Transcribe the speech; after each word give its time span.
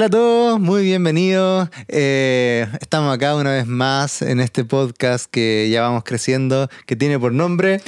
Hola 0.00 0.06
a 0.06 0.10
todos, 0.12 0.58
muy 0.58 0.82
bienvenidos. 0.84 1.68
Eh, 1.86 2.66
estamos 2.80 3.14
acá 3.14 3.36
una 3.36 3.50
vez 3.50 3.66
más 3.66 4.22
en 4.22 4.40
este 4.40 4.64
podcast 4.64 5.30
que 5.30 5.68
ya 5.70 5.82
vamos 5.82 6.04
creciendo, 6.04 6.70
que 6.86 6.96
tiene 6.96 7.18
por 7.18 7.34
nombre 7.34 7.82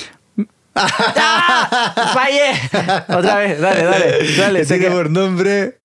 ¡Ah! 0.75 2.13
¡Fallé! 2.13 2.53
Otra 3.17 3.37
vez, 3.37 3.59
dale, 3.59 3.85
dale, 3.85 4.37
dale. 4.37 4.59
que 4.61 4.67
tiene 4.67 4.91
por 4.91 5.09
nombre 5.09 5.81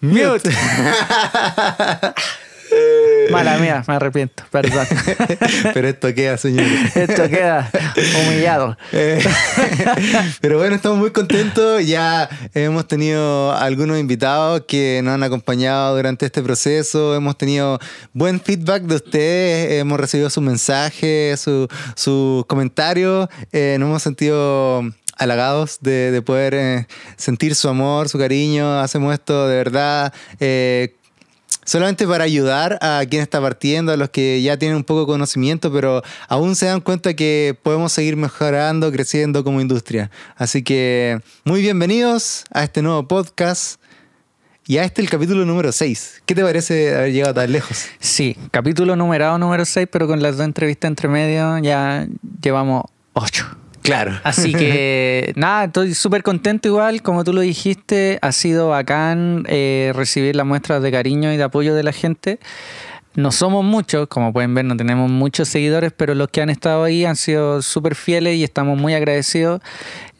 Mute. 0.00 0.48
Mala 3.30 3.58
mía, 3.60 3.84
me 3.86 3.94
arrepiento, 3.94 4.44
perdón. 4.50 4.86
Pero 5.74 5.88
esto 5.88 6.14
queda, 6.14 6.36
señor. 6.36 6.66
Esto 6.94 7.28
queda 7.28 7.70
humillado. 8.22 8.76
Eh, 8.92 9.22
pero 10.40 10.58
bueno, 10.58 10.76
estamos 10.76 10.98
muy 10.98 11.10
contentos. 11.10 11.86
Ya 11.86 12.28
hemos 12.54 12.86
tenido 12.88 13.52
algunos 13.52 13.98
invitados 13.98 14.62
que 14.66 15.00
nos 15.02 15.14
han 15.14 15.22
acompañado 15.22 15.96
durante 15.96 16.26
este 16.26 16.42
proceso. 16.42 17.14
Hemos 17.14 17.36
tenido 17.36 17.78
buen 18.12 18.40
feedback 18.40 18.82
de 18.82 18.96
ustedes. 18.96 19.80
Hemos 19.80 19.98
recibido 19.98 20.30
sus 20.30 20.42
mensajes, 20.42 21.40
sus 21.40 21.68
su 21.94 22.44
comentarios. 22.48 23.28
Eh, 23.52 23.76
nos 23.78 23.88
hemos 23.88 24.02
sentido 24.02 24.82
halagados 25.16 25.78
de, 25.80 26.10
de 26.10 26.22
poder 26.22 26.54
eh, 26.54 26.86
sentir 27.16 27.54
su 27.54 27.68
amor, 27.68 28.08
su 28.08 28.18
cariño. 28.18 28.80
Hacemos 28.80 29.12
esto 29.14 29.48
de 29.48 29.56
verdad 29.56 30.12
eh, 30.40 30.94
solamente 31.66 32.06
para 32.06 32.24
ayudar 32.24 32.78
a 32.80 33.04
quien 33.08 33.20
está 33.20 33.40
partiendo, 33.40 33.92
a 33.92 33.96
los 33.98 34.08
que 34.08 34.40
ya 34.40 34.56
tienen 34.56 34.78
un 34.78 34.84
poco 34.84 35.00
de 35.00 35.06
conocimiento, 35.06 35.70
pero 35.70 36.02
aún 36.28 36.56
se 36.56 36.66
dan 36.66 36.80
cuenta 36.80 37.14
que 37.14 37.58
podemos 37.62 37.92
seguir 37.92 38.16
mejorando, 38.16 38.90
creciendo 38.90 39.44
como 39.44 39.60
industria. 39.60 40.10
Así 40.36 40.62
que 40.62 41.20
muy 41.44 41.60
bienvenidos 41.60 42.44
a 42.50 42.64
este 42.64 42.80
nuevo 42.80 43.06
podcast. 43.06 43.78
Y 44.68 44.78
a 44.78 44.84
este 44.84 45.00
el 45.00 45.08
capítulo 45.08 45.44
número 45.44 45.70
6. 45.70 46.22
¿Qué 46.26 46.34
te 46.34 46.42
parece 46.42 46.92
haber 46.96 47.12
llegado 47.12 47.34
tan 47.34 47.52
lejos? 47.52 47.84
Sí, 48.00 48.36
capítulo 48.50 48.96
numerado 48.96 49.38
número 49.38 49.64
6, 49.64 49.86
pero 49.92 50.08
con 50.08 50.20
las 50.20 50.38
dos 50.38 50.44
entrevistas 50.44 50.88
entre 50.88 51.08
medio 51.08 51.56
ya 51.58 52.08
llevamos 52.42 52.82
8. 53.12 53.65
Claro. 53.86 54.12
Así 54.24 54.52
que 54.52 55.32
nada, 55.36 55.64
estoy 55.64 55.94
súper 55.94 56.22
contento 56.22 56.68
igual, 56.68 57.02
como 57.02 57.24
tú 57.24 57.32
lo 57.32 57.40
dijiste, 57.40 58.18
ha 58.20 58.32
sido 58.32 58.68
bacán 58.68 59.44
eh, 59.48 59.92
recibir 59.94 60.34
las 60.36 60.46
muestras 60.46 60.82
de 60.82 60.90
cariño 60.90 61.32
y 61.32 61.36
de 61.36 61.44
apoyo 61.44 61.74
de 61.74 61.82
la 61.82 61.92
gente. 61.92 62.40
No 63.16 63.32
somos 63.32 63.64
muchos, 63.64 64.08
como 64.08 64.30
pueden 64.30 64.54
ver, 64.54 64.66
no 64.66 64.76
tenemos 64.76 65.10
muchos 65.10 65.48
seguidores, 65.48 65.90
pero 65.96 66.14
los 66.14 66.28
que 66.28 66.42
han 66.42 66.50
estado 66.50 66.84
ahí 66.84 67.06
han 67.06 67.16
sido 67.16 67.62
súper 67.62 67.94
fieles 67.94 68.36
y 68.36 68.44
estamos 68.44 68.78
muy 68.78 68.92
agradecidos. 68.92 69.62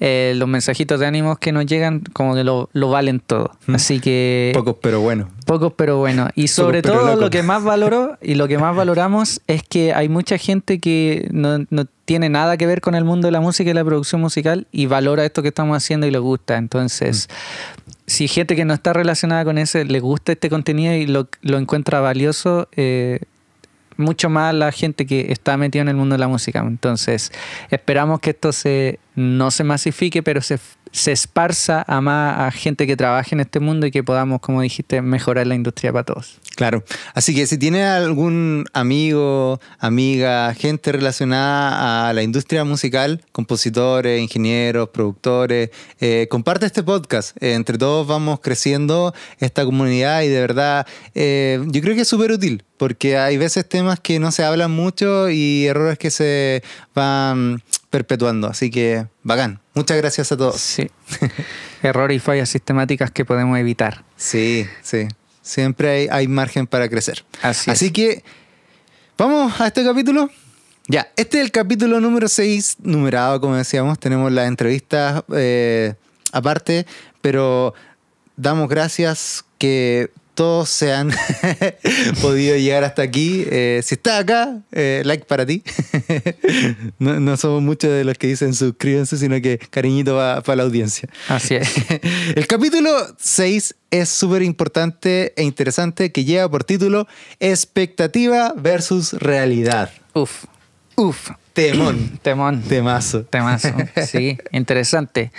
Eh, 0.00 0.33
los 0.37 0.48
mensajitos 0.48 0.98
de 0.98 1.06
ánimos 1.06 1.39
que 1.39 1.53
nos 1.53 1.67
llegan 1.67 2.00
como 2.14 2.34
que 2.34 2.42
lo, 2.42 2.70
lo 2.72 2.89
valen 2.89 3.20
todo. 3.20 3.50
Así 3.69 4.00
que... 4.00 4.53
Pocos 4.55 4.77
pero 4.81 5.00
bueno. 5.00 5.28
Pocos 5.44 5.75
pero 5.77 5.98
bueno. 5.98 6.31
Y 6.34 6.48
sobre 6.48 6.81
todo 6.81 7.17
lo 7.17 7.28
que 7.28 7.42
más 7.42 7.62
valoro 7.62 8.17
y 8.22 8.34
lo 8.34 8.48
que 8.48 8.56
más 8.56 8.75
valoramos 8.75 9.42
es 9.47 9.62
que 9.62 9.92
hay 9.92 10.09
mucha 10.09 10.39
gente 10.39 10.78
que 10.78 11.28
no, 11.31 11.59
no 11.69 11.84
tiene 12.07 12.31
nada 12.31 12.57
que 12.57 12.67
ver 12.67 12.81
con 12.81 12.95
el 12.95 13.05
mundo 13.05 13.27
de 13.27 13.33
la 13.33 13.41
música 13.41 13.71
y 13.71 13.75
la 13.75 13.85
producción 13.85 14.21
musical 14.21 14.67
y 14.73 14.87
valora 14.87 15.25
esto 15.25 15.43
que 15.43 15.49
estamos 15.49 15.77
haciendo 15.77 16.07
y 16.07 16.11
le 16.11 16.19
gusta. 16.19 16.57
Entonces, 16.57 17.29
si 18.07 18.29
gente 18.29 18.57
que 18.57 18.65
no 18.65 18.73
está 18.73 18.93
relacionada 18.93 19.45
con 19.45 19.59
ese 19.59 19.85
le 19.85 20.01
gusta 20.01 20.33
este 20.33 20.49
contenido 20.49 20.95
y 20.95 21.07
lo, 21.07 21.29
lo 21.43 21.59
encuentra 21.59 22.01
valioso, 22.01 22.69
eh, 22.77 23.21
mucho 23.97 24.31
más 24.31 24.55
la 24.55 24.73
gente 24.73 25.05
que 25.05 25.33
está 25.33 25.57
metida 25.57 25.83
en 25.83 25.89
el 25.89 25.97
mundo 25.97 26.15
de 26.15 26.21
la 26.21 26.29
música. 26.29 26.61
Entonces, 26.61 27.33
esperamos 27.71 28.21
que 28.21 28.31
esto 28.31 28.53
se, 28.53 29.01
no 29.17 29.50
se 29.50 29.64
masifique, 29.64 30.22
pero 30.22 30.42
se, 30.42 30.59
se 30.92 31.11
esparza 31.12 31.84
a 31.86 32.00
más 32.00 32.39
a 32.39 32.50
gente 32.50 32.86
que 32.86 32.97
trabaje 32.97 33.34
en 33.34 33.41
este 33.41 33.61
mundo 33.61 33.86
y 33.86 33.91
que 33.91 34.05
podamos, 34.05 34.41
como 34.41 34.60
dijiste, 34.60 35.03
mejorar 35.03 35.47
la 35.47 35.54
industria 35.54 35.93
para 35.93 36.04
todos. 36.04 36.38
Claro. 36.54 36.84
Así 37.15 37.34
que 37.34 37.47
si 37.47 37.59
tiene 37.59 37.84
algún 37.84 38.66
amigo, 38.72 39.60
amiga, 39.78 40.55
gente 40.55 40.93
relacionada 40.93 42.09
a 42.09 42.12
la 42.12 42.22
industria 42.22 42.65
musical, 42.65 43.22
compositores, 43.32 44.21
ingenieros, 44.21 44.91
productores, 44.91 45.71
eh, 46.00 46.26
comparte 46.31 46.66
este 46.66 46.82
podcast. 46.82 47.37
Eh, 47.43 47.55
entre 47.55 47.78
todos 47.78 48.06
vamos 48.06 48.41
creciendo 48.41 49.15
esta 49.38 49.65
comunidad 49.65 50.22
y 50.22 50.28
de 50.28 50.41
verdad 50.41 50.87
eh, 51.15 51.62
yo 51.66 51.81
creo 51.81 51.94
que 51.94 52.03
es 52.03 52.09
súper 52.09 52.32
útil 52.32 52.62
porque 52.76 53.16
hay 53.16 53.37
veces 53.37 53.69
temas 53.69 54.00
que 54.00 54.19
no 54.19 54.31
se 54.31 54.44
hablan 54.44 54.71
mucho 54.71 55.31
y 55.31 55.66
errores 55.66 55.99
que 55.99 56.10
se 56.10 56.62
van 56.94 57.62
perpetuando. 57.97 58.49
Así 58.49 58.71
que 58.71 59.07
bacán. 59.23 59.61
Muchas 59.73 59.97
gracias 59.97 60.31
a 60.31 60.37
todos. 60.37 60.61
Sí. 60.61 60.91
Errores 61.83 62.17
y 62.17 62.21
fallas 62.21 62.51
sistemáticas 62.51 63.11
que 63.11 63.25
podemos 63.25 63.59
evitar. 63.59 64.05
Sí, 64.17 64.67
sí. 64.83 65.09
Siempre 65.41 65.89
hay, 65.89 66.09
hay 66.11 66.29
margen 66.29 66.67
para 66.67 66.91
crecer. 66.91 67.25
Así, 67.41 67.71
Así 67.71 67.87
es. 67.87 67.93
que, 67.93 68.25
¿vamos 69.17 69.59
a 69.59 69.69
este 69.69 69.83
capítulo? 69.83 70.29
Ya, 70.89 71.09
este 71.17 71.39
es 71.39 71.45
el 71.45 71.51
capítulo 71.53 71.99
número 72.01 72.29
6, 72.29 72.77
numerado, 72.83 73.41
como 73.41 73.56
decíamos. 73.56 73.99
Tenemos 73.99 74.31
las 74.31 74.47
entrevistas 74.47 75.25
eh, 75.35 75.95
aparte, 76.33 76.87
pero 77.23 77.73
damos 78.37 78.69
gracias 78.69 79.45
que 79.56 80.11
todos 80.37 80.69
se 80.69 80.93
han 80.93 81.11
podido 82.23 82.57
llegar 82.57 82.85
hasta 82.85 83.03
aquí. 83.03 83.45
Eh, 83.51 83.81
si 83.83 83.95
estás 83.97 84.21
acá, 84.21 84.61
eh, 84.71 85.03
like 85.05 85.25
para 85.25 85.45
ti. 85.45 85.65
no, 86.99 87.19
no 87.19 87.37
somos 87.37 87.63
muchos 87.63 87.91
de 87.91 88.05
los 88.05 88.17
que 88.19 88.29
dicen 88.29 88.55
suscríbanse, 88.55 89.17
sino 89.17 89.41
que 89.41 89.59
cariñito 89.59 90.15
para 90.15 90.57
la 90.57 90.63
audiencia. 90.63 91.09
Así 91.29 91.57
es. 91.57 91.69
El 92.37 92.47
capítulo 92.47 92.91
6 93.19 93.75
es 93.91 94.09
súper 94.09 94.43
importante 94.43 95.33
e 95.37 95.43
interesante 95.43 96.13
que 96.13 96.25
lleva 96.25 96.49
por 96.51 96.65
título 96.65 97.09
Expectativa 97.41 98.53
versus 98.57 99.15
realidad. 99.15 99.91
Uf. 100.13 100.45
Uf. 100.97 101.31
Temón. 101.55 102.19
Temón. 102.23 102.63
Temazo. 102.63 103.25
Temazo. 103.25 103.75
Sí, 104.07 104.37
interesante. 104.53 105.33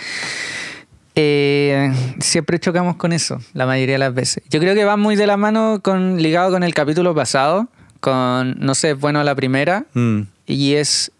Eh, 1.19 1.91
siempre 2.19 2.59
chocamos 2.59 2.95
con 2.95 3.11
eso, 3.11 3.41
la 3.53 3.65
mayoría 3.65 3.95
de 3.95 3.99
las 3.99 4.13
veces. 4.13 4.43
Yo 4.51 4.59
creo 4.59 4.75
que 4.75 4.85
va 4.85 4.97
muy 4.97 5.15
de 5.15 5.25
la 5.25 5.35
mano 5.35 5.79
con 5.81 6.21
ligado 6.21 6.51
con 6.51 6.61
el 6.61 6.75
capítulo 6.75 7.15
pasado, 7.15 7.69
con 7.99 8.55
no 8.59 8.75
sé, 8.75 8.93
bueno 8.93 9.19
a 9.19 9.23
la 9.23 9.33
primera, 9.33 9.85
Mm, 9.93 10.21
y 10.45 10.75
es 10.75 11.11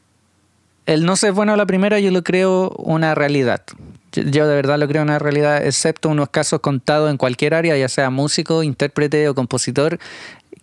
el 0.86 1.04
no 1.04 1.16
ser 1.16 1.34
bueno 1.34 1.54
a 1.54 1.58
la 1.58 1.66
primera 1.66 2.00
yo 2.00 2.12
lo 2.12 2.24
creo 2.24 2.70
una 2.78 3.16
realidad. 3.16 3.64
Yo, 4.12 4.22
yo 4.22 4.48
de 4.48 4.56
verdad 4.56 4.78
lo 4.78 4.88
creo 4.88 5.02
una 5.02 5.18
realidad, 5.18 5.66
excepto 5.66 6.10
unos 6.10 6.30
casos 6.30 6.60
contados 6.60 7.10
en 7.10 7.18
cualquier 7.18 7.56
área, 7.56 7.76
ya 7.76 7.90
sea 7.90 8.12
músico, 8.12 8.62
intérprete 8.62 9.28
o 9.28 9.34
compositor, 9.34 9.98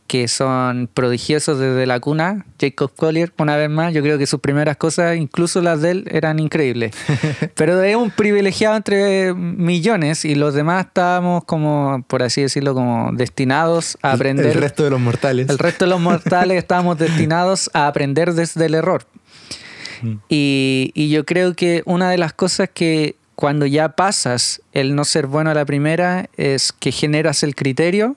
que 0.07 0.29
son 0.29 0.89
prodigiosos 0.93 1.59
desde 1.59 1.87
la 1.87 1.99
cuna. 1.99 2.45
Jacob 2.61 2.93
Collier, 2.95 3.33
una 3.39 3.57
vez 3.57 3.71
más, 3.71 3.95
yo 3.95 4.03
creo 4.03 4.19
que 4.19 4.27
sus 4.27 4.41
primeras 4.41 4.77
cosas, 4.77 5.17
incluso 5.17 5.63
las 5.63 5.81
de 5.81 5.91
él, 5.93 6.09
eran 6.11 6.39
increíbles. 6.39 6.93
Pero 7.55 7.83
es 7.83 7.97
un 7.97 8.11
privilegiado 8.11 8.77
entre 8.77 9.33
millones 9.35 10.25
y 10.25 10.35
los 10.35 10.55
demás 10.55 10.87
estábamos 10.87 11.45
como, 11.45 12.05
por 12.07 12.23
así 12.23 12.43
decirlo, 12.43 12.75
como 12.75 13.11
destinados 13.13 13.97
a 14.03 14.13
aprender. 14.13 14.47
El 14.47 14.55
resto 14.55 14.85
de 14.85 14.91
los 14.91 15.01
mortales. 15.01 15.49
El 15.49 15.59
resto 15.59 15.87
de 15.87 15.91
los 15.91 16.01
mortales 16.01 16.59
estábamos 16.59 16.99
destinados 16.99 17.71
a 17.73 17.87
aprender 17.87 18.35
desde 18.35 18.67
el 18.67 18.75
error. 18.75 19.07
Mm. 20.03 20.15
Y, 20.29 20.93
y 20.95 21.09
yo 21.09 21.25
creo 21.25 21.55
que 21.55 21.83
una 21.87 22.11
de 22.11 22.19
las 22.19 22.33
cosas 22.35 22.69
que 22.73 23.17
cuando 23.37 23.67
ya 23.67 23.91
pasas 23.91 24.63
el 24.73 24.95
no 24.95 25.05
ser 25.05 25.27
bueno 25.27 25.51
a 25.51 25.55
la 25.55 25.65
primera 25.65 26.29
es 26.37 26.73
que 26.73 26.93
generas 26.93 27.43
el 27.43 27.55
criterio 27.55 28.17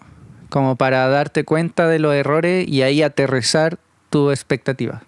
como 0.49 0.75
para 0.75 1.07
darte 1.07 1.43
cuenta 1.43 1.87
de 1.87 1.99
los 1.99 2.13
errores 2.13 2.67
y 2.67 2.81
ahí 2.81 3.01
aterrizar 3.03 3.77
tu 4.09 4.31
expectativa 4.31 5.01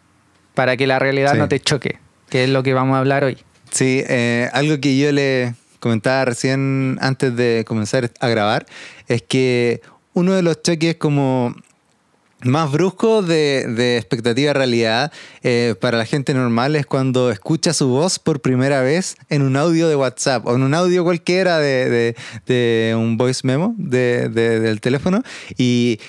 para 0.53 0.75
que 0.77 0.87
la 0.87 0.99
realidad 0.99 1.33
Sí. 1.33 1.37
no 1.37 1.47
te 1.47 1.59
choque, 1.59 1.97
que 2.29 2.43
es 2.43 2.49
lo 2.49 2.63
que 2.63 2.73
vamos 2.73 2.95
a 2.95 2.99
hablar 2.99 3.23
hoy. 3.23 3.37
Sí, 3.71 4.03
eh, 4.07 4.49
algo 4.53 4.79
que 4.81 4.97
yo 4.97 5.11
le 5.11 5.53
comentaba 5.79 6.25
recién 6.25 6.97
antes 7.01 7.35
de 7.35 7.63
comenzar 7.67 8.11
a 8.19 8.27
grabar 8.27 8.65
es 9.07 9.21
que 9.21 9.81
uno 10.13 10.33
de 10.33 10.41
los 10.41 10.61
choques 10.61 10.95
como 10.95 11.55
más 12.41 12.71
bruscos 12.71 13.27
de, 13.27 13.65
de 13.67 13.97
expectativa 13.97 14.53
realidad 14.53 15.11
eh, 15.43 15.75
para 15.79 15.97
la 15.97 16.05
gente 16.05 16.33
normal 16.33 16.75
es 16.75 16.85
cuando 16.85 17.31
escucha 17.31 17.73
su 17.73 17.87
voz 17.89 18.17
por 18.19 18.39
primera 18.41 18.81
vez 18.81 19.17
en 19.29 19.41
un 19.41 19.57
audio 19.57 19.89
de 19.89 19.95
WhatsApp 19.95 20.45
o 20.47 20.55
en 20.55 20.63
un 20.63 20.73
audio 20.73 21.03
cualquiera 21.03 21.59
de, 21.59 22.15
de- 22.45 22.95
un 22.97 23.17
voice 23.17 23.41
memo 23.45 23.75
de- 23.77 24.29
de- 24.29 24.59
del 24.61 24.79
teléfono 24.79 25.21
y 25.57 25.99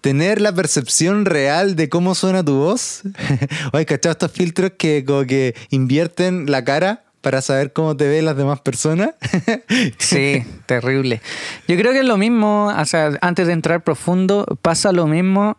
tener 0.00 0.40
la 0.40 0.52
percepción 0.52 1.24
real 1.24 1.76
de 1.76 1.88
cómo 1.88 2.14
suena 2.14 2.44
tu 2.44 2.56
voz. 2.56 3.02
Oye, 3.72 3.86
¿cachado 3.86 4.12
estos 4.12 4.32
filtros 4.32 4.72
que 4.76 5.04
que 5.26 5.54
invierten 5.70 6.50
la 6.50 6.62
cara 6.64 7.03
para 7.24 7.40
saber 7.40 7.72
cómo 7.72 7.96
te 7.96 8.06
ven 8.06 8.26
las 8.26 8.36
demás 8.36 8.60
personas? 8.60 9.10
Sí, 9.98 10.44
terrible. 10.66 11.22
Yo 11.66 11.76
creo 11.76 11.92
que 11.92 12.00
es 12.00 12.04
lo 12.04 12.18
mismo, 12.18 12.66
o 12.66 12.84
sea, 12.84 13.18
antes 13.22 13.46
de 13.46 13.54
entrar 13.54 13.82
profundo, 13.82 14.44
pasa 14.60 14.92
lo 14.92 15.06
mismo 15.06 15.56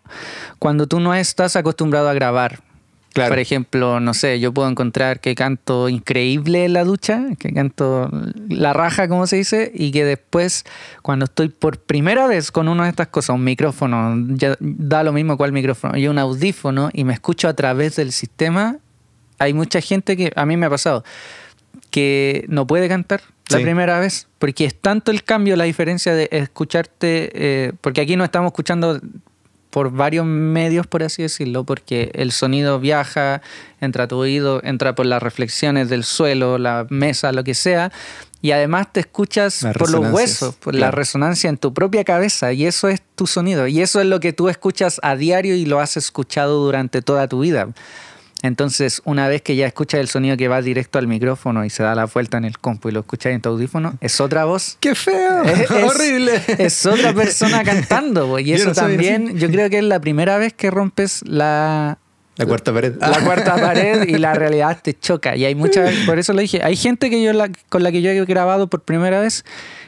cuando 0.59 0.87
tú 0.87 0.99
no 0.99 1.13
estás 1.15 1.55
acostumbrado 1.55 2.07
a 2.07 2.13
grabar. 2.13 2.59
Claro. 3.13 3.29
Por 3.29 3.39
ejemplo, 3.39 3.99
no 3.99 4.13
sé, 4.13 4.39
yo 4.39 4.53
puedo 4.53 4.69
encontrar 4.69 5.21
que 5.21 5.33
canto 5.35 5.89
increíble 5.89 6.65
en 6.65 6.73
la 6.73 6.83
ducha, 6.83 7.23
que 7.39 7.51
canto 7.53 8.11
la 8.49 8.73
raja, 8.73 9.07
como 9.07 9.25
se 9.25 9.37
dice, 9.37 9.71
y 9.73 9.91
que 9.91 10.05
después, 10.05 10.65
cuando 11.01 11.25
estoy 11.25 11.49
por 11.49 11.79
primera 11.79 12.27
vez 12.27 12.51
con 12.51 12.67
una 12.67 12.83
de 12.83 12.89
estas 12.89 13.07
cosas, 13.07 13.35
un 13.35 13.43
micrófono, 13.43 14.15
ya 14.35 14.55
da 14.59 15.03
lo 15.03 15.13
mismo 15.13 15.37
cuál 15.37 15.51
micrófono, 15.53 15.97
y 15.97 16.07
un 16.07 16.19
audífono, 16.19 16.89
y 16.93 17.05
me 17.05 17.13
escucho 17.13 17.47
a 17.47 17.53
través 17.53 17.95
del 17.95 18.11
sistema, 18.11 18.77
hay 19.39 19.53
mucha 19.53 19.81
gente 19.81 20.15
que, 20.17 20.31
a 20.35 20.45
mí 20.45 20.57
me 20.57 20.65
ha 20.65 20.69
pasado, 20.69 21.03
que 21.95 22.43
no 22.49 22.67
puede 22.67 22.89
cantar 22.89 23.21
la 23.49 23.59
Sí. 23.59 23.63
primera 23.63 23.99
vez, 24.01 24.27
porque 24.37 24.65
es 24.65 24.75
tanto 24.75 25.11
el 25.11 25.23
cambio, 25.23 25.55
la 25.55 25.63
diferencia 25.63 26.13
de 26.13 26.27
escucharte, 26.29 27.31
eh, 27.33 27.71
porque 27.79 28.01
aquí 28.01 28.17
no 28.17 28.25
estamos 28.25 28.49
escuchando 28.49 28.99
por 29.69 29.91
varios 29.91 30.25
medios, 30.25 30.87
por 30.87 31.03
así 31.03 31.21
decirlo, 31.21 31.63
porque 31.63 32.11
el 32.15 32.33
sonido 32.33 32.81
viaja, 32.81 33.41
entra 33.79 34.03
a 34.05 34.07
tu 34.09 34.17
oído, 34.17 34.59
entra 34.65 34.93
por 34.93 35.05
las 35.05 35.23
reflexiones 35.23 35.87
del 35.87 36.03
suelo, 36.03 36.57
la 36.57 36.85
mesa, 36.89 37.31
lo 37.31 37.45
que 37.45 37.53
sea, 37.53 37.93
y 38.41 38.51
además 38.51 38.91
te 38.91 38.99
escuchas 38.99 39.65
por 39.77 39.89
los 39.89 40.11
huesos, 40.11 40.55
por 40.55 40.75
la 40.75 40.91
resonancia 40.91 41.49
en 41.49 41.57
tu 41.57 41.73
propia 41.73 42.03
cabeza, 42.03 42.51
y 42.51 42.65
eso 42.65 42.89
es 42.89 43.01
tu 43.15 43.25
sonido, 43.25 43.67
y 43.67 43.81
eso 43.81 44.01
es 44.01 44.07
lo 44.07 44.19
que 44.19 44.33
tú 44.33 44.49
escuchas 44.49 44.99
a 45.01 45.15
diario 45.15 45.55
y 45.55 45.65
lo 45.65 45.79
has 45.79 45.95
escuchado 45.95 46.61
durante 46.63 47.01
toda 47.01 47.29
tu 47.29 47.39
vida. 47.39 47.69
Entonces, 48.47 49.01
una 49.05 49.27
vez 49.27 49.41
que 49.41 49.55
ya 49.55 49.65
escuchas 49.67 49.99
el 49.99 50.07
sonido 50.07 50.37
que 50.37 50.47
va 50.47 50.61
directo 50.61 50.99
al 50.99 51.07
micrófono 51.07 51.65
y 51.65 51.69
se 51.69 51.83
da 51.83 51.95
la 51.95 52.05
vuelta 52.05 52.37
en 52.37 52.45
el 52.45 52.57
compu 52.59 52.89
y 52.89 52.91
lo 52.91 53.01
escuchas 53.01 53.33
en 53.33 53.41
tu 53.41 53.49
audífono, 53.49 53.97
es 54.01 54.19
otra 54.21 54.45
voz. 54.45 54.77
¡Qué 54.79 54.95
feo! 54.95 55.43
Es- 55.43 55.59
es- 55.61 55.71
¡Horrible! 55.83 56.41
Es 56.57 56.85
otra 56.85 57.13
persona 57.13 57.63
cantando, 57.65 58.27
po, 58.27 58.39
y 58.39 58.45
Yo 58.45 58.55
eso 58.55 58.65
no 58.69 58.73
también, 58.73 59.37
yo 59.37 59.49
creo 59.49 59.69
que 59.69 59.79
es 59.79 59.83
la 59.83 59.99
primera 59.99 60.37
vez 60.37 60.53
que 60.53 60.69
rompes 60.71 61.21
la, 61.25 61.97
La 62.37 62.45
cuarta 62.45 62.73
pared. 62.73 62.95
la 62.99 63.19
cuarta 63.21 63.55
pared 63.55 64.07
y 64.07 64.17
la 64.17 64.33
realidad 64.33 64.79
te 64.81 64.93
choca. 64.97 65.35
Y 65.35 65.45
hay 65.45 65.55
mucha, 65.55 65.85
por 66.05 66.19
eso 66.19 66.33
lo 66.33 66.41
dije, 66.41 66.61
hay 66.63 66.75
gente 66.75 67.09
que 67.09 67.21
yo 67.23 67.33
la- 67.33 67.49
con 67.69 67.83
la 67.83 67.91
que 67.91 68.01
yo 68.01 68.11
he 68.11 68.25
grabado 68.25 68.67
por 68.69 68.81
primera 68.83 69.19
vez 69.21 69.45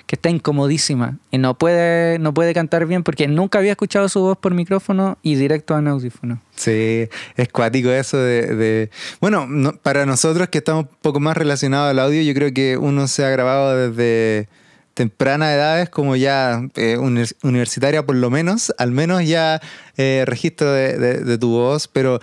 que 0.07 0.15
está 0.15 0.29
incomodísima 0.29 1.17
y 1.31 1.37
no 1.37 1.57
puede, 1.57 2.17
no 2.17 2.33
puede 2.33 2.53
cantar 2.53 2.85
bien 2.85 3.03
porque 3.03 3.27
nunca 3.27 3.59
había 3.59 3.71
escuchado 3.71 4.07
su 4.07 4.21
voz 4.21 4.37
por 4.37 4.53
micrófono 4.53 5.17
y 5.21 5.35
directo 5.35 5.75
a 5.75 5.79
audífono. 5.79 6.41
Sí, 6.55 7.07
es 7.35 7.49
cuático 7.49 7.89
eso 7.91 8.17
de... 8.17 8.89
Bueno, 9.19 9.45
no- 9.47 9.73
para 9.73 10.05
nosotros 10.05 10.47
que 10.47 10.59
estamos 10.59 10.85
un 10.85 10.89
poco 11.01 11.19
más 11.19 11.35
relacionados 11.35 11.91
al 11.91 11.99
audio, 11.99 12.21
yo 12.21 12.33
creo 12.33 12.53
que 12.53 12.77
uno 12.77 13.07
se 13.09 13.25
ha 13.25 13.29
grabado 13.29 13.89
desde 13.89 14.47
tempranas 14.93 15.53
edades, 15.53 15.89
como 15.89 16.15
ya 16.15 16.61
eh, 16.75 16.97
univers- 16.97 17.35
universitaria 17.43 18.05
por 18.05 18.15
lo 18.15 18.29
menos, 18.29 18.73
al 18.77 18.91
menos 18.91 19.25
ya 19.27 19.59
eh, 19.97 20.23
registro 20.25 20.71
de, 20.71 20.97
de- 20.97 21.19
de 21.19 21.37
tu 21.37 21.49
voz, 21.51 21.89
pero, 21.89 22.19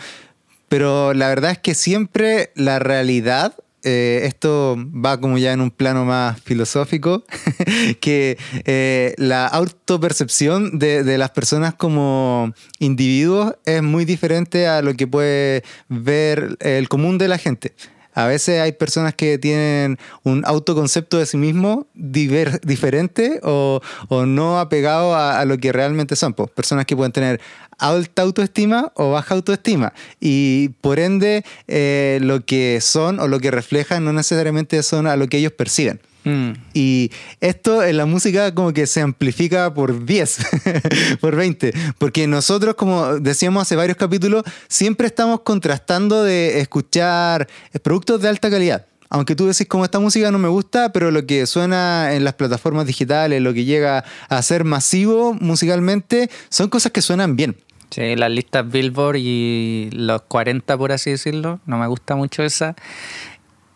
pero 0.70 1.12
la 1.12 1.28
verdad 1.28 1.50
es 1.52 1.58
que 1.58 1.74
siempre 1.74 2.50
la 2.54 2.78
realidad... 2.78 3.54
eh, 3.84 4.22
esto 4.24 4.76
va 4.92 5.20
como 5.20 5.38
ya 5.38 5.52
en 5.52 5.60
un 5.60 5.70
plano 5.70 6.04
más 6.04 6.40
filosófico, 6.40 7.24
que 8.00 8.38
eh, 8.64 9.14
la 9.18 9.46
autopercepción 9.46 10.78
de, 10.78 11.04
de 11.04 11.18
las 11.18 11.30
personas 11.30 11.74
como 11.74 12.52
individuos 12.78 13.54
es 13.64 13.82
muy 13.82 14.04
diferente 14.04 14.66
a 14.66 14.82
lo 14.82 14.94
que 14.94 15.06
puede 15.06 15.62
ver 15.88 16.56
el 16.60 16.88
común 16.88 17.18
de 17.18 17.28
la 17.28 17.38
gente. 17.38 17.74
A 18.14 18.26
veces 18.26 18.60
hay 18.60 18.72
personas 18.72 19.14
que 19.14 19.38
tienen 19.38 19.98
un 20.22 20.42
autoconcepto 20.46 21.18
de 21.18 21.26
sí 21.26 21.36
mismo 21.36 21.86
diferente 21.94 23.40
o, 23.42 23.80
o 24.08 24.26
no 24.26 24.60
apegado 24.60 25.14
a, 25.14 25.40
a 25.40 25.44
lo 25.44 25.58
que 25.58 25.72
realmente 25.72 26.16
son. 26.16 26.32
pues. 26.32 26.50
Personas 26.50 26.86
que 26.86 26.96
pueden 26.96 27.12
tener 27.12 27.40
alta 27.78 28.22
autoestima 28.22 28.92
o 28.94 29.10
baja 29.10 29.34
autoestima. 29.34 29.92
Y 30.20 30.70
por 30.80 30.98
ende, 30.98 31.44
eh, 31.68 32.18
lo 32.22 32.44
que 32.44 32.80
son 32.80 33.20
o 33.20 33.28
lo 33.28 33.40
que 33.40 33.50
reflejan 33.50 34.04
no 34.04 34.12
necesariamente 34.12 34.82
son 34.82 35.06
a 35.06 35.16
lo 35.16 35.28
que 35.28 35.38
ellos 35.38 35.52
perciben. 35.52 36.00
Mm. 36.24 36.52
Y 36.72 37.10
esto 37.40 37.82
en 37.84 37.96
la 37.98 38.06
música 38.06 38.54
como 38.54 38.72
que 38.72 38.86
se 38.86 39.00
amplifica 39.00 39.72
por 39.72 40.04
10, 40.04 40.38
por 41.20 41.36
20, 41.36 41.72
porque 41.98 42.26
nosotros, 42.26 42.74
como 42.74 43.18
decíamos 43.20 43.62
hace 43.62 43.76
varios 43.76 43.96
capítulos, 43.96 44.42
siempre 44.68 45.06
estamos 45.06 45.40
contrastando 45.40 46.22
de 46.22 46.60
escuchar 46.60 47.48
productos 47.82 48.22
de 48.22 48.28
alta 48.28 48.50
calidad. 48.50 48.86
Aunque 49.10 49.36
tú 49.36 49.46
decís 49.46 49.68
como 49.68 49.84
esta 49.84 50.00
música 50.00 50.32
no 50.32 50.38
me 50.38 50.48
gusta, 50.48 50.92
pero 50.92 51.10
lo 51.10 51.24
que 51.24 51.46
suena 51.46 52.14
en 52.14 52.24
las 52.24 52.34
plataformas 52.34 52.86
digitales, 52.86 53.40
lo 53.42 53.54
que 53.54 53.64
llega 53.64 54.04
a 54.28 54.42
ser 54.42 54.64
masivo 54.64 55.34
musicalmente, 55.34 56.30
son 56.48 56.68
cosas 56.68 56.90
que 56.90 57.00
suenan 57.00 57.36
bien. 57.36 57.56
Sí, 57.90 58.16
las 58.16 58.30
listas 58.32 58.68
Billboard 58.68 59.18
y 59.18 59.88
los 59.92 60.22
40, 60.22 60.76
por 60.76 60.90
así 60.90 61.10
decirlo, 61.10 61.60
no 61.64 61.78
me 61.78 61.86
gusta 61.86 62.16
mucho 62.16 62.42
esa. 62.42 62.74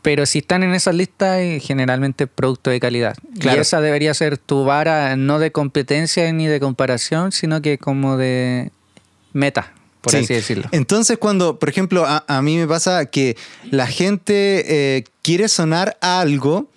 Pero 0.09 0.25
si 0.25 0.39
están 0.39 0.63
en 0.63 0.73
esas 0.73 0.95
listas, 0.95 1.37
eh, 1.37 1.61
generalmente 1.63 2.27
producto 2.27 2.71
de 2.71 2.81
calidad. 2.81 3.15
Claro. 3.41 3.59
Y 3.59 3.61
esa 3.61 3.83
debería 3.83 4.15
ser 4.15 4.39
tu 4.39 4.65
vara, 4.65 5.17
no 5.17 5.39
de 5.39 5.53
competencia 5.53 6.33
ni 6.33 6.47
de 6.47 6.61
comparación, 6.61 7.31
sino 7.31 7.61
que 7.61 7.77
como 7.77 8.17
de 8.17 8.71
meta, 9.35 9.75
por 10.01 10.13
Sí. 10.13 10.21
así 10.21 10.33
decirlo. 10.33 10.67
Entonces, 10.73 11.19
cuando, 11.19 11.59
por 11.59 11.69
ejemplo, 11.69 12.07
a, 12.07 12.25
a 12.27 12.41
mí 12.41 12.57
me 12.57 12.67
pasa 12.67 13.05
que 13.05 13.37
la 13.71 13.87
gente 13.87 14.97
eh, 14.97 15.05
quiere 15.21 15.47
sonar 15.47 15.99
a 16.01 16.21
algo, 16.21 16.71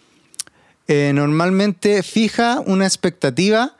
eh, 0.89 1.13
normalmente 1.15 2.03
fija 2.03 2.59
una 2.65 2.85
expectativa, 2.85 3.77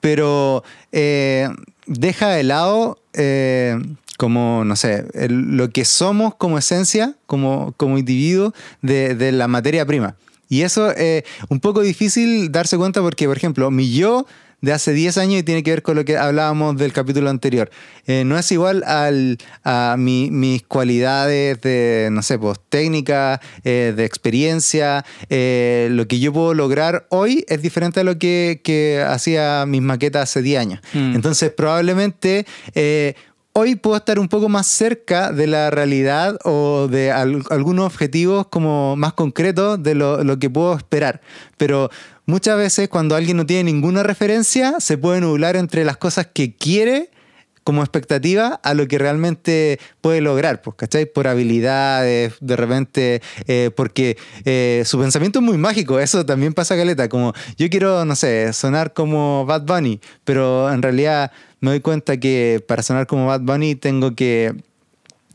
pero 0.00 0.62
eh, 0.92 1.48
deja 1.88 2.28
de 2.28 2.44
lado 2.44 2.98
eh, 3.14 3.76
como, 4.16 4.64
no 4.64 4.76
sé, 4.76 5.06
lo 5.28 5.70
que 5.70 5.84
somos 5.84 6.34
como 6.34 6.58
esencia, 6.58 7.14
como, 7.26 7.74
como 7.76 7.98
individuo 7.98 8.52
de, 8.82 9.14
de 9.14 9.32
la 9.32 9.48
materia 9.48 9.84
prima. 9.86 10.16
Y 10.48 10.62
eso 10.62 10.90
es 10.92 11.24
un 11.48 11.60
poco 11.60 11.82
difícil 11.82 12.50
darse 12.50 12.78
cuenta 12.78 13.02
porque, 13.02 13.26
por 13.26 13.36
ejemplo, 13.36 13.70
mi 13.70 13.92
yo 13.92 14.26
de 14.60 14.72
hace 14.72 14.92
10 14.92 15.18
años 15.18 15.40
y 15.40 15.42
tiene 15.44 15.62
que 15.62 15.70
ver 15.70 15.82
con 15.82 15.94
lo 15.96 16.04
que 16.04 16.16
hablábamos 16.16 16.76
del 16.76 16.92
capítulo 16.92 17.30
anterior. 17.30 17.70
Eh, 18.06 18.24
no 18.24 18.36
es 18.36 18.50
igual 18.50 18.82
al, 18.84 19.38
a 19.64 19.94
mi- 19.98 20.30
mis 20.32 20.62
cualidades 20.64 21.60
de, 21.60 22.08
no 22.10 22.22
sé, 22.22 22.38
pues 22.38 22.58
técnica, 22.68 23.40
eh, 23.64 23.92
de 23.96 24.04
experiencia. 24.04 25.04
eh, 25.30 25.88
lo 25.92 26.08
que 26.08 26.18
yo 26.18 26.32
puedo 26.32 26.54
lograr 26.54 27.06
hoy 27.10 27.44
es 27.48 27.62
diferente 27.62 28.00
a 28.00 28.04
lo 28.04 28.18
que, 28.18 28.60
que 28.64 29.04
hacía 29.06 29.64
mis 29.66 29.82
maquetas 29.82 30.24
hace 30.24 30.42
10 30.42 30.60
años. 30.60 30.80
Mm. 30.92 31.14
Entonces, 31.14 31.50
probablemente... 31.50 32.46
Hoy 33.54 33.74
puedo 33.74 33.96
estar 33.96 34.20
un 34.20 34.28
poco 34.28 34.48
más 34.48 34.68
cerca 34.68 35.32
de 35.32 35.48
la 35.48 35.70
realidad 35.70 36.38
o 36.44 36.86
de 36.88 37.10
al- 37.10 37.42
algunos 37.50 37.86
objetivos 37.86 38.46
como 38.46 38.94
más 38.94 39.14
concretos 39.14 39.82
de 39.82 39.96
lo, 39.96 40.22
lo 40.22 40.38
que 40.38 40.48
puedo 40.48 40.76
esperar. 40.76 41.20
Pero 41.56 41.90
muchas 42.28 42.58
veces 42.58 42.88
cuando 42.88 43.16
alguien 43.16 43.38
no 43.38 43.46
tiene 43.46 43.64
ninguna 43.72 44.04
referencia, 44.04 44.76
se 44.78 44.98
puede 44.98 45.20
nublar 45.20 45.56
entre 45.56 45.84
las 45.84 45.96
cosas 45.96 46.28
que 46.32 46.54
quiere 46.54 47.10
como 47.64 47.82
expectativa 47.82 48.60
a 48.62 48.72
lo 48.74 48.86
que 48.86 48.96
realmente 48.98 49.78
puede 50.00 50.20
lograr, 50.20 50.62
pues, 50.62 50.76
¿cachai? 50.76 51.04
Por 51.06 51.26
habilidades, 51.26 52.34
de 52.40 52.56
repente, 52.56 53.22
eh, 53.46 53.70
porque 53.76 54.16
eh, 54.44 54.82
su 54.86 54.98
pensamiento 54.98 55.40
es 55.40 55.44
muy 55.44 55.58
mágico, 55.58 55.98
eso 56.00 56.24
también 56.24 56.54
pasa 56.54 56.76
caleta, 56.76 57.08
como 57.08 57.34
yo 57.58 57.68
quiero, 57.68 58.04
no 58.06 58.16
sé, 58.16 58.52
sonar 58.52 58.94
como 58.94 59.44
Bad 59.44 59.66
Bunny, 59.66 60.00
pero 60.24 60.72
en 60.72 60.80
realidad 60.80 61.30
me 61.60 61.70
doy 61.70 61.80
cuenta 61.80 62.18
que 62.18 62.64
para 62.66 62.82
sonar 62.82 63.06
como 63.06 63.26
Bad 63.26 63.40
Bunny 63.40 63.74
tengo 63.74 64.14
que 64.14 64.54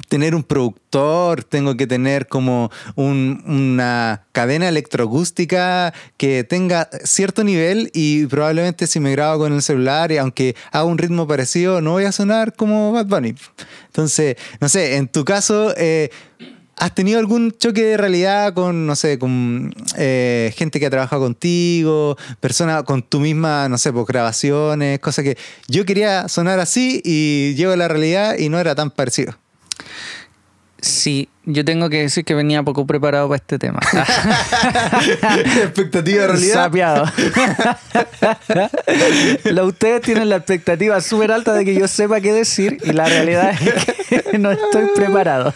tener 0.08 0.36
un 0.36 0.44
productor, 0.44 1.44
tengo 1.44 1.76
que 1.76 1.88
tener 1.88 2.28
como 2.28 2.72
un- 2.96 3.44
una 3.48 4.26
cadena 4.32 4.70
electroacústica 4.70 5.94
que 6.18 6.44
tenga 6.44 6.90
cierto 7.04 7.44
nivel 7.44 7.90
y 7.94 8.26
probablemente 8.28 8.88
si 8.88 9.00
me 9.00 9.12
grabo 9.12 9.40
con 9.40 9.54
el 9.54 9.62
celular 9.62 10.12
y 10.12 10.18
aunque 10.18 10.56
haga 10.72 10.86
un 10.86 10.98
ritmo 10.98 11.28
parecido 11.28 11.82
no 11.82 11.92
voy 11.92 12.06
a 12.06 12.12
sonar 12.12 12.54
como 12.56 12.92
Bad 12.92 13.08
Bunny. 13.08 13.36
Entonces, 13.88 14.36
no 14.60 14.70
sé, 14.70 14.96
en 14.98 15.08
tu 15.08 15.26
caso... 15.26 15.74
eh, 15.78 16.10
¿Has 16.76 16.96
tenido 16.96 17.20
algún 17.20 17.52
choque 17.52 17.84
de 17.84 17.98
realidad 17.98 18.56
con, 18.56 18.88
no 18.88 18.96
sé, 18.96 19.20
con 19.20 19.74
eh, 19.96 20.52
gente 20.58 20.80
que 20.80 20.88
ha 20.88 20.90
trabajado 20.90 21.22
contigo, 21.22 22.18
personas 22.40 22.82
con 22.84 23.04
tu 23.04 23.20
misma, 23.20 23.70
no 23.70 23.78
sé, 23.78 23.94
pues 23.94 24.08
grabaciones, 24.08 25.00
cosas 25.00 25.24
que 25.24 25.38
yo 25.68 25.86
quería 25.86 26.28
sonar 26.28 26.60
así 26.60 27.00
y 27.06 27.54
llego 27.54 27.74
a 27.74 27.78
la 27.78 27.88
realidad 27.88 28.38
y 28.40 28.50
no 28.50 28.60
era 28.60 28.74
tan 28.74 28.90
parecido? 28.90 29.36
Sí, 30.82 31.30
yo 31.46 31.64
tengo 31.64 31.90
que 31.90 32.02
decir 32.02 32.26
que 32.26 32.36
venía 32.36 32.62
poco 32.62 32.86
preparado 32.86 33.30
para 33.30 33.38
este 33.38 33.58
tema. 33.58 33.80
expectativa 35.64 36.24
de 36.24 36.28
realidad. 36.28 36.54
Sapeado. 36.54 37.06
Lo- 39.46 39.66
ustedes 39.68 40.02
tienen 40.02 40.30
la 40.30 40.38
expectativa 40.38 41.00
súper 41.02 41.32
alta 41.32 41.54
de 41.54 41.66
que 41.66 41.76
yo 41.76 41.88
sepa 41.88 42.22
qué 42.22 42.32
decir 42.34 42.78
y 42.84 42.92
la 42.92 43.08
realidad 43.08 43.52
es 43.52 44.24
que 44.26 44.30
no 44.40 44.52
estoy 44.52 44.86
preparado. 44.96 45.54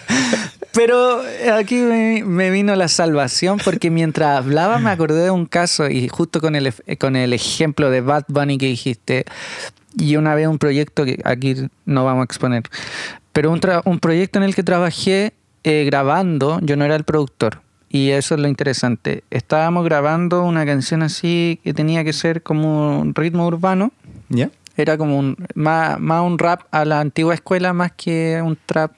Pero 0.73 1.21
aquí 1.53 1.75
me, 1.75 2.23
me 2.23 2.51
vino 2.51 2.75
la 2.75 2.87
salvación 2.87 3.59
porque 3.63 3.89
mientras 3.89 4.37
hablaba 4.37 4.77
me 4.79 4.91
acordé 4.91 5.23
de 5.23 5.31
un 5.31 5.45
caso 5.45 5.89
y 5.89 6.07
justo 6.07 6.39
con 6.39 6.55
el, 6.55 6.71
con 6.99 7.15
el 7.15 7.33
ejemplo 7.33 7.89
de 7.89 8.01
Bad 8.01 8.25
Bunny 8.27 8.57
que 8.57 8.67
dijiste 8.67 9.25
y 9.97 10.15
una 10.17 10.35
vez 10.35 10.47
un 10.47 10.59
proyecto 10.59 11.03
que 11.03 11.19
aquí 11.25 11.55
no 11.85 12.05
vamos 12.05 12.21
a 12.21 12.25
exponer. 12.25 12.63
Pero 13.37 13.51
un, 13.51 13.61
tra- 13.61 13.83
un 13.85 13.99
proyecto 13.99 14.39
en 14.39 14.45
el 14.45 14.55
que 14.55 14.63
trabajé 14.63 15.31
eh, 15.63 15.83
grabando, 15.85 16.59
yo 16.63 16.75
no 16.75 16.85
era 16.85 16.95
el 16.95 17.03
productor. 17.03 17.61
Y 17.87 18.09
eso 18.09 18.33
es 18.33 18.41
lo 18.41 18.47
interesante. 18.47 19.23
Estábamos 19.29 19.85
grabando 19.85 20.41
una 20.41 20.65
canción 20.65 21.03
así 21.03 21.59
que 21.63 21.71
tenía 21.75 22.03
que 22.03 22.13
ser 22.13 22.41
como 22.41 22.99
un 22.99 23.13
ritmo 23.13 23.45
urbano. 23.45 23.91
¿Ya? 24.29 24.49
Era 24.75 24.97
como 24.97 25.19
un, 25.19 25.37
más, 25.53 25.99
más 25.99 26.23
un 26.23 26.39
rap 26.39 26.61
a 26.71 26.83
la 26.83 26.99
antigua 26.99 27.35
escuela 27.35 27.73
más 27.73 27.91
que 27.91 28.41
un 28.43 28.57
trap 28.65 28.93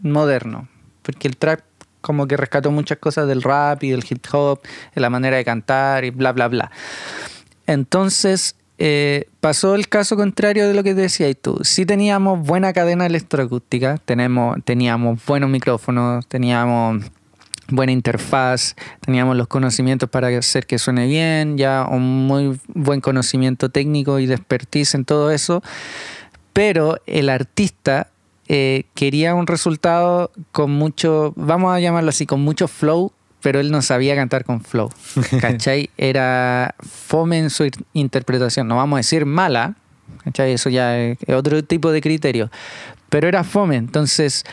moderno. 0.00 0.66
Porque 1.02 1.28
el 1.28 1.36
trap 1.36 1.60
como 2.00 2.26
que 2.26 2.36
rescató 2.36 2.72
muchas 2.72 2.98
cosas 2.98 3.28
del 3.28 3.44
rap 3.44 3.84
y 3.84 3.90
del 3.90 4.04
hip 4.10 4.26
hop, 4.32 4.60
de 4.92 5.00
la 5.00 5.08
manera 5.08 5.36
de 5.36 5.44
cantar 5.44 6.04
y 6.04 6.10
bla, 6.10 6.32
bla, 6.32 6.48
bla. 6.48 6.72
Entonces 7.68 8.56
eh, 8.78 9.28
pasó 9.40 9.74
el 9.74 9.88
caso 9.88 10.16
contrario 10.16 10.68
de 10.68 10.74
lo 10.74 10.84
que 10.84 10.94
decías 10.94 11.36
tú. 11.40 11.58
Sí 11.62 11.84
teníamos 11.84 12.46
buena 12.46 12.72
cadena 12.72 13.06
electroacústica, 13.06 13.98
tenemos, 14.04 14.58
teníamos 14.64 15.24
buenos 15.26 15.50
micrófonos, 15.50 16.26
teníamos 16.26 17.04
buena 17.70 17.92
interfaz, 17.92 18.76
teníamos 19.00 19.36
los 19.36 19.48
conocimientos 19.48 20.08
para 20.08 20.28
hacer 20.28 20.66
que 20.66 20.78
suene 20.78 21.06
bien, 21.06 21.58
ya 21.58 21.86
un 21.90 22.26
muy 22.26 22.58
buen 22.68 23.00
conocimiento 23.00 23.68
técnico 23.68 24.18
y 24.20 24.26
de 24.26 24.34
expertise 24.34 24.94
en 24.94 25.04
todo 25.04 25.30
eso, 25.30 25.62
pero 26.52 26.98
el 27.06 27.28
artista 27.28 28.08
eh, 28.48 28.84
quería 28.94 29.34
un 29.34 29.46
resultado 29.46 30.30
con 30.52 30.70
mucho, 30.70 31.34
vamos 31.36 31.74
a 31.74 31.80
llamarlo 31.80 32.08
así, 32.08 32.24
con 32.24 32.40
mucho 32.40 32.68
flow, 32.68 33.12
pero 33.42 33.60
él 33.60 33.70
no 33.70 33.82
sabía 33.82 34.14
cantar 34.14 34.44
con 34.44 34.60
flow, 34.60 34.90
¿cachai? 35.40 35.90
Era 35.96 36.74
fome 36.80 37.38
en 37.38 37.50
su 37.50 37.70
interpretación, 37.92 38.68
no 38.68 38.76
vamos 38.76 38.96
a 38.96 38.98
decir 38.98 39.26
mala, 39.26 39.76
¿cachai? 40.24 40.52
Eso 40.52 40.70
ya 40.70 40.98
es 40.98 41.18
es 41.26 41.34
otro 41.34 41.62
tipo 41.64 41.92
de 41.92 42.00
criterio, 42.00 42.50
pero 43.08 43.28
era 43.28 43.44
fome, 43.44 43.76
entonces 43.76 44.44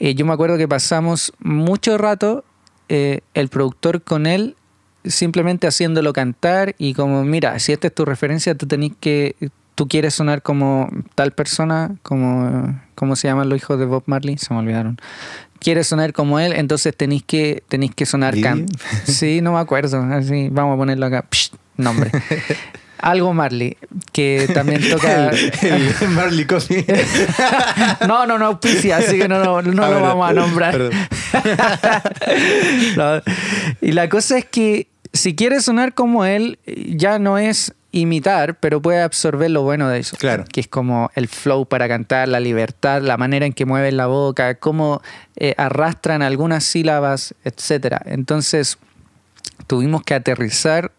eh, 0.00 0.14
yo 0.14 0.24
me 0.26 0.32
acuerdo 0.32 0.56
que 0.56 0.68
pasamos 0.68 1.32
mucho 1.40 1.98
rato 1.98 2.44
eh, 2.88 3.20
el 3.34 3.48
productor 3.48 4.02
con 4.02 4.26
él 4.26 4.56
simplemente 5.04 5.66
haciéndolo 5.66 6.12
cantar 6.12 6.74
y 6.78 6.94
como, 6.94 7.24
mira, 7.24 7.58
si 7.58 7.72
esta 7.72 7.88
es 7.88 7.94
tu 7.94 8.04
referencia, 8.04 8.54
tú 8.54 8.66
tenés 8.66 8.92
que, 9.00 9.36
tú 9.78 9.86
quieres 9.86 10.12
sonar 10.12 10.42
como 10.42 10.90
tal 11.14 11.30
persona, 11.30 11.94
como, 12.02 12.80
¿cómo 12.96 13.14
se 13.14 13.28
llaman 13.28 13.48
los 13.48 13.58
hijos 13.58 13.78
de 13.78 13.84
Bob 13.84 14.02
Marley? 14.06 14.36
Se 14.36 14.52
me 14.52 14.58
olvidaron. 14.58 14.98
Quieres 15.60 15.86
sonar 15.86 16.12
como 16.12 16.40
él, 16.40 16.52
entonces 16.52 16.96
tenéis 16.96 17.22
que, 17.22 17.62
tenéis 17.68 17.94
que 17.94 18.04
sonar 18.04 18.34
can. 18.40 18.66
Sí, 19.04 19.40
no 19.40 19.52
me 19.52 19.60
acuerdo, 19.60 20.02
así, 20.02 20.48
vamos 20.50 20.74
a 20.74 20.78
ponerlo 20.78 21.06
acá, 21.06 21.26
Psh, 21.30 21.52
nombre. 21.76 22.10
Algo 22.98 23.32
Marley, 23.32 23.76
que 24.10 24.50
también 24.52 24.82
toca... 24.90 25.28
El, 25.62 25.94
el 26.00 26.08
Marley 26.08 26.44
Coffee. 26.44 26.84
No, 28.08 28.26
no, 28.26 28.36
no 28.36 28.46
auspicia, 28.46 28.96
así 28.96 29.16
que 29.16 29.28
no, 29.28 29.44
no, 29.44 29.62
no 29.62 29.84
Ah, 29.84 29.90
lo 29.90 30.00
vamos 30.02 30.28
a 30.28 30.32
nombrar. 30.32 30.90
No. 32.96 33.22
Y 33.80 33.92
la 33.92 34.08
cosa 34.08 34.38
es 34.38 34.44
que 34.44 34.88
si 35.12 35.36
quieres 35.36 35.64
sonar 35.64 35.94
como 35.94 36.24
él, 36.24 36.58
ya 36.66 37.20
no 37.20 37.38
es 37.38 37.74
imitar, 37.90 38.58
pero 38.58 38.82
puede 38.82 39.00
absorber 39.00 39.50
lo 39.50 39.62
bueno 39.62 39.88
de 39.88 39.98
eso. 40.00 40.16
Claro. 40.18 40.44
Que 40.52 40.60
es 40.60 40.68
como 40.68 41.10
el 41.14 41.26
flow 41.28 41.66
para 41.66 41.88
cantar, 41.88 42.28
la 42.28 42.38
libertad, 42.40 43.00
la 43.02 43.16
manera 43.16 43.46
en 43.46 43.52
que 43.54 43.64
mueven 43.64 43.96
la 43.96 44.06
boca, 44.06 44.56
cómo 44.56 45.00
eh, 45.36 45.54
arrastran 45.56 46.20
algunas 46.22 46.64
sílabas, 46.64 47.34
etcétera. 47.44 48.02
Entonces, 48.04 48.76
tuvimos 49.66 50.02
que 50.02 50.14
aterrizar 50.14 50.92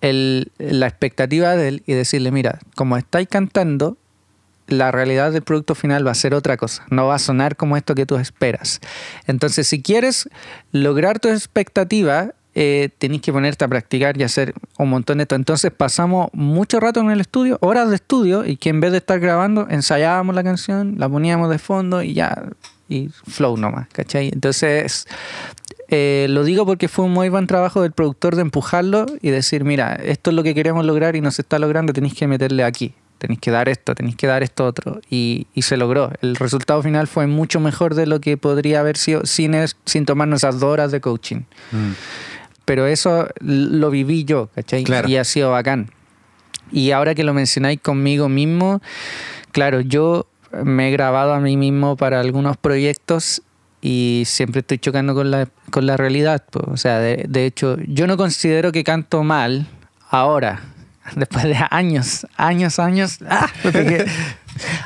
el- 0.00 0.52
la 0.58 0.86
expectativa 0.86 1.56
de 1.56 1.68
él 1.68 1.82
y 1.86 1.92
decirle, 1.94 2.30
mira, 2.30 2.58
como 2.74 2.96
estáis 2.96 3.28
cantando, 3.28 3.96
la 4.68 4.90
realidad 4.90 5.32
del 5.32 5.42
producto 5.42 5.74
final 5.74 6.06
va 6.06 6.10
a 6.10 6.14
ser 6.14 6.34
otra 6.34 6.56
cosa, 6.56 6.84
no 6.90 7.06
va 7.06 7.14
a 7.14 7.18
sonar 7.20 7.56
como 7.56 7.76
esto 7.76 7.94
que 7.94 8.04
tú 8.04 8.16
esperas. 8.16 8.80
Entonces, 9.26 9.68
si 9.68 9.80
quieres 9.80 10.28
lograr 10.72 11.20
tu 11.20 11.28
expectativa, 11.28 12.32
eh, 12.58 12.88
tenés 12.98 13.20
que 13.20 13.32
ponerte 13.32 13.64
a 13.64 13.68
practicar 13.68 14.18
y 14.18 14.22
hacer 14.22 14.54
un 14.78 14.88
montón 14.88 15.18
de 15.18 15.24
esto. 15.24 15.34
Entonces 15.34 15.70
pasamos 15.70 16.30
mucho 16.32 16.80
rato 16.80 17.00
en 17.00 17.10
el 17.10 17.20
estudio, 17.20 17.58
horas 17.60 17.90
de 17.90 17.96
estudio, 17.96 18.46
y 18.46 18.56
que 18.56 18.70
en 18.70 18.80
vez 18.80 18.92
de 18.92 18.98
estar 18.98 19.20
grabando, 19.20 19.66
ensayábamos 19.68 20.34
la 20.34 20.42
canción, 20.42 20.94
la 20.96 21.06
poníamos 21.08 21.50
de 21.50 21.58
fondo 21.58 22.02
y 22.02 22.14
ya, 22.14 22.44
y 22.88 23.10
flow 23.28 23.58
nomás, 23.58 23.88
¿cachai? 23.92 24.30
Entonces, 24.32 25.06
eh, 25.88 26.26
lo 26.30 26.44
digo 26.44 26.64
porque 26.64 26.88
fue 26.88 27.04
un 27.04 27.12
muy 27.12 27.28
buen 27.28 27.46
trabajo 27.46 27.82
del 27.82 27.92
productor 27.92 28.36
de 28.36 28.42
empujarlo 28.42 29.04
y 29.20 29.30
decir, 29.30 29.64
mira, 29.64 29.94
esto 29.94 30.30
es 30.30 30.36
lo 30.36 30.42
que 30.42 30.54
queremos 30.54 30.84
lograr 30.86 31.14
y 31.14 31.20
no 31.20 31.30
se 31.30 31.42
está 31.42 31.58
logrando, 31.58 31.92
tenéis 31.92 32.14
que 32.14 32.26
meterle 32.26 32.64
aquí, 32.64 32.94
tenéis 33.18 33.40
que 33.40 33.50
dar 33.50 33.68
esto, 33.68 33.94
tenéis 33.94 34.16
que 34.16 34.26
dar 34.26 34.42
esto 34.42 34.64
otro. 34.64 35.00
Y, 35.10 35.46
y 35.54 35.62
se 35.62 35.76
logró. 35.76 36.10
El 36.22 36.36
resultado 36.36 36.82
final 36.82 37.06
fue 37.06 37.26
mucho 37.26 37.60
mejor 37.60 37.94
de 37.94 38.06
lo 38.06 38.20
que 38.20 38.36
podría 38.36 38.80
haber 38.80 38.96
sido 38.96 39.26
sin, 39.26 39.54
es- 39.54 39.76
sin 39.84 40.06
tomarnos 40.06 40.40
esas 40.40 40.58
dos 40.58 40.70
horas 40.72 40.90
de 40.90 41.00
coaching. 41.00 41.42
Mm. 41.72 41.92
Pero 42.66 42.86
eso 42.86 43.28
lo 43.40 43.90
viví 43.90 44.24
yo, 44.24 44.50
¿cachai? 44.54 44.84
Claro. 44.84 45.08
Y 45.08 45.16
ha 45.16 45.24
sido 45.24 45.52
bacán. 45.52 45.90
Y 46.70 46.90
ahora 46.90 47.14
que 47.14 47.24
lo 47.24 47.32
mencionáis 47.32 47.80
conmigo 47.80 48.28
mismo, 48.28 48.82
claro, 49.52 49.80
yo 49.80 50.26
me 50.64 50.88
he 50.88 50.90
grabado 50.90 51.32
a 51.32 51.40
mí 51.40 51.56
mismo 51.56 51.96
para 51.96 52.20
algunos 52.20 52.56
proyectos 52.58 53.42
y 53.80 54.24
siempre 54.26 54.60
estoy 54.60 54.78
chocando 54.78 55.14
con 55.14 55.30
la, 55.30 55.48
con 55.70 55.86
la 55.86 55.96
realidad. 55.96 56.44
pues. 56.50 56.66
O 56.68 56.76
sea, 56.76 56.98
de, 56.98 57.24
de 57.28 57.46
hecho, 57.46 57.76
yo 57.86 58.06
no 58.06 58.16
considero 58.16 58.72
que 58.72 58.82
canto 58.82 59.22
mal 59.22 59.68
ahora, 60.10 60.60
después 61.14 61.44
de 61.44 61.56
años, 61.70 62.26
años, 62.36 62.78
años, 62.78 63.18
¡ah! 63.28 63.48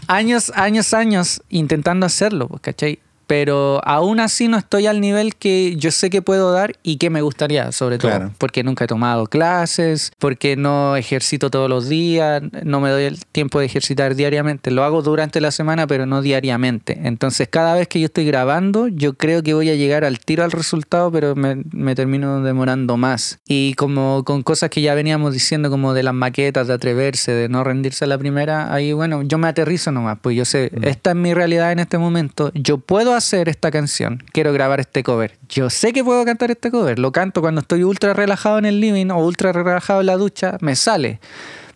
Años, 0.09 0.51
años, 0.57 0.93
años 0.95 1.43
intentando 1.49 2.05
hacerlo, 2.05 2.49
¿cachai? 2.61 2.99
Pero 3.31 3.81
aún 3.85 4.19
así 4.19 4.49
no 4.49 4.59
estoy 4.59 4.89
al 4.89 5.01
nivel 5.01 5.37
que 5.37 5.77
yo 5.77 5.93
sé 5.93 6.11
que 6.11 6.21
puedo 6.21 6.51
dar 6.51 6.75
y 6.83 6.97
que 6.97 7.11
me 7.11 7.23
gustaría, 7.23 7.71
sobre 7.71 7.97
todo. 7.97 8.11
Claro. 8.11 8.33
Porque 8.39 8.65
nunca 8.65 8.87
he 8.87 8.89
tomado 8.89 9.27
clases, 9.27 10.11
porque 10.19 10.57
no 10.57 10.97
ejercito 10.97 11.49
todos 11.49 11.71
los 11.71 11.89
días, 11.89 12.43
no 12.65 12.81
me 12.81 12.91
doy 12.91 13.05
el 13.05 13.25
tiempo 13.27 13.61
de 13.61 13.67
ejercitar 13.67 14.17
diariamente. 14.17 14.73
Lo 14.73 14.83
hago 14.83 15.03
durante 15.03 15.41
la 15.41 15.53
semana, 15.53 15.87
pero 15.87 16.07
no 16.07 16.23
diariamente. 16.23 17.03
Entonces, 17.05 17.47
cada 17.47 17.77
vez 17.77 17.87
que 17.87 18.01
yo 18.01 18.07
estoy 18.07 18.25
grabando, 18.27 18.89
yo 18.89 19.15
creo 19.15 19.45
que 19.45 19.55
voy 19.55 19.71
a 19.71 19.77
llegar 19.77 20.05
al 20.05 20.19
tiro 20.19 20.43
al 20.43 20.51
resultado, 20.51 21.13
pero 21.13 21.37
me, 21.37 21.63
me 21.71 21.95
termino 21.95 22.43
demorando 22.43 22.97
más. 22.97 23.39
Y 23.47 23.75
como 23.75 24.25
con 24.25 24.43
cosas 24.43 24.71
que 24.71 24.83
ya 24.83 24.95
veníamos 24.95 25.35
diciendo, 25.35 25.71
como 25.71 25.95
de 25.95 26.03
las 26.03 26.15
maquetas, 26.15 26.67
de 26.67 26.75
atreverse, 26.75 27.31
de 27.31 27.49
no 27.49 27.63
rendirse 27.63 28.07
a 28.07 28.09
la 28.09 28.19
primera, 28.19 28.75
ahí, 28.75 28.93
bueno, 28.93 29.23
yo 29.23 29.39
me 29.39 29.47
aterrizo 29.47 29.93
nomás. 29.93 30.19
Pues 30.21 30.37
yo 30.37 30.45
sé, 30.45 30.73
esta 30.83 31.11
es 31.11 31.17
mi 31.17 31.33
realidad 31.33 31.71
en 31.71 31.79
este 31.79 31.97
momento. 31.97 32.51
Yo 32.55 32.79
puedo 32.79 33.20
hacer 33.21 33.49
esta 33.49 33.71
canción, 33.71 34.23
quiero 34.33 34.53
grabar 34.53 34.81
este 34.81 35.03
cover. 35.03 35.39
Yo 35.49 35.71
sé 35.71 35.93
que 35.93 36.03
puedo 36.03 36.25
cantar 36.25 36.51
este 36.51 36.71
cover. 36.71 36.99
Lo 36.99 37.13
canto 37.13 37.41
cuando 37.41 37.61
estoy 37.61 37.85
ultra 37.85 38.15
relajado 38.15 38.59
en 38.59 38.65
el 38.65 38.81
living 38.81 39.11
o 39.11 39.19
ultra 39.19 39.53
relajado 39.53 40.01
en 40.01 40.07
la 40.07 40.17
ducha, 40.17 40.57
me 40.61 40.75
sale. 40.75 41.21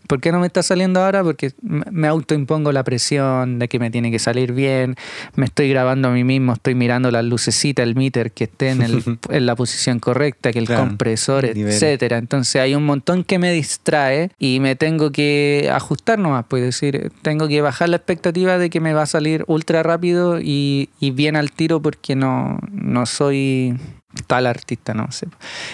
¿Por 0.07 0.21
qué 0.21 0.33
no 0.33 0.41
me 0.41 0.47
está 0.47 0.63
saliendo 0.63 1.03
ahora? 1.03 1.23
Porque 1.23 1.53
me 1.63 2.09
autoimpongo 2.09 2.73
la 2.73 2.85
presión 2.85 3.59
de 3.59 3.69
que 3.69 3.79
me 3.79 3.91
tiene 3.91 4.11
que 4.11 4.19
salir 4.19 4.53
bien. 4.53 4.97
Me 5.35 5.47
estoy 5.47 5.69
grabando 5.71 6.09
a 6.09 6.11
mí 6.13 6.25
mismo, 6.25 6.53
estoy 6.53 6.75
mirando 6.75 7.11
las 7.11 7.25
lucecitas, 7.25 7.83
el 7.85 7.95
meter 7.95 8.33
que 8.33 8.45
esté 8.45 8.71
en, 8.71 8.83
el- 8.83 9.03
en 9.31 9.47
la 9.47 9.57
posición 9.57 9.99
correcta, 10.01 10.53
que 10.53 10.59
el 10.59 10.67
Claro, 10.67 10.83
compresor, 10.85 11.45
etcétera. 11.47 12.19
Entonces 12.19 12.61
hay 12.61 12.75
un 12.75 12.85
montón 12.85 13.25
que 13.25 13.39
me 13.39 13.53
distrae 13.53 14.31
y 14.39 14.61
me 14.61 14.77
tengo 14.77 15.11
que 15.11 15.71
ajustar 15.73 16.19
nomás, 16.19 16.45
pues 16.49 16.63
decir, 16.63 17.11
tengo 17.23 17.49
que 17.49 17.61
bajar 17.63 17.89
la 17.89 17.97
expectativa 17.97 18.59
de 18.59 18.71
que 18.71 18.81
me 18.81 18.93
va 18.93 19.03
a 19.03 19.07
salir 19.07 19.45
ultra 19.47 19.83
rápido 19.83 20.41
y, 20.41 20.91
y 21.01 21.11
bien 21.13 21.37
al 21.37 21.51
tiro 21.53 21.81
porque 21.81 22.15
no, 22.15 22.59
no 22.71 23.07
soy 23.07 23.75
tal 24.27 24.47
artista, 24.47 24.95
no 24.95 25.11
sé. 25.11 25.29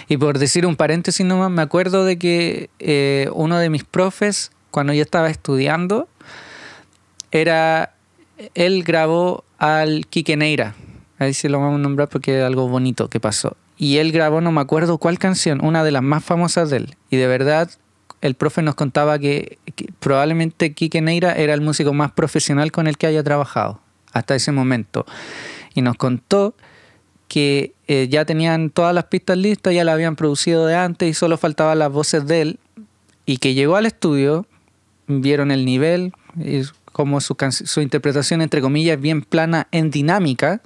Y 0.09 0.17
por 0.17 0.39
decir 0.39 0.67
un 0.67 0.77
paréntesis 0.77 1.25
nomás, 1.25 1.51
me 1.51 1.63
acuerdo 1.63 2.05
de 2.05 2.19
que 2.19 2.71
eh, 2.79 3.29
uno 3.35 3.59
de 3.59 3.71
mis 3.71 3.85
profes, 3.85 4.53
cuando 4.71 4.93
yo 4.93 5.03
estaba 5.03 5.31
estudiando, 5.31 6.09
era, 7.31 7.95
él 8.55 8.83
grabó 8.83 9.45
al 9.59 10.07
Quique. 10.07 10.37
Ahí 11.19 11.35
sí 11.35 11.49
lo 11.49 11.61
vamos 11.61 11.77
a 11.77 11.83
nombrar 11.83 12.09
porque 12.09 12.39
es 12.39 12.45
algo 12.45 12.69
bonito 12.69 13.09
que 13.09 13.21
pasó. 13.21 13.57
Y 13.77 13.99
él 13.99 14.13
grabó, 14.13 14.41
no 14.41 14.53
me 14.53 14.61
acuerdo 14.61 14.99
cuál 14.99 15.19
canción, 15.19 15.65
una 15.65 15.85
de 15.85 15.91
las 15.91 16.03
más 16.03 16.25
famosas 16.25 16.71
de 16.71 16.79
él. 16.79 16.97
Y 17.11 17.17
de 17.17 17.27
verdad, 17.27 17.71
el 18.21 18.35
profe 18.35 18.63
nos 18.63 18.75
contaba 18.75 19.19
que, 19.19 19.59
probablemente 20.01 20.75
Quique 20.75 20.99
era 20.99 21.55
el 21.55 21.61
músico 21.61 21.93
más 21.95 22.13
profesional 22.13 22.73
con 22.73 22.87
el 22.87 22.99
que 22.99 23.07
haya 23.07 23.23
trabajado 23.23 23.81
hasta 24.13 24.35
ese 24.35 24.53
momento. 24.53 25.07
Y 25.75 25.83
nos 25.83 25.97
contó 25.97 26.55
que 27.29 27.75
eh, 27.93 28.07
ya 28.09 28.25
tenían 28.25 28.71
todas 28.71 28.95
las 28.95 29.07
pistas 29.07 29.37
listas, 29.37 29.75
ya 29.75 29.83
las 29.83 29.95
habían 29.95 30.15
producido 30.15 30.65
de 30.65 30.77
antes 30.77 31.11
y 31.11 31.13
solo 31.13 31.37
faltaban 31.37 31.81
las 31.81 31.91
voces 31.91 32.25
de 32.25 32.43
él. 32.43 32.61
Y 33.27 33.39
que 33.39 33.53
llegó 33.53 33.75
al 33.75 33.85
estudio, 33.85 34.47
vieron 35.09 35.51
el 35.51 35.65
nivel, 35.65 36.13
y 36.37 36.63
como 36.93 37.21
su, 37.21 37.37
su 37.51 37.81
interpretación, 37.81 38.43
entre 38.43 38.61
comillas, 38.61 38.95
es 38.95 39.03
bien 39.03 39.23
plana 39.23 39.67
en 39.73 39.91
dinámica. 39.91 40.61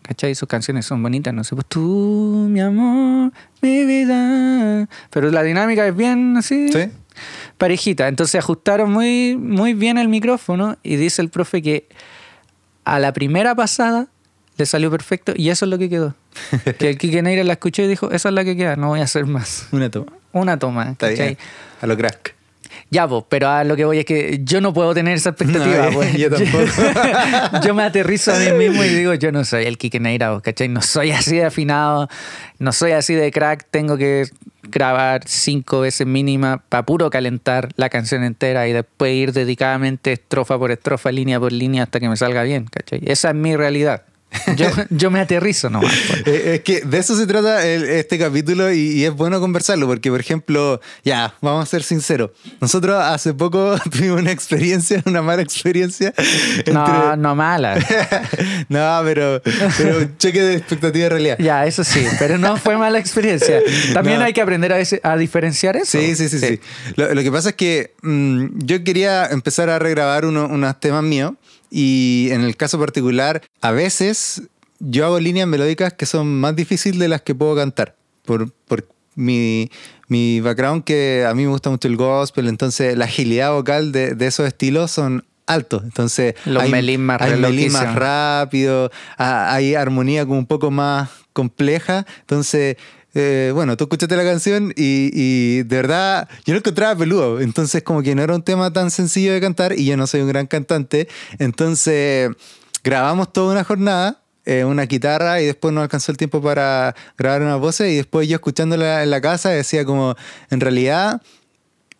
¿Cachai? 0.00 0.34
Sus 0.34 0.48
canciones 0.48 0.86
son 0.86 1.02
bonitas, 1.02 1.34
no 1.34 1.44
sé, 1.44 1.54
pues 1.54 1.66
tú, 1.66 2.46
mi 2.48 2.60
amor, 2.60 3.34
mi 3.60 3.84
vida. 3.84 4.88
Pero 5.10 5.30
la 5.30 5.42
dinámica 5.42 5.86
es 5.86 5.94
bien 5.94 6.38
así 6.38 6.72
¿Sí? 6.72 6.88
parejita. 7.58 8.08
Entonces 8.08 8.36
ajustaron 8.36 8.90
muy, 8.90 9.36
muy 9.36 9.74
bien 9.74 9.98
el 9.98 10.08
micrófono 10.08 10.78
y 10.82 10.96
dice 10.96 11.20
el 11.20 11.28
profe 11.28 11.60
que 11.60 11.86
a 12.86 12.98
la 12.98 13.12
primera 13.12 13.54
pasada 13.54 14.08
le 14.56 14.64
salió 14.64 14.90
perfecto 14.90 15.34
y 15.36 15.50
eso 15.50 15.66
es 15.66 15.70
lo 15.70 15.76
que 15.76 15.90
quedó. 15.90 16.14
que 16.78 16.90
el 16.90 16.98
Kike 16.98 17.22
Neira 17.22 17.44
la 17.44 17.54
escuchó 17.54 17.82
y 17.82 17.88
dijo, 17.88 18.10
esa 18.10 18.28
es 18.28 18.34
la 18.34 18.44
que 18.44 18.56
queda, 18.56 18.76
no 18.76 18.88
voy 18.88 19.00
a 19.00 19.04
hacer 19.04 19.26
más. 19.26 19.68
Una 19.72 19.90
toma. 19.90 20.12
Una 20.32 20.58
toma. 20.58 20.90
Está 20.90 21.08
bien. 21.08 21.38
A 21.80 21.86
lo 21.86 21.96
crack. 21.96 22.36
Ya, 22.90 23.08
pues, 23.08 23.24
pero 23.28 23.48
a 23.48 23.64
lo 23.64 23.74
que 23.74 23.84
voy 23.84 23.98
es 23.98 24.04
que 24.04 24.40
yo 24.44 24.60
no 24.60 24.72
puedo 24.72 24.94
tener 24.94 25.16
esa 25.16 25.30
expectativa. 25.30 25.86
No, 25.86 25.92
pues. 25.94 26.14
yo 26.14 26.30
tampoco. 26.30 26.64
yo 27.64 27.74
me 27.74 27.82
aterrizo 27.82 28.32
a 28.32 28.38
mí 28.38 28.52
mismo 28.52 28.84
y 28.84 28.88
digo, 28.88 29.14
yo 29.14 29.32
no 29.32 29.44
soy 29.44 29.64
el 29.64 29.76
Kike 29.76 29.98
Neira, 29.98 30.30
vos, 30.30 30.42
¿cachai? 30.42 30.68
No 30.68 30.82
soy 30.82 31.10
así 31.10 31.36
de 31.36 31.44
afinado, 31.44 32.08
no 32.58 32.72
soy 32.72 32.92
así 32.92 33.14
de 33.14 33.30
crack, 33.32 33.66
tengo 33.70 33.96
que 33.96 34.28
grabar 34.62 35.22
cinco 35.26 35.80
veces 35.80 36.06
mínima 36.06 36.62
para 36.68 36.84
puro 36.84 37.10
calentar 37.10 37.70
la 37.76 37.88
canción 37.88 38.24
entera 38.24 38.66
y 38.68 38.72
después 38.72 39.14
ir 39.14 39.32
dedicadamente 39.32 40.12
estrofa 40.12 40.58
por 40.58 40.70
estrofa, 40.70 41.10
línea 41.12 41.38
por 41.40 41.52
línea 41.52 41.84
hasta 41.84 42.00
que 42.00 42.08
me 42.08 42.16
salga 42.16 42.42
bien, 42.42 42.66
¿cachai? 42.66 43.00
Esa 43.04 43.30
es 43.30 43.34
mi 43.34 43.56
realidad. 43.56 44.02
Yo, 44.56 44.66
yo 44.90 45.10
me 45.10 45.20
aterrizo 45.20 45.70
nomás. 45.70 45.92
Eh, 46.26 46.54
Es 46.56 46.60
que 46.62 46.80
de 46.82 46.98
eso 46.98 47.16
se 47.16 47.26
trata 47.26 47.64
el- 47.66 47.84
este 47.84 48.18
capítulo 48.18 48.72
y, 48.72 48.78
y 48.92 49.04
es 49.04 49.12
bueno 49.14 49.40
conversarlo 49.40 49.86
porque, 49.86 50.10
por 50.10 50.20
ejemplo, 50.20 50.80
ya, 51.04 51.34
vamos 51.40 51.62
a 51.62 51.66
ser 51.66 51.82
sinceros. 51.82 52.30
Nosotros 52.60 52.96
hace 53.02 53.32
poco 53.34 53.76
tuvimos 53.90 54.20
una 54.20 54.32
experiencia, 54.32 55.02
una 55.06 55.22
mala 55.22 55.42
experiencia. 55.42 56.12
No, 56.72 56.84
entre- 56.86 57.16
no 57.18 57.34
mala. 57.34 57.76
no, 58.68 59.00
pero, 59.04 59.40
pero 59.78 59.98
un 59.98 60.16
cheque 60.18 60.42
de 60.42 60.54
expectativa 60.56 61.04
de 61.04 61.08
realidad. 61.10 61.36
Ya, 61.38 61.64
eso 61.66 61.84
sí, 61.84 62.04
pero 62.18 62.36
no 62.38 62.56
fue 62.56 62.76
mala 62.76 62.98
experiencia. 62.98 63.60
También 63.94 64.18
No. 64.18 64.24
hay 64.24 64.32
que 64.32 64.40
aprender 64.42 64.72
a, 64.72 64.78
a 65.10 65.16
diferenciar 65.16 65.76
eso. 65.76 65.98
Sí, 65.98 66.14
sí, 66.16 66.28
sí, 66.28 66.38
sí. 66.38 66.60
Lo, 66.96 67.12
lo 67.14 67.22
que 67.22 67.30
pasa 67.32 67.50
es 67.50 67.54
que 67.54 67.94
mm, 68.02 68.46
yo 68.64 68.82
quería 68.84 69.26
empezar 69.26 69.70
a 69.70 69.78
regrabar 69.78 70.24
uno- 70.26 70.46
unos 70.46 70.78
temas 70.80 71.02
míos 71.02 71.32
y 71.70 72.28
en 72.30 72.42
el 72.42 72.56
caso 72.56 72.78
particular, 72.78 73.42
a 73.60 73.70
veces 73.70 74.42
yo 74.78 75.06
hago 75.06 75.18
líneas 75.20 75.48
melódicas 75.48 75.92
que 75.92 76.06
son 76.06 76.40
más 76.40 76.54
difíciles 76.56 76.98
de 76.98 77.08
las 77.08 77.22
que 77.22 77.34
puedo 77.34 77.56
cantar 77.56 77.96
por, 78.24 78.50
por 78.52 78.86
mi, 79.14 79.70
mi 80.08 80.40
background 80.40 80.84
que 80.84 81.24
a 81.28 81.34
mí 81.34 81.44
me 81.44 81.48
gusta 81.48 81.70
mucho 81.70 81.88
el 81.88 81.96
gospel, 81.96 82.48
entonces 82.48 82.96
la 82.96 83.06
agilidad 83.06 83.52
vocal 83.52 83.92
de, 83.92 84.14
de 84.14 84.26
esos 84.26 84.46
estilos 84.46 84.90
son 84.90 85.24
altos. 85.46 85.82
Entonces 85.84 86.34
Los 86.44 86.62
hay, 86.64 86.70
melismas 86.70 87.20
hay 87.20 87.30
re 87.32 87.36
melismas 87.36 87.82
loquísimos. 87.82 87.94
rápido, 88.00 88.90
hay 89.16 89.74
armonía 89.74 90.26
como 90.26 90.38
un 90.38 90.46
poco 90.46 90.70
más 90.70 91.08
compleja. 91.32 92.06
Entonces, 92.20 92.76
eh, 93.18 93.50
bueno, 93.54 93.78
tú 93.78 93.84
escuchaste 93.84 94.14
la 94.14 94.24
canción 94.24 94.74
y, 94.76 95.10
y 95.14 95.62
de 95.62 95.76
verdad 95.76 96.28
yo 96.44 96.52
lo 96.52 96.58
encontraba 96.58 96.94
peludo. 96.94 97.40
Entonces, 97.40 97.82
como 97.82 98.02
que 98.02 98.14
no 98.14 98.22
era 98.22 98.34
un 98.34 98.42
tema 98.42 98.70
tan 98.72 98.90
sencillo 98.90 99.32
de 99.32 99.40
cantar 99.40 99.72
y 99.72 99.86
yo 99.86 99.96
no 99.96 100.06
soy 100.06 100.20
un 100.20 100.28
gran 100.28 100.46
cantante. 100.46 101.08
Entonces, 101.38 102.30
grabamos 102.84 103.32
toda 103.32 103.52
una 103.52 103.64
jornada. 103.64 104.20
eh, 104.44 104.64
una 104.64 104.84
guitarra 104.84 105.40
y 105.40 105.46
después 105.46 105.74
no 105.74 105.80
alcanzó 105.80 106.12
el 106.12 106.18
tiempo 106.18 106.40
para 106.40 106.94
grabar 107.18 107.42
unas 107.42 107.58
voces 107.58 107.90
y 107.90 107.96
después 107.96 108.28
yo 108.28 108.36
escuchándola 108.36 109.02
en 109.02 109.10
la 109.10 109.20
casa 109.20 109.48
decía 109.50 109.84
como 109.84 110.14
en 110.50 110.60
realidad 110.60 111.20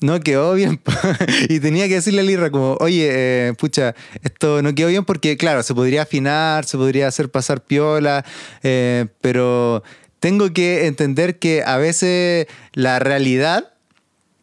no 0.01 0.21
quedó 0.21 0.55
bien. 0.55 0.81
y 1.49 1.61
tenía 1.61 1.89
que 1.89 1.95
decirle 1.95 2.21
a 2.21 2.25
Lira 2.25 2.51
como, 2.51 2.77
oye, 2.81 3.09
eh, 3.11 3.55
pucha, 3.59 3.95
esto 4.23 4.63
no 4.63 4.75
quedó 4.75 4.89
bien 4.89 5.05
porque, 5.05 5.37
claro, 5.37 5.63
se 5.63 5.75
podría 5.75 6.03
afinar, 6.03 6.65
se 6.67 6.77
podría 6.77 7.09
hacer 7.09 7.31
pasar 7.31 7.63
piola, 7.65 8.25
eh, 8.63 9.07
pero 9.21 9.83
tengo 10.27 10.53
que 10.53 10.87
entender 10.89 11.39
que 11.39 11.63
a 11.65 11.77
veces 11.77 12.49
la 12.73 12.99
realidad 12.99 13.71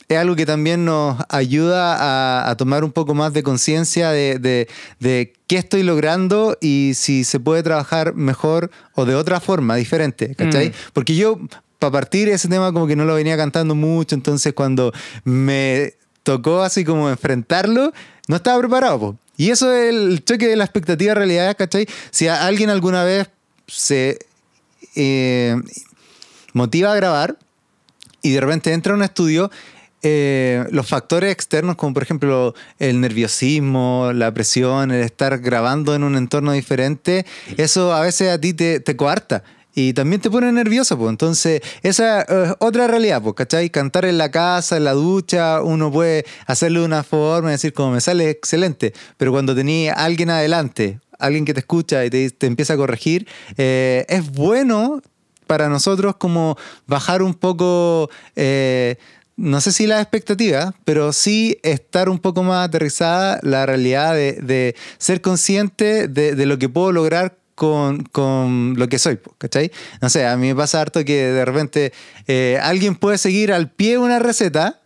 es 0.07 0.17
algo 0.17 0.37
que 0.37 0.45
también 0.45 0.85
nos 0.85 1.17
ayuda 1.27 1.97
a, 1.99 2.49
a 2.49 2.55
tomar 2.55 2.85
un 2.85 2.93
poco 2.93 3.13
más 3.13 3.33
de 3.33 3.43
conciencia 3.43 4.11
de, 4.11 4.39
de- 4.39 4.69
de 5.01 5.33
qué 5.47 5.57
estoy 5.57 5.83
logrando 5.83 6.57
y 6.61 6.93
si 6.95 7.25
se 7.25 7.41
puede 7.41 7.63
trabajar 7.63 8.13
mejor 8.15 8.71
o 8.95 9.03
de 9.03 9.15
otra 9.15 9.41
forma, 9.41 9.75
diferente, 9.75 10.35
¿cachai? 10.35 10.69
Mm. 10.69 10.73
Porque 10.93 11.15
yo, 11.15 11.37
para 11.79 11.91
partir, 11.91 12.29
ese 12.29 12.47
tema 12.47 12.71
como 12.71 12.87
que 12.87 12.95
no 12.95 13.03
lo 13.03 13.15
venía 13.15 13.35
cantando 13.35 13.75
mucho, 13.75 14.15
entonces 14.15 14.53
cuando 14.53 14.93
me 15.25 15.95
tocó 16.23 16.61
así 16.61 16.85
como 16.85 17.09
enfrentarlo, 17.09 17.91
no 18.29 18.37
estaba 18.37 18.57
preparado. 18.59 18.99
po. 18.99 19.17
Y 19.35 19.49
eso 19.49 19.73
es 19.73 19.89
el 19.93 20.23
choque 20.23 20.47
de 20.47 20.55
la 20.55 20.63
expectativa 20.63 21.13
realidad, 21.13 21.57
¿cachai? 21.57 21.87
Si 22.11 22.29
a 22.29 22.45
alguien 22.45 22.69
alguna 22.69 23.03
vez 23.03 23.27
se 23.67 24.17
eh, 24.95 25.55
motiva 26.53 26.91
a 26.91 26.95
grabar 26.95 27.37
y 28.21 28.31
de 28.31 28.41
repente 28.41 28.73
entra 28.73 28.93
a 28.93 28.95
un 28.95 29.03
estudio, 29.03 29.51
eh, 30.01 30.65
los 30.71 30.87
factores 30.87 31.31
externos, 31.31 31.75
como 31.75 31.93
por 31.93 32.03
ejemplo 32.03 32.53
el 32.79 32.99
nerviosismo, 32.99 34.11
la 34.13 34.33
presión, 34.33 34.91
el 34.91 35.01
estar 35.01 35.39
grabando 35.39 35.95
en 35.95 36.03
un 36.03 36.15
entorno 36.15 36.51
diferente, 36.51 37.25
eso 37.57 37.93
a 37.93 38.01
veces 38.01 38.31
a 38.31 38.39
ti 38.39 38.53
te, 38.53 38.79
te 38.79 38.95
coarta. 38.95 39.43
Y 39.75 39.93
también 39.93 40.21
te 40.21 40.29
pone 40.29 40.51
nervioso, 40.51 40.97
pues. 40.97 41.09
Entonces, 41.09 41.61
esa 41.81 42.21
es 42.21 42.53
otra 42.59 42.87
realidad, 42.87 43.21
pues, 43.21 43.33
¿cachai? 43.35 43.69
Cantar 43.71 44.05
en 44.05 44.19
la 44.19 44.29
casa, 44.29 44.77
en 44.77 44.83
la 44.83 44.93
ducha, 44.93 45.61
uno 45.63 45.91
puede 45.91 46.25
hacerlo 46.45 46.81
de 46.81 46.85
una 46.85 47.03
forma 47.03 47.49
y 47.49 47.53
decir, 47.53 47.73
como 47.73 47.93
me 47.93 48.01
sale 48.01 48.29
excelente. 48.29 48.93
Pero 49.17 49.31
cuando 49.31 49.55
tenía 49.55 49.93
alguien 49.93 50.29
adelante, 50.29 50.99
alguien 51.19 51.45
que 51.45 51.53
te 51.53 51.61
escucha 51.61 52.05
y 52.05 52.09
te, 52.09 52.29
te 52.31 52.47
empieza 52.47 52.73
a 52.73 52.77
corregir, 52.77 53.27
eh, 53.57 54.05
es 54.09 54.31
bueno 54.31 55.01
para 55.47 55.69
nosotros 55.69 56.15
como 56.15 56.57
bajar 56.87 57.21
un 57.21 57.33
poco, 57.33 58.09
eh, 58.35 58.95
no 59.35 59.61
sé 59.61 59.71
si 59.71 59.87
las 59.87 60.01
expectativas, 60.01 60.73
pero 60.85 61.13
sí 61.13 61.57
estar 61.63 62.09
un 62.09 62.19
poco 62.19 62.43
más 62.43 62.67
aterrizada 62.67 63.39
la 63.43 63.65
realidad 63.65 64.13
de, 64.13 64.33
de 64.33 64.75
ser 64.97 65.21
consciente 65.21 66.07
de, 66.07 66.35
de 66.35 66.45
lo 66.45 66.57
que 66.57 66.69
puedo 66.69 66.91
lograr 66.91 67.37
con, 67.55 68.03
con 68.03 68.75
lo 68.77 68.89
que 68.89 68.99
soy, 68.99 69.19
¿cachai? 69.37 69.71
No 70.01 70.09
sé, 70.09 70.25
a 70.25 70.35
mí 70.37 70.47
me 70.47 70.55
pasa 70.55 70.81
harto 70.81 71.03
que 71.05 71.27
de 71.27 71.45
repente 71.45 71.93
eh, 72.27 72.59
alguien 72.61 72.95
puede 72.95 73.17
seguir 73.17 73.51
al 73.51 73.69
pie 73.69 73.97
una 73.97 74.19
receta, 74.19 74.81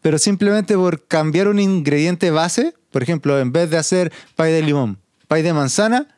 pero 0.00 0.18
simplemente 0.18 0.74
por 0.74 1.06
cambiar 1.06 1.48
un 1.48 1.58
ingrediente 1.58 2.30
base, 2.30 2.74
por 2.90 3.02
ejemplo, 3.02 3.38
en 3.40 3.52
vez 3.52 3.70
de 3.70 3.78
hacer 3.78 4.12
pay 4.36 4.52
de 4.52 4.62
limón, 4.62 4.98
pay 5.32 5.40
de 5.42 5.54
manzana, 5.54 6.08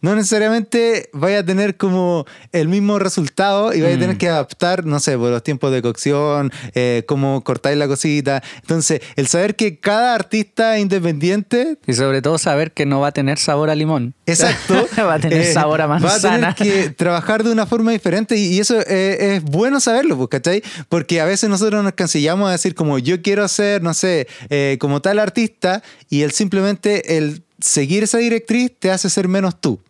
no 0.00 0.16
necesariamente 0.16 1.08
vaya 1.12 1.38
a 1.40 1.44
tener 1.44 1.76
como 1.76 2.24
el 2.50 2.66
mismo 2.66 2.98
resultado 2.98 3.72
y 3.72 3.80
vaya 3.82 3.94
a 3.94 3.98
tener 4.00 4.18
que 4.18 4.28
adaptar, 4.28 4.84
no 4.84 4.98
sé, 4.98 5.16
por 5.16 5.30
los 5.30 5.44
tiempos 5.44 5.70
de 5.72 5.80
cocción, 5.80 6.50
eh, 6.74 7.04
cómo 7.06 7.44
cortáis 7.44 7.76
la 7.78 7.86
cosita. 7.86 8.42
Entonces, 8.62 9.00
el 9.14 9.28
saber 9.28 9.54
que 9.54 9.78
cada 9.78 10.16
artista 10.16 10.80
independiente 10.80 11.78
Y 11.86 11.92
sobre 11.92 12.20
todo 12.20 12.36
saber 12.38 12.72
que 12.72 12.84
no 12.84 12.98
va 12.98 13.08
a 13.08 13.12
tener 13.12 13.38
sabor 13.38 13.70
a 13.70 13.76
limón. 13.76 14.14
Exacto. 14.26 14.88
va 14.98 15.14
a 15.14 15.18
tener 15.20 15.40
Eh, 15.40 15.52
sabor 15.52 15.80
a 15.80 15.86
Va 15.86 15.96
a 15.96 16.00
manzana. 16.00 16.54
tener 16.54 16.82
que 16.84 16.90
trabajar 16.90 17.44
de 17.44 17.52
una 17.52 17.66
forma 17.66 17.92
diferente 17.92 18.36
y, 18.36 18.58
eso 18.58 18.80
eh, 18.80 19.36
es 19.36 19.42
bueno 19.44 19.78
saberlo, 19.78 20.16
pues, 20.16 20.30
¿cachai? 20.30 20.62
Porque 20.88 21.20
a 21.20 21.26
veces 21.26 21.48
nosotros 21.48 21.84
nos 21.84 21.92
cansillamos 21.92 22.48
a 22.48 22.52
decir 22.52 22.74
como 22.74 22.98
yo 22.98 23.22
quiero 23.22 23.46
ser, 23.46 23.84
no 23.84 23.94
sé, 23.94 24.26
eh, 24.50 24.78
como 24.80 25.00
tal 25.00 25.20
artista 25.20 25.80
y 26.10 26.22
el 26.22 26.32
simplemente 26.32 27.18
el 27.18 27.44
seguir 27.62 28.02
esa 28.02 28.18
directriz 28.18 28.72
te 28.78 28.90
hace 28.90 29.08
ser 29.08 29.28
menos 29.28 29.60
tú. 29.60 29.80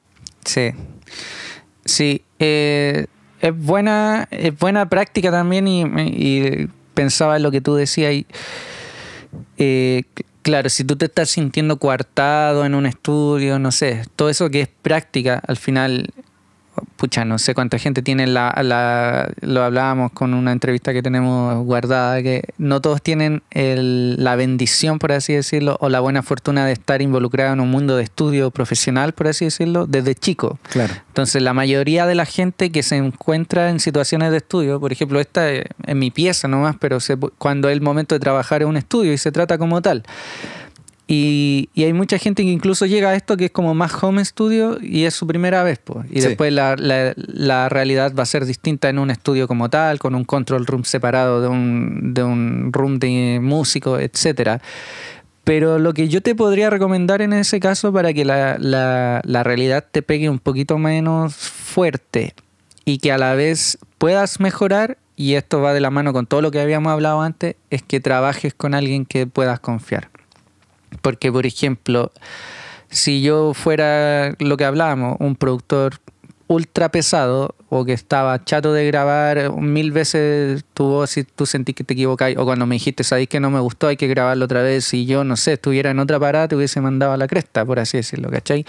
Sí. 0.44 0.70
Sí. 1.84 2.22
eh, 2.38 3.06
es 3.40 3.56
buena, 3.56 4.28
es 4.30 4.56
buena 4.56 4.88
práctica 4.88 5.30
también 5.30 5.66
y, 5.66 6.68
pensaba 6.94 7.36
en 7.36 7.42
lo 7.42 7.50
que 7.50 7.62
tú 7.62 7.74
decías 7.74 8.12
y 8.12 8.26
eh, 9.56 10.02
claro, 10.42 10.68
si 10.68 10.84
tú 10.84 10.96
te 10.96 11.06
estás 11.06 11.30
sintiendo 11.30 11.78
coartado 11.78 12.66
en 12.66 12.74
un 12.74 12.84
estudio, 12.84 13.58
no 13.58 13.72
sé, 13.72 14.04
todo 14.14 14.28
eso 14.28 14.50
que 14.50 14.60
es 14.60 14.68
práctica, 14.68 15.42
al 15.46 15.56
final, 15.56 16.10
pucha, 16.96 17.24
no 17.24 17.38
sé 17.38 17.54
cuánta 17.54 17.78
gente 17.78 18.00
tiene 18.02 18.26
la, 18.26 18.52
la- 18.62 19.30
lo 19.40 19.62
hablábamos 19.62 20.12
con 20.12 20.34
una 20.34 20.52
entrevista 20.52 20.92
que 20.92 21.02
tenemos 21.02 21.64
guardada, 21.64 22.22
que 22.22 22.44
no 22.58 22.80
todos 22.80 23.02
tienen 23.02 23.42
el- 23.50 24.22
la 24.22 24.36
bendición, 24.36 24.98
por 24.98 25.12
así 25.12 25.32
decirlo, 25.34 25.76
o 25.80 25.88
la 25.88 26.00
buena 26.00 26.22
fortuna 26.22 26.64
de 26.64 26.72
estar 26.72 27.02
involucrado 27.02 27.52
en 27.52 27.60
un 27.60 27.70
mundo 27.70 27.96
de 27.96 28.04
estudio 28.04 28.50
profesional, 28.50 29.12
por 29.12 29.28
así 29.28 29.44
decirlo, 29.46 29.86
desde 29.86 30.14
chico. 30.14 30.58
Claro. 30.70 30.94
Entonces, 31.08 31.42
la 31.42 31.52
mayoría 31.52 32.06
de 32.06 32.14
la 32.14 32.24
gente 32.24 32.70
que 32.70 32.82
se 32.82 32.96
encuentra 32.96 33.68
en 33.70 33.80
situaciones 33.80 34.30
de 34.30 34.38
estudio, 34.38 34.80
por 34.80 34.92
ejemplo, 34.92 35.20
esta 35.20 35.50
eh, 35.52 35.64
en 35.86 35.98
mi 35.98 36.10
pieza 36.10 36.48
nomás, 36.48 36.76
pero 36.80 37.00
se 37.00 37.16
cuando 37.16 37.68
es 37.68 37.72
el 37.74 37.80
momento 37.82 38.14
de 38.14 38.20
trabajar 38.20 38.62
en 38.62 38.68
un 38.68 38.76
estudio 38.76 39.12
y 39.12 39.18
se 39.18 39.32
trata 39.32 39.58
como 39.58 39.82
tal. 39.82 40.04
Y, 41.14 41.68
y 41.74 41.84
hay 41.84 41.92
mucha 41.92 42.16
gente 42.16 42.42
que 42.42 42.48
incluso 42.48 42.86
llega 42.86 43.10
a 43.10 43.14
esto 43.14 43.36
que 43.36 43.44
es 43.46 43.50
como 43.50 43.74
más 43.74 43.92
home 44.02 44.24
studio 44.24 44.78
y 44.80 45.04
es 45.04 45.12
su 45.12 45.26
primera 45.26 45.62
vez. 45.62 45.78
pues. 45.84 46.06
Y 46.10 46.22
Sí. 46.22 46.28
después 46.28 46.50
la, 46.54 46.74
la- 46.78 47.12
la 47.16 47.68
realidad 47.68 48.14
va 48.18 48.22
a 48.22 48.26
ser 48.26 48.46
distinta 48.46 48.88
en 48.88 48.98
un 48.98 49.10
estudio 49.10 49.46
como 49.46 49.68
tal, 49.68 49.98
con 49.98 50.14
un 50.14 50.24
control 50.24 50.64
room 50.66 50.84
separado 50.84 51.42
de 51.42 51.48
un, 51.48 52.14
de 52.14 52.22
un 52.22 52.70
room 52.72 52.98
de 52.98 53.40
músico, 53.42 53.98
etcétera. 53.98 54.62
Pero 55.44 55.78
lo 55.78 55.92
que 55.92 56.08
yo 56.08 56.22
te 56.22 56.34
podría 56.34 56.70
recomendar 56.70 57.20
en 57.20 57.32
ese 57.34 57.60
caso 57.60 57.92
para 57.92 58.14
que 58.14 58.24
la, 58.24 58.56
la- 58.58 59.20
la 59.24 59.42
realidad 59.42 59.84
te 59.90 60.00
pegue 60.00 60.30
un 60.30 60.38
poquito 60.38 60.78
menos 60.78 61.34
fuerte 61.34 62.32
y 62.86 62.98
que 62.98 63.12
a 63.12 63.18
la 63.18 63.34
vez 63.34 63.76
puedas 63.98 64.40
mejorar, 64.40 64.96
y 65.14 65.34
esto 65.34 65.60
va 65.60 65.74
de 65.74 65.80
la 65.80 65.90
mano 65.90 66.12
con 66.14 66.26
todo 66.26 66.40
lo 66.40 66.50
que 66.50 66.60
habíamos 66.60 66.90
hablado 66.90 67.20
antes, 67.20 67.56
es 67.70 67.82
que 67.82 68.00
trabajes 68.00 68.54
con 68.54 68.72
alguien 68.74 69.04
que 69.04 69.26
puedas 69.26 69.60
confiar. 69.60 70.08
Porque, 71.00 71.32
por 71.32 71.46
ejemplo, 71.46 72.12
si 72.90 73.22
yo 73.22 73.54
fuera 73.54 74.34
lo 74.38 74.56
que 74.56 74.64
hablábamos, 74.64 75.16
un 75.20 75.36
productor 75.36 76.00
ultra 76.48 76.90
pesado 76.90 77.54
o 77.68 77.84
que 77.84 77.92
estaba 77.92 78.44
chato 78.44 78.72
de 78.72 78.86
grabar 78.86 79.52
mil 79.52 79.92
veces 79.92 80.64
tu 80.74 80.84
voz 80.84 81.16
y 81.16 81.24
tú 81.24 81.46
sentís 81.46 81.74
que 81.74 81.84
te 81.84 81.94
equivocáis 81.94 82.36
o 82.36 82.44
cuando 82.44 82.66
me 82.66 82.74
dijiste, 82.74 83.04
sabéis 83.04 83.28
que 83.28 83.40
no 83.40 83.50
me 83.50 83.60
gustó, 83.60 83.88
hay 83.88 83.96
que 83.96 84.06
grabarlo 84.06 84.44
otra 84.44 84.62
vez 84.62 84.92
y 84.92 85.06
yo, 85.06 85.24
no 85.24 85.36
sé, 85.36 85.54
estuviera 85.54 85.90
en 85.90 85.98
otra 85.98 86.20
parada, 86.20 86.48
te 86.48 86.56
hubiese 86.56 86.80
mandado 86.80 87.12
a 87.12 87.16
la 87.16 87.26
cresta, 87.26 87.64
por 87.64 87.78
así 87.78 87.96
decirlo, 87.96 88.30
¿cachai? 88.30 88.66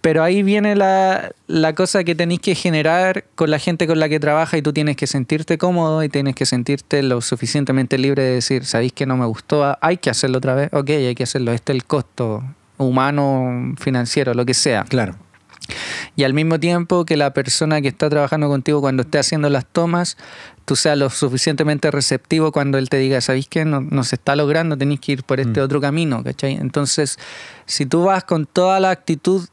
Pero 0.00 0.22
ahí 0.22 0.42
viene 0.42 0.76
la, 0.76 1.32
la 1.48 1.74
cosa 1.74 2.04
que 2.04 2.14
tenéis 2.14 2.40
que 2.40 2.54
generar 2.54 3.24
con 3.34 3.50
la 3.50 3.58
gente 3.58 3.86
con 3.86 3.98
la 3.98 4.08
que 4.08 4.20
trabaja 4.20 4.56
y 4.56 4.62
tú 4.62 4.72
tienes 4.72 4.96
que 4.96 5.06
sentirte 5.06 5.58
cómodo 5.58 6.04
y 6.04 6.08
tienes 6.08 6.34
que 6.34 6.46
sentirte 6.46 7.02
lo 7.02 7.20
suficientemente 7.20 7.98
libre 7.98 8.22
de 8.22 8.34
decir, 8.34 8.64
sabéis 8.64 8.92
que 8.92 9.06
no 9.06 9.16
me 9.16 9.26
gustó, 9.26 9.76
hay 9.80 9.96
que 9.96 10.10
hacerlo 10.10 10.38
otra 10.38 10.54
vez, 10.54 10.70
ok, 10.72 10.90
hay 10.90 11.14
que 11.14 11.24
hacerlo, 11.24 11.52
este 11.52 11.72
es 11.72 11.76
el 11.76 11.84
costo 11.84 12.44
humano, 12.76 13.74
financiero, 13.78 14.34
lo 14.34 14.46
que 14.46 14.54
sea. 14.54 14.84
Claro. 14.84 15.16
Y 16.16 16.24
al 16.24 16.32
mismo 16.32 16.58
tiempo 16.58 17.04
que 17.04 17.16
la 17.16 17.34
persona 17.34 17.80
que 17.80 17.88
está 17.88 18.08
trabajando 18.08 18.48
contigo 18.48 18.80
cuando 18.80 19.02
esté 19.02 19.18
haciendo 19.18 19.50
las 19.50 19.66
tomas, 19.66 20.16
tú 20.64 20.76
seas 20.76 20.96
lo 20.96 21.10
suficientemente 21.10 21.90
receptivo 21.90 22.52
cuando 22.52 22.78
él 22.78 22.88
te 22.88 22.98
diga, 22.98 23.20
¿sabéis 23.20 23.48
que 23.48 23.64
no, 23.64 24.04
se 24.04 24.16
está 24.16 24.34
logrando? 24.34 24.76
Tenéis 24.76 25.00
que 25.00 25.12
ir 25.12 25.24
por 25.24 25.40
este 25.40 25.60
Mm. 25.60 25.64
otro 25.64 25.80
camino, 25.80 26.24
¿cachai? 26.24 26.54
Entonces, 26.54 27.18
si 27.66 27.84
tú 27.84 28.04
vas 28.04 28.24
con 28.24 28.46
toda 28.46 28.80
la 28.80 28.90
actitud 28.90 29.46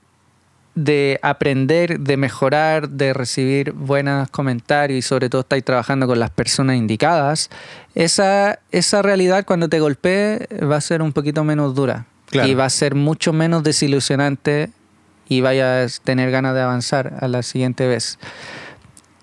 de 0.75 1.19
aprender, 1.21 1.99
de 2.01 2.17
mejorar, 2.17 2.89
de 2.89 3.13
recibir 3.13 3.71
buenos 3.71 4.29
comentarios 4.29 4.97
y 4.99 5.01
sobre 5.01 5.29
todo 5.29 5.41
estáis 5.41 5.63
trabajando 5.63 6.05
con 6.05 6.19
las 6.19 6.29
personas 6.31 6.75
indicadas, 6.75 7.49
esa, 7.95 8.59
esa 8.71 9.01
realidad 9.01 9.45
cuando 9.45 9.69
te 9.69 9.79
golpee 9.79 10.47
va 10.69 10.75
a 10.75 10.81
ser 10.81 11.01
un 11.01 11.13
poquito 11.13 11.43
menos 11.43 11.73
dura 11.75 12.05
Claro. 12.27 12.49
y 12.49 12.55
va 12.55 12.65
a 12.65 12.69
ser 12.69 12.95
mucho 12.95 13.31
menos 13.33 13.63
desilusionante 13.63 14.69
y 15.29 15.41
vayas 15.41 15.99
a 15.99 16.03
tener 16.03 16.29
ganas 16.31 16.53
de 16.55 16.61
avanzar 16.61 17.17
a 17.21 17.27
la 17.29 17.41
siguiente 17.43 17.87
vez. 17.87 18.19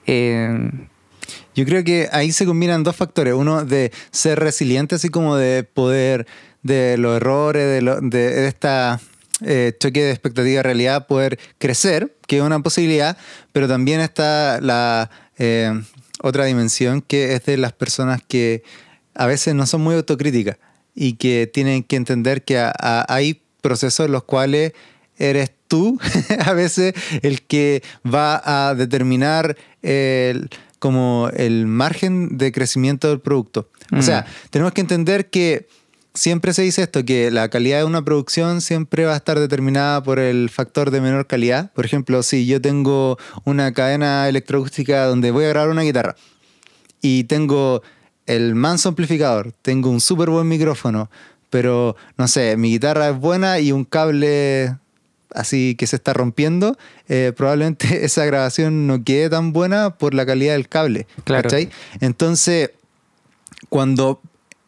Eh, 0.07 0.71
Yo 1.55 1.65
creo 1.67 1.85
que 1.85 2.09
ahí 2.13 2.33
se 2.33 2.47
combinan 2.47 2.83
dos 2.83 2.97
factores. 2.97 3.35
Uno 3.35 3.65
de 3.65 3.93
ser 4.11 4.39
resiliente, 4.41 4.95
así 4.95 5.11
como 5.11 5.37
de 5.37 5.65
poder, 5.65 6.27
de 6.63 6.97
los 6.97 7.17
errores, 7.17 7.67
de, 7.69 7.83
lo- 7.83 8.01
de, 8.01 8.09
de 8.31 8.49
esta 8.49 9.01
eh, 9.45 9.73
choque 9.79 10.03
de 10.03 10.11
expectativa 10.11 10.63
realidad, 10.63 11.07
poder 11.07 11.39
crecer, 11.59 12.17
que 12.27 12.39
es 12.39 12.43
una 12.43 12.61
posibilidad, 12.61 13.17
pero 13.53 13.69
también 13.69 14.01
está 14.01 14.61
la 14.61 15.11
eh, 15.39 15.73
otra 16.23 16.45
dimensión 16.45 17.01
que 17.03 17.35
es 17.35 17.45
de 17.47 17.57
las 17.57 17.73
personas 17.73 18.21
que 18.27 18.63
a 19.15 19.27
veces 19.27 19.55
no 19.55 19.67
son 19.67 19.81
muy 19.83 19.95
autocríticas 19.95 20.57
y 20.95 21.15
que 21.15 21.51
tienen 21.53 21.83
que 21.83 21.97
entender 21.97 22.45
que 22.45 22.59
a- 22.59 22.73
a- 22.79 23.07
hay 23.09 23.43
procesos 23.61 24.07
en 24.07 24.13
los 24.13 24.25
cuales 24.25 24.73
eres 25.19 25.53
tú 25.69 25.99
a 26.47 26.53
veces 26.53 26.95
el 27.23 27.43
que 27.43 27.83
va 28.07 28.41
a 28.45 28.75
determinar 28.75 29.57
el, 29.83 30.49
como 30.79 31.29
el 31.35 31.67
margen 31.67 32.39
de 32.39 32.53
crecimiento 32.53 33.09
del 33.09 33.21
producto. 33.21 33.69
O 33.93 33.97
Mm. 33.97 34.03
sea, 34.03 34.27
tenemos 34.51 34.73
que 34.73 34.81
entender 34.81 35.29
que 35.31 35.67
siempre 36.15 36.53
se 36.53 36.63
dice 36.63 36.83
esto, 36.83 37.05
que 37.05 37.31
la 37.31 37.49
calidad 37.49 37.79
de 37.79 37.85
una 37.85 38.05
producción 38.05 38.61
siempre 38.61 39.05
va 39.05 39.15
a 39.15 39.17
estar 39.17 39.39
determinada 39.39 40.03
por 40.03 40.19
el 40.19 40.51
factor 40.51 40.91
de 40.91 41.01
menor 41.01 41.27
calidad. 41.27 41.73
Por 41.73 41.85
ejemplo, 41.85 42.23
si 42.23 42.47
yo 42.47 42.61
tengo 42.61 43.19
una 43.45 43.73
cadena 43.73 44.29
electroacústica 44.29 45.07
donde 45.07 45.31
voy 45.31 45.45
a 45.45 45.49
grabar 45.49 45.71
una 45.71 45.83
guitarra 45.83 46.17
y 47.01 47.25
tengo 47.25 47.83
el 48.27 48.55
manso 48.55 48.89
amplificador, 48.89 49.53
tengo 49.63 49.91
un 49.91 50.01
súper 50.01 50.31
buen 50.31 50.49
micrófono, 50.49 51.11
pero 51.51 51.97
no 52.17 52.29
sé, 52.29 52.57
mi 52.57 52.71
guitarra 52.71 53.11
es 53.11 53.19
buena 53.19 53.59
y 53.59 53.73
un 53.73 53.85
cable 53.85 54.77
así 55.35 55.75
que 55.77 55.87
se 55.87 55.97
está 55.97 56.13
rompiendo, 56.13 56.77
eh, 57.09 57.33
probablemente 57.37 58.05
esa 58.05 58.25
grabación 58.25 58.87
no 58.87 59.03
quede 59.03 59.31
tan 59.31 59.53
buena 59.53 59.97
por 59.97 60.15
la 60.15 60.27
calidad 60.27 60.53
del 60.53 60.69
cable. 60.69 61.07
Claro. 61.25 61.45
¿cachai? 61.45 61.71
Entonces, 62.01 62.71
cuando 63.69 64.21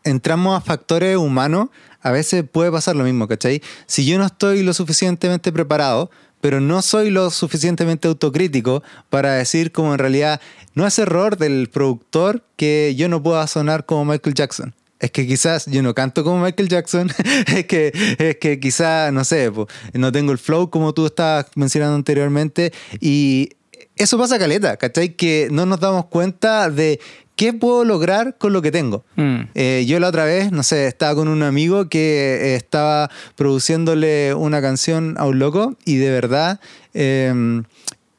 entramos 0.05 0.57
a 0.57 0.61
factores 0.61 1.17
humanos, 1.17 1.69
a 2.01 2.11
veces 2.11 2.45
puede 2.51 2.71
pasar 2.71 2.97
lo 2.97 3.05
mismo, 3.05 3.27
¿cachai? 3.27 3.63
Si 3.87 4.05
yo 4.07 4.19
no 4.19 4.27
estoy 4.27 4.63
lo 4.63 4.75
suficientemente 4.75 5.53
preparado, 5.53 6.11
pero 6.41 6.61
no 6.61 6.83
soy 6.83 7.09
lo 7.11 7.31
suficientemente 7.31 8.07
autocrítico 8.07 8.83
para 9.09 9.33
decir 9.33 9.73
como 9.73 9.95
en 9.95 9.99
realidad 9.99 10.43
no 10.75 10.87
es 10.87 10.99
error 10.99 11.39
del 11.39 11.71
productor 11.71 12.45
que 12.57 12.95
yo 12.97 13.09
no 13.09 13.23
pueda 13.23 13.47
sonar 13.47 13.87
como 13.87 14.05
Michael 14.05 14.35
Jackson. 14.35 14.75
Es 15.01 15.11
que 15.11 15.27
quizás 15.27 15.67
yo 15.67 15.83
no 15.83 15.95
canto 15.95 16.23
como 16.23 16.45
Michael 16.45 16.69
Jackson, 16.69 17.11
es 17.47 17.65
que, 17.65 17.93
es 18.19 18.37
que 18.37 18.61
quizás, 18.61 19.13
no 19.13 19.25
sé, 19.25 19.51
po, 19.51 19.69
no 19.95 20.13
tengo 20.13 20.33
el 20.33 20.39
flow 20.39 20.69
como 20.69 20.93
tú 20.93 21.07
estabas 21.07 21.47
mencionando 21.57 21.97
anteriormente 21.97 22.73
y 23.01 23.51
eso 23.97 24.19
pasa 24.19 24.39
caleta, 24.39 24.77
¿cachai? 24.77 25.11
Que 25.15 25.49
no 25.51 25.67
nos 25.67 25.81
damos 25.81 26.07
cuenta 26.07 26.69
de 26.71 27.01
qué 27.37 27.53
puedo 27.53 27.85
lograr 27.85 28.37
con 28.39 28.53
lo 28.53 28.63
que 28.63 28.71
tengo. 28.71 29.05
mm, 29.17 29.41
Eh, 29.55 29.85
yo 29.89 29.99
la 30.01 30.09
otra 30.09 30.25
vez, 30.25 30.53
no 30.53 30.63
sé, 30.63 30.87
estaba 30.87 31.15
con 31.15 31.29
un 31.29 31.43
amigo 31.43 31.89
que 31.89 32.39
eh, 32.41 32.55
estaba 32.57 33.11
produciéndole 33.37 34.35
una 34.35 34.61
canción 34.61 35.15
a 35.19 35.27
un 35.27 35.39
loco 35.39 35.77
y 35.85 35.97
de 35.97 36.11
verdad 36.11 36.61
eh, 36.95 37.63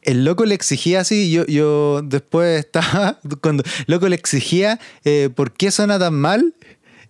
el 0.01 0.23
loco 0.23 0.45
le 0.45 0.53
exigía 0.55 0.99
así, 1.01 1.31
yo, 1.31 1.45
yo 1.47 2.01
después 2.03 2.59
estaba, 2.65 3.19
cuando 3.41 3.63
el 3.63 3.85
loco 3.87 4.07
le 4.07 4.15
exigía 4.15 4.79
eh, 5.03 5.29
por 5.33 5.51
qué 5.51 5.71
suena 5.71 5.97
tan 5.99 6.13
mal 6.13 6.53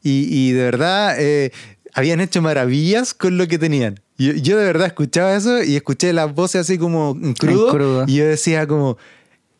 y, 0.01 0.27
y 0.29 0.51
de 0.53 0.63
verdad 0.63 1.15
eh, 1.19 1.51
habían 1.93 2.19
hecho 2.21 2.41
maravillas 2.41 3.13
con 3.13 3.37
lo 3.37 3.47
que 3.47 3.57
tenían. 3.57 3.99
Yo, 4.17 4.33
yo 4.33 4.57
de 4.57 4.65
verdad 4.65 4.87
escuchaba 4.87 5.35
eso 5.35 5.63
y 5.63 5.75
escuché 5.75 6.13
las 6.13 6.33
voces 6.33 6.61
así 6.61 6.77
como 6.77 7.17
en 7.21 7.33
crudo, 7.33 7.71
crudo. 7.71 8.05
y 8.07 8.15
yo 8.15 8.25
decía 8.25 8.65
como, 8.65 8.97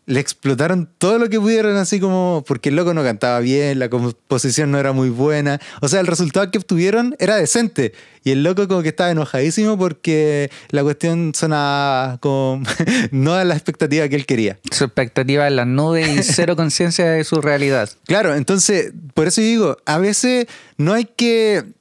le 0.08 0.20
explotaron 0.20 0.88
todo 0.98 1.18
lo 1.18 1.30
que 1.30 1.40
pudieron, 1.40 1.76
así 1.78 2.00
como, 2.00 2.44
porque 2.48 2.70
el 2.70 2.76
loco 2.76 2.94
no 2.94 3.04
cantaba 3.04 3.40
bien, 3.40 3.80
la 3.80 3.90
composición 3.90 4.72
no 4.72 4.78
era 4.78 4.92
muy 4.94 5.10
buena. 5.10 5.60
O 5.82 5.88
sea, 5.88 6.00
el 6.00 6.08
resultado 6.08 6.50
que 6.52 6.60
obtuvieron 6.60 7.16
era 7.20 7.38
decente. 7.38 7.94
Y 8.24 8.32
el 8.32 8.44
loco 8.44 8.68
como 8.68 8.82
que 8.82 8.90
estaba 8.90 9.12
enojadísimo 9.12 9.78
porque 9.78 10.52
la 10.70 10.84
cuestión 10.84 11.34
sonaba 11.36 12.18
como 12.20 12.62
no 13.12 13.34
a 13.34 13.44
la 13.44 13.56
expectativa 13.56 14.08
que 14.08 14.16
él 14.16 14.26
quería. 14.26 14.60
su 14.72 14.84
expectativa 14.84 15.48
en 15.48 15.56
las 15.56 15.68
nubes 15.68 16.08
y 16.08 16.24
cero 16.34 16.56
conciencia 16.56 17.10
de 17.10 17.24
su 17.24 17.42
realidad. 17.42 17.90
Claro, 18.06 18.36
entonces, 18.36 18.94
por 19.14 19.28
eso 19.28 19.42
yo 19.42 19.48
digo, 19.48 19.78
a 19.86 19.98
veces 19.98 20.48
no 20.78 20.94
hay 20.94 21.06
que 21.06 21.75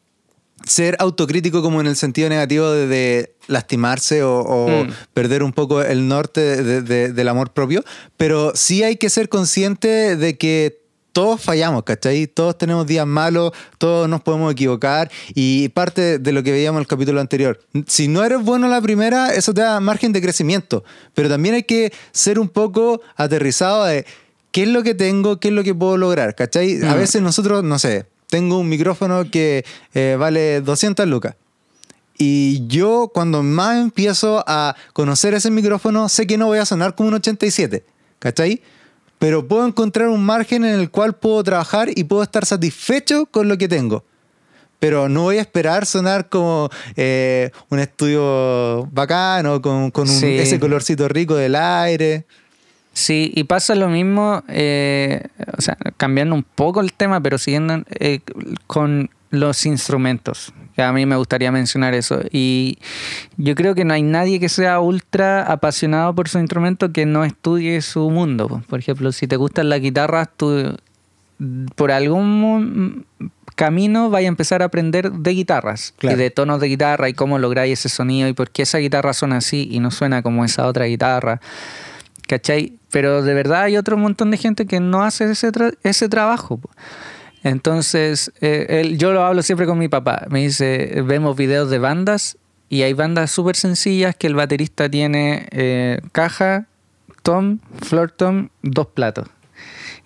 ser 0.67 0.97
autocrítico 0.99 1.63
como 1.63 1.81
en 1.81 1.87
el 1.87 1.97
sentido 1.97 2.29
negativo 2.29 2.71
de, 2.71 2.87
de 2.87 3.35
lastimarse 3.49 4.23
o, 4.23 4.41
o 4.41 4.85
Mm. 4.85 4.91
perder 5.13 5.43
un 5.43 5.53
poco 5.53 5.83
el 5.83 6.09
norte 6.09 6.41
de- 6.63 6.83
de- 6.83 7.13
del 7.13 7.29
amor 7.29 7.53
propio, 7.53 7.85
pero 8.17 8.53
sí 8.55 8.83
hay 8.83 8.97
que 8.97 9.11
ser 9.11 9.29
consciente 9.29 10.17
de 10.17 10.39
que 10.39 10.81
todos 11.13 11.41
fallamos, 11.41 11.85
¿cachai? 11.85 12.27
Todos 12.27 12.59
tenemos 12.59 12.87
días 12.89 13.07
malos, 13.07 13.53
todos 13.79 14.09
nos 14.09 14.21
podemos 14.23 14.51
equivocar 14.51 15.11
y 15.33 15.69
parte 15.69 16.19
de 16.19 16.33
lo 16.33 16.43
que 16.43 16.51
veíamos 16.51 16.79
en 16.79 16.83
el 16.83 16.87
capítulo 16.89 17.21
anterior. 17.21 17.61
Si 17.87 18.09
no 18.09 18.25
eres 18.25 18.43
bueno 18.43 18.67
la 18.67 18.81
primera, 18.81 19.33
eso 19.33 19.55
te 19.55 19.61
da 19.61 19.79
margen 19.79 20.13
de 20.13 20.21
crecimiento, 20.21 20.83
pero 21.15 21.29
también 21.29 21.55
hay 21.55 21.63
que 21.63 21.93
ser 22.11 22.41
un 22.41 22.49
poco 22.49 23.01
aterrizado 23.15 23.85
de 23.85 24.05
qué 24.51 24.63
es 24.65 24.69
lo 24.69 24.83
que 24.83 24.95
tengo, 24.95 25.39
qué 25.39 25.49
es 25.49 25.55
lo 25.55 25.63
que 25.63 25.73
puedo 25.75 25.97
lograr, 25.97 26.35
¿cachai? 26.35 26.83
A 26.83 26.95
Mm. 26.95 26.99
veces 26.99 27.23
nosotros, 27.23 27.63
no 27.63 27.79
sé, 27.79 28.07
tengo 28.35 28.59
un 28.59 28.69
micrófono 28.69 29.31
que 29.31 29.65
eh, 29.95 30.17
vale 30.19 30.61
200 30.61 31.07
lucas. 31.07 31.37
Y 32.19 32.67
yo 32.67 33.13
cuando 33.15 33.45
más 33.45 33.77
empiezo 33.81 34.43
a 34.49 34.75
conocer 34.93 35.35
ese 35.35 35.53
micrófono, 35.53 36.09
sé 36.09 36.27
que 36.27 36.37
no 36.37 36.47
voy 36.47 36.59
a 36.59 36.65
sonar 36.67 36.97
como 36.97 37.11
un 37.11 37.15
87, 37.15 37.85
¿cachai? 38.19 38.61
Pero 39.21 39.47
puedo 39.47 39.65
encontrar 39.65 40.09
un 40.09 40.25
margen 40.27 40.65
en 40.65 40.81
el 40.81 40.91
cual 40.91 41.15
puedo 41.15 41.45
trabajar 41.45 41.91
y 41.95 42.03
puedo 42.03 42.25
estar 42.25 42.45
satisfecho 42.45 43.27
con 43.27 43.49
lo 43.49 43.57
que 43.57 43.69
tengo. 43.69 44.03
Pero 44.81 45.09
no 45.09 45.23
voy 45.23 45.39
a 45.39 45.41
esperar 45.43 45.87
sonar 45.87 46.29
como 46.29 46.71
eh, 46.97 47.53
un 47.71 47.79
estudio 47.79 48.87
bacano, 48.91 49.63
con, 49.63 49.93
con 49.93 50.09
un- 50.09 50.15
Sí. 50.21 50.39
ese 50.39 50.59
colorcito 50.59 51.07
rico 51.09 51.37
del 51.37 51.55
aire. 51.55 52.27
Sí, 52.95 53.33
y 53.35 53.45
pasa 53.45 53.75
lo 53.75 53.89
mismo, 53.89 54.43
eh, 54.49 55.21
o 55.59 55.61
sea, 55.61 55.77
cambiando 55.97 56.35
un 56.35 56.45
poco 56.45 56.81
el 56.81 56.93
tema, 56.93 57.21
pero 57.21 57.37
siguiendo 57.39 57.83
eh, 57.99 58.21
con 58.67 59.11
los 59.31 59.67
instrumentos. 59.67 60.53
Que 60.77 60.83
a 60.83 60.93
mí 60.93 61.05
me 61.05 61.17
gustaría 61.17 61.51
mencionar 61.53 61.93
eso. 61.95 62.21
Y 62.31 62.79
yo 63.37 63.55
creo 63.57 63.75
que 63.75 63.85
no 63.85 63.95
hay 63.95 64.03
nadie 64.03 64.39
que 64.41 64.49
sea 64.49 64.79
ultra 64.81 65.43
apasionado 65.43 66.15
por 66.15 66.29
su 66.29 66.39
instrumento 66.39 66.93
que 66.93 67.05
no 67.05 67.25
estudie 67.25 67.83
su 67.83 68.11
mundo. 68.11 68.49
po. 68.49 68.63
Por 68.69 68.79
ejemplo, 68.79 69.11
si 69.13 69.27
te 69.27 69.37
gustan 69.37 69.69
las 69.69 69.81
guitarras, 69.81 70.29
tú 70.37 70.77
por 71.75 71.91
algún 71.91 73.07
camino 73.57 74.09
vaya 74.11 74.29
a 74.29 74.31
empezar 74.31 74.63
a 74.63 74.67
aprender 74.67 75.11
de 75.13 75.31
guitarras 75.33 75.95
Claro. 75.99 76.17
y 76.17 76.19
de 76.21 76.31
tonos 76.31 76.61
de 76.61 76.69
guitarra 76.69 77.09
y 77.09 77.15
cómo 77.15 77.39
lográis 77.39 77.81
ese 77.81 77.89
sonido 77.89 78.29
y 78.29 78.33
por 78.33 78.51
qué 78.51 78.63
esa 78.63 78.79
guitarra 78.79 79.13
suena 79.15 79.39
así 79.39 79.69
y 79.71 79.81
no 79.81 79.91
suena 79.91 80.23
como 80.23 80.45
esa 80.45 80.67
otra 80.67 80.87
guitarra. 80.87 81.41
¿Cachai? 82.27 82.79
Pero 82.91 83.23
de 83.23 83.35
verdad 83.35 83.63
hay 83.65 83.77
otro 83.77 83.97
montón 83.97 84.31
de 84.31 84.37
gente 84.39 84.67
que 84.67 84.81
no 84.81 85.03
hace 85.03 85.31
ese, 85.31 85.53
tra- 85.53 85.77
ese 85.83 86.09
trabajo. 86.09 86.59
po. 86.59 86.71
Entonces, 87.43 88.33
eh, 88.41 88.67
él- 88.81 88.99
yo 88.99 89.13
lo 89.13 89.25
hablo 89.25 89.43
siempre 89.43 89.67
con 89.67 89.79
mi 89.79 89.89
papá. 89.89 90.27
Me 90.31 90.41
dice, 90.41 91.03
vemos 91.07 91.37
videos 91.37 91.71
de 91.71 91.79
bandas 91.79 92.37
Y 92.71 92.83
hay 92.83 92.95
bandas 92.95 93.31
súper 93.31 93.57
sencillas 93.57 94.17
que 94.17 94.27
el 94.27 94.35
baterista 94.35 94.89
tiene 94.89 95.47
eh, 95.53 96.01
caja, 96.13 96.67
tom, 97.23 97.59
floor 97.83 98.11
tom, 98.11 98.49
dos 98.63 98.87
platos. 98.89 99.29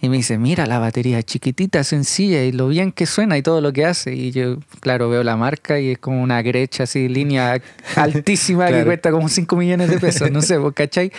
Y 0.01 0.09
me 0.09 0.17
dice, 0.17 0.39
mira 0.39 0.67
la 0.67 0.79
batería 0.81 1.23
chiquitita, 1.23 1.83
sencilla 1.85 2.43
y 2.45 2.53
lo 2.53 2.69
bien 2.69 2.91
que 2.93 3.07
suena 3.07 3.39
y 3.39 3.43
todo 3.43 3.61
lo 3.61 3.73
que 3.73 3.87
hace. 3.87 4.13
Y 4.15 4.33
yo, 4.33 4.59
claro, 4.81 5.09
veo 5.09 5.23
la 5.23 5.37
marca 5.37 5.79
y 5.81 5.93
es 5.93 5.99
como 5.99 6.21
una 6.23 6.43
grecha 6.43 6.83
así, 6.83 7.09
línea 7.09 7.61
altísima 7.97 8.67
que 8.67 8.85
cuesta 8.85 9.13
como 9.13 9.29
5 9.29 9.57
millones 9.57 9.89
de 9.89 9.99
pesos, 10.01 10.31
no 10.31 10.43
sé, 10.43 10.59
¿cachai? 10.75 11.13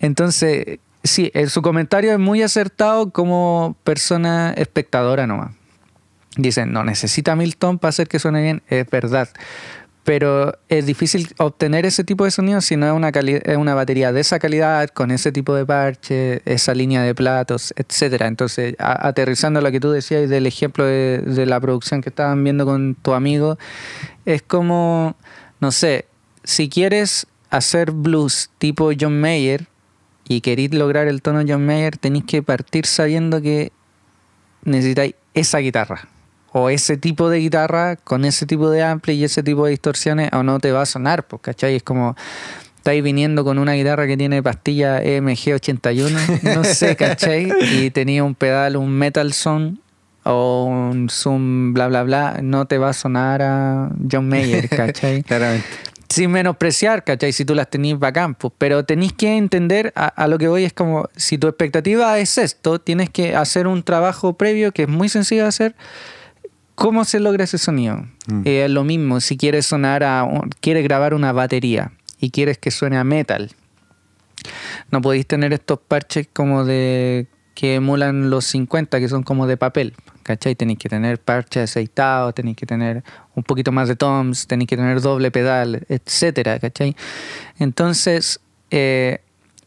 Entonces, 0.00 0.80
sí, 1.04 1.30
su 1.46 1.62
comentario 1.62 2.12
es 2.12 2.18
muy 2.18 2.42
acertado 2.42 3.10
como 3.10 3.76
persona 3.84 4.52
espectadora 4.56 5.26
nomás. 5.26 5.52
Dicen, 6.36 6.72
no 6.72 6.84
necesita 6.84 7.36
Milton 7.36 7.78
para 7.78 7.90
hacer 7.90 8.08
que 8.08 8.18
suene 8.18 8.42
bien, 8.42 8.62
es 8.68 8.88
verdad 8.90 9.28
pero 10.04 10.58
es 10.68 10.86
difícil 10.86 11.28
obtener 11.38 11.84
ese 11.86 12.04
tipo 12.04 12.24
de 12.24 12.30
sonido 12.30 12.60
si 12.60 12.76
no 12.76 12.86
es 12.86 12.92
una, 12.92 13.12
una 13.58 13.74
batería 13.74 14.12
de 14.12 14.20
esa 14.20 14.38
calidad, 14.38 14.88
con 14.88 15.10
ese 15.10 15.30
tipo 15.30 15.54
de 15.54 15.66
parche, 15.66 16.42
esa 16.46 16.74
línea 16.74 17.02
de 17.02 17.14
platos, 17.14 17.74
etc. 17.76 18.22
Entonces, 18.22 18.74
aterrizando 18.78 19.60
a 19.60 19.62
lo 19.62 19.70
que 19.70 19.78
tú 19.78 19.90
decías 19.90 20.28
del 20.28 20.46
ejemplo 20.46 20.84
de, 20.84 21.44
la 21.46 21.60
producción 21.60 22.00
que 22.00 22.08
estaban 22.08 22.42
viendo 22.42 22.64
con 22.64 22.94
tu 22.94 23.12
amigo, 23.12 23.58
es 24.24 24.42
como, 24.42 25.16
no 25.60 25.70
sé, 25.70 26.06
si 26.44 26.68
quieres 26.68 27.26
hacer 27.50 27.90
blues 27.92 28.50
tipo 28.58 28.90
John 28.98 29.20
Mayer 29.20 29.68
y 30.30 30.42
queréis 30.42 30.72
lograr 30.72 31.08
el 31.08 31.22
tono 31.22 31.42
John 31.46 31.66
Mayer, 31.66 31.96
tenéis 31.96 32.24
que 32.24 32.40
partir 32.40 32.86
sabiendo 32.86 33.42
que 33.42 33.72
necesitáis 34.62 35.16
esa 35.34 35.58
guitarra 35.58 36.06
o 36.52 36.70
ese 36.70 36.96
tipo 36.96 37.28
de 37.30 37.40
guitarra 37.40 37.96
con 37.96 38.24
ese 38.24 38.46
tipo 38.46 38.70
de 38.70 38.84
ampli 38.84 39.14
y 39.14 39.24
ese 39.24 39.42
tipo 39.42 39.64
de 39.64 39.72
distorsiones 39.72 40.30
o 40.32 40.44
no 40.44 40.60
te 40.60 40.70
va 40.70 40.82
a 40.82 40.86
sonar, 40.86 41.26
pues, 41.26 41.42
¿cachai? 41.42 41.74
Es 41.74 41.82
como 41.82 42.14
estáis 42.76 43.02
viniendo 43.02 43.42
con 43.42 43.58
una 43.58 43.72
guitarra 43.72 44.06
que 44.06 44.16
tiene 44.16 44.40
pastilla 44.40 45.02
EMG 45.02 45.54
81, 45.54 46.18
no 46.54 46.62
sé, 46.62 46.94
¿cachai? 46.96 47.52
Y 47.72 47.90
tenía 47.90 48.22
un 48.22 48.36
pedal, 48.36 48.76
un 48.76 48.92
Metal 48.92 49.32
Zone 49.32 49.78
o 50.22 50.64
un 50.64 51.08
Zoom, 51.10 51.74
bla, 51.74 51.88
bla, 51.88 52.04
bla, 52.04 52.38
no 52.40 52.66
te 52.66 52.78
va 52.78 52.90
a 52.90 52.92
sonar 52.92 53.42
a 53.42 53.90
John 54.08 54.28
Mayer, 54.28 54.68
¿cachai? 54.68 55.22
Claramente. 55.26 55.89
Sin 56.10 56.30
menospreciar, 56.30 57.04
¿cachai? 57.04 57.32
Si 57.32 57.46
tú 57.46 57.54
las 57.54 57.70
tenés 57.70 57.98
bacán, 57.98 58.34
pues, 58.34 58.52
pero 58.58 58.84
tenéis 58.84 59.14
que 59.14 59.36
entender, 59.36 59.92
a, 59.96 60.08
a, 60.08 60.28
lo 60.28 60.36
que 60.36 60.48
voy 60.48 60.64
es 60.64 60.74
como, 60.74 61.08
si 61.16 61.38
tu 61.38 61.46
expectativa 61.46 62.18
es 62.18 62.36
esto, 62.36 62.78
tienes 62.78 63.08
que 63.08 63.34
hacer 63.34 63.66
un 63.66 63.82
trabajo 63.82 64.34
previo 64.34 64.72
que 64.72 64.82
es 64.82 64.88
muy 64.88 65.08
sencillo 65.08 65.42
de 65.42 65.48
hacer, 65.48 65.74
¿Cómo 66.80 67.04
se 67.04 67.20
logra 67.20 67.44
ese 67.44 67.58
sonido? 67.58 68.06
Mm. 68.26 68.40
Eh, 68.46 68.64
es 68.64 68.70
lo 68.70 68.84
mismo, 68.84 69.20
si 69.20 69.36
quieres 69.36 69.66
sonar 69.66 70.02
a, 70.02 70.26
quieres 70.60 70.82
grabar 70.82 71.12
una 71.12 71.30
batería 71.30 71.92
y 72.18 72.30
quieres 72.30 72.56
que 72.56 72.70
suene 72.70 72.96
a 72.96 73.04
metal, 73.04 73.50
no 74.90 75.02
podéis 75.02 75.26
tener 75.26 75.52
estos 75.52 75.78
parches 75.78 76.26
como 76.32 76.64
de 76.64 77.26
que 77.60 77.74
emulan 77.74 78.30
los 78.30 78.46
50, 78.46 79.00
que 79.00 79.08
son 79.10 79.22
como 79.22 79.46
de 79.46 79.58
papel, 79.58 79.92
¿cachai? 80.22 80.54
Tenéis 80.54 80.78
que 80.78 80.88
tener 80.88 81.20
parches 81.20 81.64
aceitados, 81.64 82.34
tenéis 82.34 82.56
que 82.56 82.64
tener 82.64 83.04
un 83.34 83.42
poquito 83.42 83.70
más 83.70 83.86
de 83.86 83.96
toms, 83.96 84.46
tenéis 84.46 84.66
que 84.66 84.78
tener 84.78 85.02
doble 85.02 85.30
pedal, 85.30 85.84
etcétera, 85.90 86.58
¿cachai? 86.58 86.96
Entonces, 87.58 88.40
eh, 88.70 89.18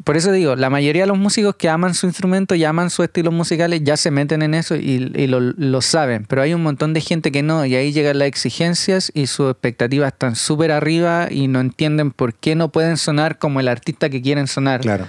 por 0.03 0.17
eso 0.17 0.31
digo, 0.31 0.55
la 0.55 0.71
mayoría 0.71 1.03
de 1.03 1.07
los 1.07 1.19
músicos 1.19 1.55
que 1.55 1.69
aman 1.69 1.93
su 1.93 2.07
instrumento 2.07 2.55
y 2.55 2.63
aman 2.63 2.89
sus 2.89 3.05
estilos 3.05 3.31
musicales 3.31 3.81
ya 3.83 3.95
se 3.95 4.09
meten 4.09 4.41
en 4.41 4.55
eso 4.55 4.75
y, 4.75 5.27
lo, 5.27 5.81
saben, 5.81 6.25
pero 6.25 6.41
hay 6.41 6.55
un 6.55 6.63
montón 6.63 6.95
de 6.95 7.01
gente 7.01 7.31
que 7.31 7.43
no 7.43 7.63
y 7.63 7.75
ahí 7.75 7.93
llegan 7.93 8.17
las 8.17 8.27
exigencias 8.27 9.11
y 9.13 9.27
sus 9.27 9.51
expectativas 9.51 10.13
están 10.13 10.35
súper 10.35 10.71
arriba 10.71 11.27
y 11.29 11.47
no 11.47 11.59
entienden 11.59 12.09
por 12.09 12.33
qué 12.33 12.55
no 12.55 12.69
pueden 12.69 12.97
sonar 12.97 13.37
como 13.37 13.59
el 13.59 13.67
artista 13.67 14.09
que 14.09 14.19
quieren 14.19 14.47
sonar. 14.47 14.81
Claro. 14.81 15.05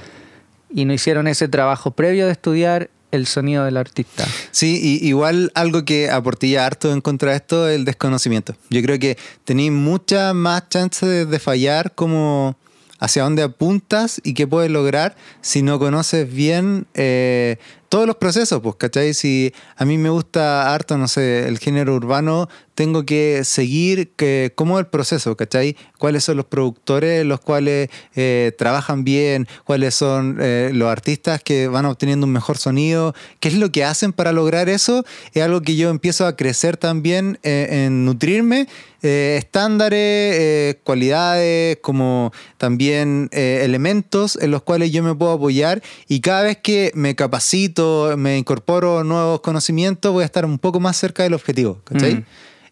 Y 0.74 0.84
no 0.84 0.92
hicieron 0.92 1.28
ese 1.28 1.48
trabajo 1.48 1.92
previo 1.92 2.26
de 2.26 2.32
estudiar 2.32 2.90
el 3.12 3.26
sonido 3.26 3.64
del 3.64 3.76
artista. 3.76 4.26
Sí, 4.50 4.80
y 4.82 5.06
igual 5.06 5.52
algo 5.54 5.84
que 5.84 6.10
aportilla 6.10 6.66
harto 6.66 6.92
en 6.92 7.00
contra 7.00 7.30
de 7.30 7.36
esto 7.36 7.68
es 7.68 7.76
el 7.76 7.84
desconocimiento. 7.84 8.56
Yo 8.70 8.82
creo 8.82 8.98
que 8.98 9.16
tenéis 9.44 9.70
mucha 9.70 10.34
más 10.34 10.68
chance 10.68 11.06
de 11.06 11.38
fallar 11.38 11.94
como 11.94 12.56
hacia 12.98 13.22
dónde 13.22 13.42
apuntas 13.42 14.20
y 14.24 14.34
qué 14.34 14.46
puedes 14.46 14.70
lograr 14.70 15.14
si 15.40 15.62
no 15.62 15.78
conoces 15.78 16.32
bien 16.32 16.86
eh, 16.94 17.58
todos 17.88 18.06
los 18.06 18.16
procesos, 18.16 18.60
pues, 18.60 18.76
¿cachai? 18.76 19.14
Si 19.14 19.52
a 19.76 19.84
mí 19.84 19.98
me 19.98 20.08
gusta 20.08 20.74
harto, 20.74 20.96
no 20.98 21.06
sé, 21.06 21.46
el 21.46 21.58
género 21.58 21.94
urbano, 21.94 22.48
tengo 22.74 23.06
que 23.06 23.42
seguir 23.44 24.10
que, 24.16 24.52
cómo 24.54 24.78
es 24.78 24.84
el 24.84 24.90
proceso, 24.90 25.36
¿cachai? 25.36 25.76
¿Cuáles 25.98 26.24
son 26.24 26.36
los 26.36 26.46
productores 26.46 27.24
los 27.24 27.40
cuales 27.40 27.88
eh, 28.14 28.52
trabajan 28.58 29.04
bien? 29.04 29.46
¿Cuáles 29.64 29.94
son 29.94 30.38
eh, 30.40 30.70
los 30.72 30.88
artistas 30.90 31.42
que 31.42 31.68
van 31.68 31.86
obteniendo 31.86 32.26
un 32.26 32.32
mejor 32.32 32.58
sonido? 32.58 33.14
¿Qué 33.40 33.48
es 33.48 33.54
lo 33.54 33.70
que 33.70 33.84
hacen 33.84 34.12
para 34.12 34.32
lograr 34.32 34.68
eso? 34.68 35.04
Es 35.32 35.42
algo 35.42 35.62
que 35.62 35.76
yo 35.76 35.90
empiezo 35.90 36.26
a 36.26 36.36
crecer 36.36 36.76
también 36.76 37.38
eh, 37.42 37.84
en 37.86 38.04
nutrirme. 38.04 38.66
estándares, 39.02 40.76
cualidades, 40.82 41.76
como 41.82 42.32
también 42.56 43.28
elementos 43.32 44.38
en 44.40 44.50
los 44.50 44.62
cuales 44.62 44.92
yo 44.92 45.02
me 45.02 45.14
puedo 45.14 45.32
apoyar 45.32 45.82
y 46.08 46.20
cada 46.20 46.42
vez 46.42 46.56
que 46.56 46.90
me 46.94 47.14
capacito, 47.14 48.16
me 48.16 48.38
incorporo 48.38 49.04
nuevos 49.04 49.40
conocimientos, 49.42 50.10
voy 50.10 50.22
a 50.22 50.24
estar 50.24 50.46
un 50.46 50.58
poco 50.58 50.80
más 50.80 50.96
cerca 50.96 51.22
del 51.22 51.34
objetivo, 51.34 51.82
¿cachai? 51.84 52.14
Mm. 52.14 52.24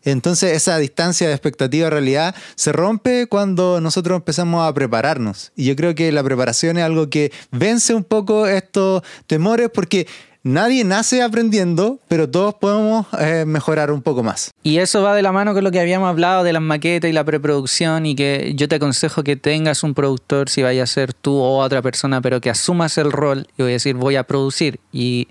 Entonces 0.05 0.53
esa 0.53 0.79
distancia 0.79 1.29
de 1.29 1.35
expectativa 1.35 1.91
realidad 1.91 2.35
se 2.55 2.73
rompe 2.73 3.27
cuando 3.27 3.81
nosotros 3.81 4.17
empezamos 4.17 4.67
a 4.67 4.73
prepararnos. 4.75 5.53
Y 5.57 5.65
yo 5.65 5.77
creo 5.77 5.95
que 5.95 6.11
la 6.13 6.23
preparación 6.23 6.79
es 6.79 6.85
algo 6.85 7.09
que 7.09 7.33
vence 7.51 7.95
un 7.95 8.05
poco 8.05 8.47
estos 8.47 9.03
temores 9.27 9.71
porque 9.73 10.07
nadie 10.43 10.85
nace 10.85 11.23
aprendiendo, 11.23 12.01
pero 12.09 12.29
todos 12.29 12.55
podemos 12.55 13.07
eh, 13.19 13.45
mejorar 13.47 13.91
un 13.91 14.03
poco 14.03 14.23
más. 14.23 14.51
Y 14.63 14.79
eso 14.79 15.03
va 15.03 15.15
de 15.15 15.23
la 15.23 15.33
mano 15.33 15.55
con 15.55 15.65
lo 15.65 15.71
que 15.71 15.81
habíamos 15.81 16.09
hablado 16.09 16.45
de 16.45 16.53
las 16.53 16.63
maquetas 16.63 17.09
y 17.09 17.13
la 17.13 17.25
preproducción 17.25 18.07
y 18.07 18.15
que 18.15 18.53
yo 18.57 18.69
te 18.69 18.77
aconsejo 18.77 19.23
que 19.23 19.37
tengas 19.37 19.83
un 19.83 19.95
productor, 19.95 20.49
si 20.49 20.63
vaya 20.63 20.83
a 20.83 20.87
ser 20.87 21.15
tú 21.15 21.37
o 21.37 21.59
otra 21.59 21.83
persona, 21.83 22.21
pero 22.21 22.41
que 22.41 22.51
asumas 22.51 22.99
el 22.99 23.13
rol 23.13 23.47
y 23.57 23.63
voy 23.63 23.73
a 23.73 23.75
decir 23.75 23.95
voy 23.95 24.17
a 24.17 24.25
producir 24.25 24.81
y 24.93 25.29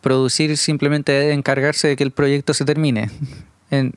producir 0.00 0.56
simplemente 0.58 1.32
encargarse 1.32 1.88
de 1.88 1.96
que 1.96 2.04
el 2.04 2.10
proyecto 2.10 2.52
se 2.52 2.64
termine 2.64 3.10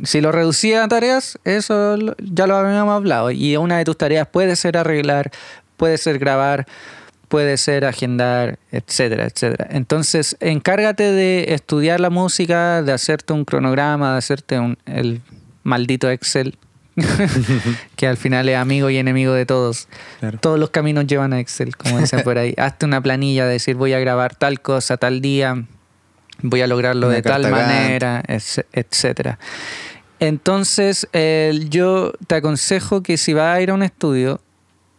si 0.04 0.22
lo 0.22 0.32
reducía 0.32 0.84
a 0.84 0.88
tareas, 0.88 1.40
eso 1.44 1.98
ya 2.20 2.48
lo 2.48 2.56
habíamos 2.56 2.96
hablado. 2.96 3.32
Y 3.32 3.58
una 3.58 3.78
de 3.78 3.86
tus 3.86 3.98
tareas 3.98 4.28
puede 4.28 4.56
ser 4.56 4.78
arreglar, 4.78 5.32
puede 5.78 5.98
ser 5.98 6.20
grabar, 6.20 6.68
puede 7.28 7.58
ser 7.58 7.86
agendar, 7.86 8.60
etcétera, 8.72 9.26
etcétera. 9.26 9.68
Entonces, 9.72 10.38
encárgate 10.40 11.12
de 11.12 11.54
estudiar 11.54 12.00
la 12.00 12.10
música, 12.10 12.82
de 12.82 12.94
hacerte 12.94 13.34
un 13.34 13.46
cronograma, 13.46 14.14
de 14.14 14.18
hacerte 14.18 14.60
un, 14.60 14.78
el 14.86 15.22
maldito 15.64 16.10
Excel, 16.10 16.58
que 17.96 18.08
al 18.08 18.18
final 18.18 18.50
es 18.50 18.58
amigo 18.58 18.90
y 18.90 18.98
enemigo 18.98 19.34
de 19.34 19.46
todos. 19.46 19.88
Todos 20.42 20.60
los 20.60 20.72
caminos 20.72 21.06
llevan 21.06 21.34
a 21.34 21.40
Excel, 21.40 21.76
como 21.76 22.00
dicen 22.00 22.24
por 22.24 22.38
ahí. 22.38 22.54
Hazte 22.58 22.86
una 22.86 23.02
planilla 23.02 23.46
de 23.46 23.54
decir 23.54 23.76
voy 23.76 23.94
a 23.94 24.00
grabar 24.00 24.36
tal 24.36 24.62
cosa, 24.62 24.98
tal 24.98 25.22
día, 25.22 25.66
voy 26.42 26.62
a 26.62 26.68
lograrlo 26.68 27.10
de 27.10 27.22
tal 27.22 27.50
manera, 27.50 28.24
etcétera. 28.28 29.40
Entonces, 30.20 31.08
yo 31.70 32.14
te 32.28 32.36
aconsejo 32.36 33.04
que 33.04 33.18
si 33.18 33.34
vas 33.34 33.56
a 33.56 33.62
ir 33.62 33.72
a 33.72 33.74
un 33.74 33.84
estudio 33.84 34.42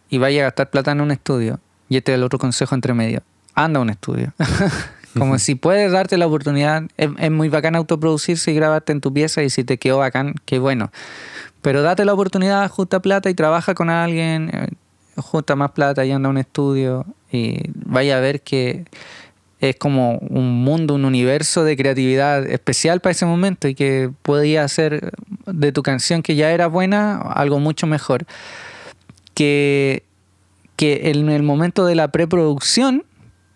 y 0.09 0.17
vayas 0.17 0.41
a 0.41 0.43
gastar 0.45 0.69
plata 0.69 0.91
en 0.91 1.01
un 1.01 1.11
estudio, 1.11 1.59
y 1.87 1.97
este 1.97 2.13
es 2.13 2.17
el 2.17 2.23
otro 2.23 2.39
consejo 2.39 2.75
entre 2.75 2.93
medio, 2.93 3.21
anda 3.55 3.79
a 3.79 3.81
un 3.81 3.89
estudio. 3.89 4.33
Como 5.17 5.39
si 5.39 5.55
puedes 5.55 5.91
darte 5.91 6.17
la 6.17 6.27
oportunidad, 6.27 6.83
es, 6.97 7.31
muy 7.31 7.49
bacán 7.49 7.75
autoproducirse 7.75 8.51
y 8.51 8.55
grabarte 8.55 8.91
en 8.91 9.01
tu 9.01 9.11
pieza 9.11 9.41
y 9.41 9.49
si 9.49 9.63
te 9.63 9.77
quedó 9.77 9.97
bacán, 9.97 10.35
qué 10.45 10.59
bueno. 10.59 10.91
Pero 11.61 11.81
date 11.81 12.05
la 12.05 12.13
oportunidad, 12.13 12.69
junta 12.69 13.01
plata 13.01 13.29
y 13.29 13.33
trabaja 13.33 13.73
con 13.73 13.89
alguien, 13.89 14.49
eh, 14.53 14.67
junta 15.17 15.55
más 15.55 15.71
plata 15.71 16.05
y 16.05 16.11
anda 16.11 16.27
a 16.27 16.29
un 16.29 16.37
estudio 16.37 17.05
y 17.31 17.71
vaya 17.73 18.17
a 18.17 18.19
ver 18.19 18.41
que 18.41 18.85
es 19.59 19.75
como 19.75 20.17
un 20.19 20.63
mundo, 20.63 20.95
un 20.95 21.05
universo 21.05 21.63
de 21.63 21.75
creatividad 21.75 22.45
especial 22.45 23.01
para 23.01 23.11
ese 23.11 23.25
momento 23.25 23.67
y 23.67 23.75
que 23.75 24.09
podía 24.21 24.63
hacer 24.63 25.11
de 25.45 25.71
tu 25.71 25.83
canción 25.83 26.21
que 26.21 26.35
ya 26.35 26.51
era 26.51 26.67
buena 26.67 27.17
algo 27.17 27.59
mucho 27.59 27.85
mejor. 27.85 28.25
Que, 29.33 30.03
que 30.75 31.09
en 31.09 31.29
el 31.29 31.43
momento 31.43 31.85
de 31.85 31.95
la 31.95 32.07
preproducción, 32.09 33.03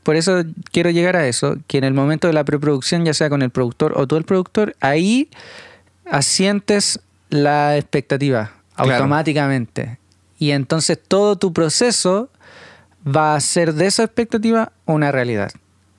por 0.03 0.17
eso 0.17 0.43
quiero 0.71 0.89
llegar 0.89 1.15
a 1.15 1.27
eso, 1.27 1.57
que 1.67 1.77
en 1.77 1.85
el 1.85 1.93
momento 1.93 2.27
de 2.27 2.33
la 2.33 2.43
preproducción, 2.43 3.05
ya 3.05 3.13
sea 3.13 3.29
con 3.29 3.41
el 3.41 3.49
productor 3.49 3.93
o 3.95 4.05
tú 4.05 4.17
el 4.17 4.25
productor, 4.25 4.75
ahí 4.81 5.29
asientes 6.05 6.99
la 7.29 7.77
expectativa 7.77 8.51
automáticamente. 8.75 9.99
Y 10.37 10.51
entonces 10.51 10.99
todo 11.01 11.37
tu 11.37 11.53
proceso 11.53 12.29
va 13.07 13.35
a 13.35 13.39
ser 13.39 13.73
de 13.73 13.87
esa 13.87 14.03
expectativa 14.03 14.73
una 14.85 15.11
realidad. 15.11 15.51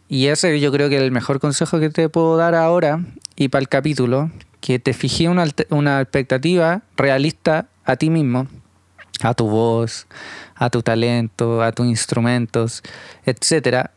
Y 0.09 0.27
ese 0.27 0.59
yo 0.61 0.71
creo 0.71 0.89
que 0.89 0.97
es 0.97 1.03
el 1.03 1.11
mejor 1.13 1.41
consejo 1.41 1.81
que 1.81 1.91
te 1.91 2.09
puedo 2.09 2.37
dar 2.37 2.55
ahora 2.55 3.01
y 3.37 3.49
para 3.49 3.61
el 3.61 3.69
capítulo, 3.69 4.31
que 4.61 4.79
te 4.79 4.93
fijé 4.93 5.29
una, 5.29 5.45
una 5.71 6.01
expectativa 6.01 6.83
realista 6.97 7.67
a 7.85 7.97
ti 7.97 8.11
mismo, 8.11 8.47
a 9.23 9.35
tu 9.35 9.49
voz, 9.49 10.07
a 10.55 10.71
tu 10.71 10.83
talento, 10.83 11.63
a 11.63 11.73
tus 11.73 11.87
instrumentos, 11.87 12.83
etcétera. 13.25 13.91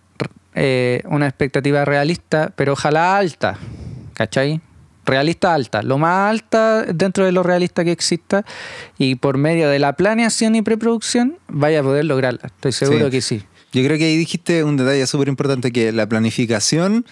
Eh, 0.55 1.03
una 1.05 1.27
expectativa 1.27 1.85
realista, 1.85 2.51
pero 2.55 2.73
ojalá 2.73 3.17
alta, 3.17 3.57
¿cachai? 4.13 4.59
Realista 5.05 5.53
alta, 5.53 5.83
lo 5.83 5.97
más 5.99 6.31
alta 6.31 6.83
dentro 6.83 7.25
de 7.25 7.31
lo 7.31 7.43
realista 7.43 7.83
que 7.83 7.91
exista 7.91 8.43
y 8.97 9.15
por 9.15 9.37
medio 9.37 9.69
de 9.69 9.79
la 9.79 9.93
planeación 9.93 10.55
y 10.55 10.63
preproducción 10.63 11.37
vaya 11.47 11.81
a 11.81 11.83
poder 11.83 12.05
lograrla. 12.05 12.41
Estoy 12.47 12.71
seguro 12.71 13.05
Sí. 13.05 13.11
que 13.11 13.21
sí. 13.21 13.43
Yo 13.73 13.83
creo 13.83 13.97
que 13.97 14.05
ahí 14.05 14.17
dijiste 14.17 14.63
un 14.63 14.77
detalle 14.77 15.05
súper 15.07 15.27
importante, 15.27 15.71
que 15.71 15.91
la 15.91 16.07
planificación 16.07 17.05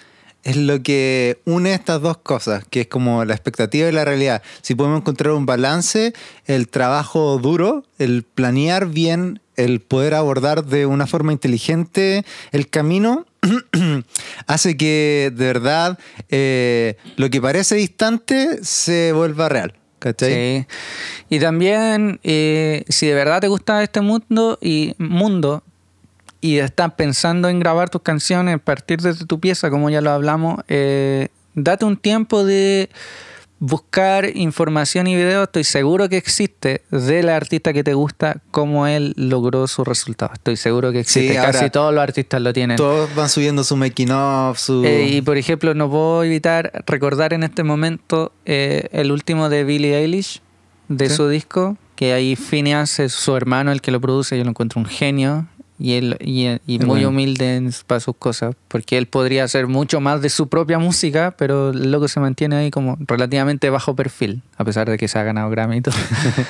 es 0.45 0.57
lo 0.57 0.81
que 0.83 1.39
une 1.45 1.73
estas 1.73 2.01
dos 2.01 2.17
cosas, 2.17 2.63
que 2.69 2.81
es 2.81 2.87
como 2.87 3.25
la 3.25 3.33
expectativa 3.33 3.89
y 3.89 3.91
la 3.91 4.05
realidad. 4.05 4.43
Si 4.61 4.75
podemos 4.75 5.01
encontrar 5.01 5.33
un 5.33 5.47
balance, 5.47 6.13
el 6.45 6.69
trabajo 6.69 7.39
duro, 7.39 7.83
el 7.97 8.23
planear 8.23 8.87
bien, 8.87 9.41
el 9.55 9.81
poder 9.81 10.13
abordar 10.13 10.63
de 10.63 10.85
una 10.85 11.07
forma 11.07 11.31
inteligente 11.31 12.25
el 12.51 12.69
camino, 12.69 13.25
hace 14.47 14.77
que 14.77 15.31
de 15.35 15.45
verdad 15.45 15.97
eh, 16.29 16.97
lo 17.15 17.29
que 17.31 17.41
parece 17.41 17.75
distante 17.75 18.63
se 18.63 19.11
vuelva 19.13 19.49
real. 19.49 19.73
¿Cachai? 19.97 20.31
Sí. 20.59 20.67
Y 21.29 21.39
también, 21.39 22.19
eh, 22.23 22.83
si 22.89 23.07
de 23.07 23.15
verdad 23.15 23.41
te 23.41 23.47
gusta 23.47 23.81
este 23.81 24.01
mundo 24.01 24.59
y 24.61 24.93
mundo 24.99 25.63
y 26.45 26.59
estás 26.59 26.93
pensando 26.93 27.49
en 27.49 27.59
grabar 27.59 27.89
tus 27.89 28.01
canciones 28.03 28.55
a 28.55 28.57
partir 28.59 29.01
de 29.01 29.15
tu 29.15 29.39
pieza, 29.39 29.71
como 29.71 29.89
ya 29.89 29.99
lo 30.01 30.11
hablamos, 30.11 30.59
eh, 30.67 31.29
date 31.55 31.85
un 31.85 31.97
tiempo 31.97 32.43
de 32.45 32.89
buscar 33.57 34.29
información 34.35 35.07
y 35.07 35.15
video. 35.15 35.43
Estoy 35.43 35.63
seguro 35.63 36.07
que 36.07 36.17
existe 36.17 36.83
del 36.91 37.29
artista 37.29 37.73
que 37.73 37.83
te 37.83 37.95
gusta, 37.95 38.41
cómo 38.51 38.85
él 38.85 39.13
logró 39.17 39.65
su 39.67 39.83
resultado. 39.83 40.33
Estoy 40.33 40.55
seguro 40.57 40.91
que 40.91 40.99
existe. 40.99 41.33
Sí, 41.33 41.39
Casi 41.39 41.69
todos 41.71 41.91
los 41.93 42.03
artistas 42.03 42.39
lo 42.41 42.53
tienen. 42.53 42.77
Todos 42.77 43.13
van 43.15 43.29
subiendo 43.29 43.63
su 43.63 43.75
making 43.75 44.11
of, 44.11 44.59
su... 44.59 44.83
Eh, 44.85 45.07
y 45.07 45.21
por 45.21 45.37
ejemplo, 45.37 45.73
no 45.73 45.89
puedo 45.89 46.23
evitar 46.23 46.83
recordar 46.85 47.33
en 47.33 47.41
este 47.43 47.63
momento 47.63 48.33
eh, 48.45 48.87
el 48.91 49.11
último 49.11 49.49
de 49.49 49.63
Billie 49.63 49.95
Eilish, 49.97 50.41
de 50.89 51.09
Sí. 51.09 51.15
su 51.15 51.27
disco, 51.27 51.77
que 51.95 52.13
ahí 52.13 52.35
Phineas 52.35 52.99
es 52.99 53.13
su 53.13 53.35
hermano 53.35 53.71
el 53.71 53.81
que 53.81 53.89
lo 53.89 53.99
produce, 53.99 54.37
yo 54.37 54.43
lo 54.43 54.51
encuentro 54.51 54.79
un 54.79 54.85
genio 54.85 55.47
y, 55.77 55.93
él, 55.93 56.17
y, 56.21 56.47
y 56.65 56.79
muy 56.79 56.87
bueno. 56.87 57.09
humilde 57.09 57.55
en- 57.57 57.71
para 57.87 57.99
sus 57.99 58.15
cosas, 58.15 58.55
porque 58.67 58.97
él 58.97 59.07
podría 59.07 59.43
hacer 59.43 59.67
mucho 59.67 59.99
más 59.99 60.21
de 60.21 60.29
su 60.29 60.47
propia 60.47 60.79
música, 60.79 61.35
pero 61.37 61.71
el 61.71 61.91
loco 61.91 62.07
se 62.07 62.19
mantiene 62.19 62.55
ahí 62.55 62.71
como 62.71 62.97
relativamente 63.01 63.69
bajo 63.69 63.95
perfil, 63.95 64.41
a 64.57 64.63
pesar 64.63 64.89
de 64.89 64.97
que 64.97 65.07
se 65.07 65.19
ha 65.19 65.23
ganado 65.23 65.49
Grammy 65.49 65.77
y 65.77 65.81
todo. 65.81 65.95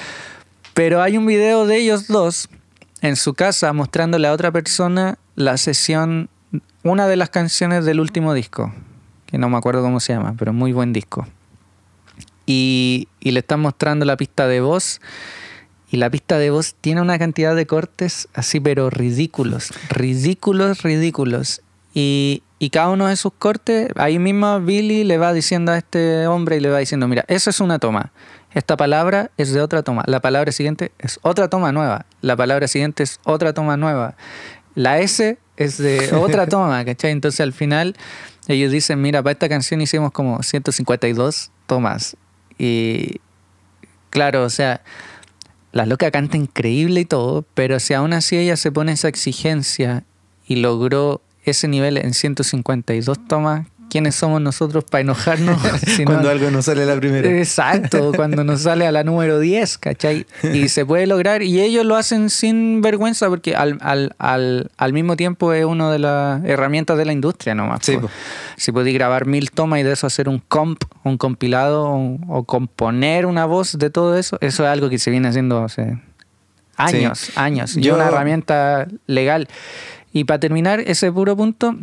pero 0.74 1.02
hay 1.02 1.18
un 1.18 1.26
video 1.26 1.66
de 1.66 1.78
ellos 1.78 2.08
dos 2.08 2.50
en 3.02 3.16
su 3.16 3.34
casa 3.34 3.72
mostrándole 3.74 4.28
a 4.28 4.34
otra 4.34 4.52
persona 4.52 5.18
la 5.36 5.58
sesión, 5.58 6.30
una 6.84 7.08
de 7.08 7.16
las 7.16 7.30
canciones 7.30 7.86
del 7.86 8.00
último 8.00 8.34
disco, 8.34 8.74
que 9.26 9.38
no 9.38 9.50
me 9.50 9.58
acuerdo 9.58 9.82
cómo 9.82 10.00
se 10.00 10.14
llama, 10.14 10.36
pero 10.38 10.54
muy 10.54 10.72
buen 10.72 10.94
disco. 10.94 11.28
Y, 12.46 13.08
y 13.20 13.32
le 13.32 13.40
están 13.40 13.60
mostrando 13.60 14.06
la 14.06 14.18
pista 14.18 14.48
de 14.48 14.62
voz. 14.62 15.02
Y 15.96 15.98
la 15.98 16.10
pista 16.10 16.38
de 16.38 16.50
voz 16.50 16.76
tiene 16.82 17.00
una 17.00 17.18
cantidad 17.18 17.56
de 17.56 17.66
cortes 17.66 18.28
así, 18.34 18.60
pero 18.60 18.90
ridículos. 18.90 19.72
Ridículos, 19.88 20.82
ridículos. 20.82 21.62
Y, 21.94 22.44
y 22.60 22.70
cada 22.72 22.90
uno 22.90 23.08
de 23.08 23.16
sus 23.16 23.32
cortes, 23.32 23.88
ahí 23.96 24.20
mismo 24.20 24.60
Billy 24.60 25.06
le 25.06 25.18
va 25.18 25.32
diciendo 25.32 25.72
a 25.72 25.78
este 25.78 26.28
hombre 26.28 26.58
y 26.58 26.60
le 26.60 26.70
va 26.70 26.80
diciendo, 26.80 27.08
mira, 27.08 27.24
esa 27.30 27.50
es 27.50 27.62
una 27.62 27.80
toma. 27.80 28.12
Esta 28.54 28.76
palabra 28.76 29.32
es 29.38 29.54
de 29.54 29.62
otra 29.62 29.84
toma. 29.84 30.04
La 30.06 30.20
palabra 30.20 30.52
siguiente 30.52 30.92
es 31.00 31.18
otra 31.22 31.48
toma 31.48 31.72
nueva. 31.72 32.06
La 32.20 32.36
palabra 32.36 32.68
siguiente 32.68 33.04
es 33.04 33.22
otra 33.24 33.54
toma 33.54 33.78
nueva. 33.78 34.18
La 34.74 35.00
S 35.00 35.38
es 35.56 35.78
de 35.78 36.14
otra 36.18 36.46
toma, 36.46 36.84
¿cachai? 36.84 37.12
Entonces 37.12 37.40
al 37.40 37.54
final 37.54 37.96
ellos 38.50 38.70
dicen, 38.70 39.02
mira, 39.02 39.24
para 39.24 39.32
esta 39.32 39.48
canción 39.48 39.80
hicimos 39.80 40.12
como 40.12 40.44
152 40.44 41.52
tomas. 41.68 42.18
Y 42.58 43.22
claro, 44.10 44.44
o 44.44 44.50
sea, 44.50 44.82
la 45.76 45.86
loca 45.86 46.10
canta 46.10 46.38
increíble 46.38 47.02
y 47.02 47.06
todo, 47.06 47.44
pero 47.54 47.82
si 47.82 47.94
aún 47.94 48.14
así 48.14 48.38
ella 48.38 48.56
se 48.56 48.72
pone 48.72 48.94
esa 48.94 49.10
exigencia 49.10 50.06
y 50.48 50.56
logró 50.56 51.22
ese 51.44 51.68
nivel 51.68 51.98
en 51.98 52.14
152 52.14 53.28
tomas, 53.28 53.68
¿quiénes 53.90 54.16
somos 54.16 54.42
nosotros 54.42 54.84
para 54.84 55.02
enojarnos? 55.02 55.58
Cuando 56.06 56.30
algo 56.30 56.52
no 56.52 56.62
sale 56.62 56.84
a 56.84 56.86
la 56.86 56.96
primera. 56.98 57.30
Exacto, 57.30 58.12
cuando 58.16 58.44
nos 58.44 58.62
sale 58.62 58.86
a 58.86 58.92
la 58.92 59.04
número 59.04 59.40
10, 59.40 59.78
¿cachai? 59.78 60.26
Y 60.54 60.68
se 60.70 60.86
puede 60.86 61.08
lograr, 61.08 61.42
y 61.44 61.62
ellos 61.62 61.86
lo 61.86 61.96
hacen 61.96 62.30
sin 62.30 62.82
vergüenza 62.82 63.30
porque 63.30 63.56
al, 63.56 63.78
al, 63.82 64.14
al, 64.18 64.70
al 64.78 64.94
mismo 64.94 65.16
tiempo 65.16 65.54
es 65.54 65.66
una 65.66 65.92
de 65.92 66.00
las 66.00 66.44
herramientas 66.44 66.98
de 66.98 67.06
la 67.06 67.14
industria 67.14 67.56
nomás. 67.56 67.80
Sí. 67.84 67.98
Si 68.58 68.72
podéis 68.72 68.96
grabar 68.96 69.26
mil 69.26 69.52
tomas 69.52 69.80
y 69.80 69.84
de 69.84 69.94
eso 69.94 70.08
hacer 70.08 70.28
un 70.30 70.40
comp, 70.40 70.84
un 71.04 71.18
compilado 71.18 71.86
o, 71.86 72.18
o 72.28 72.44
componer 72.44 73.26
una 73.26 73.46
voz 73.46 73.78
de 73.78 73.90
todo 73.90 74.18
eso, 74.18 74.38
eso 74.42 74.64
es 74.64 74.70
algo 74.70 74.90
que 74.90 75.00
se 75.00 75.12
viene 75.12 75.28
haciendo 75.30 75.64
hace 75.64 75.98
años, 76.78 77.32
años. 77.36 77.78
Y 77.78 77.82
Yo- 77.82 77.94
es 77.94 77.96
una 78.00 78.08
herramienta 78.10 78.88
legal. 79.08 79.48
Y 80.14 80.24
para 80.24 80.40
terminar 80.40 80.80
ese 80.80 81.12
puro 81.12 81.36
punto, 81.36 81.76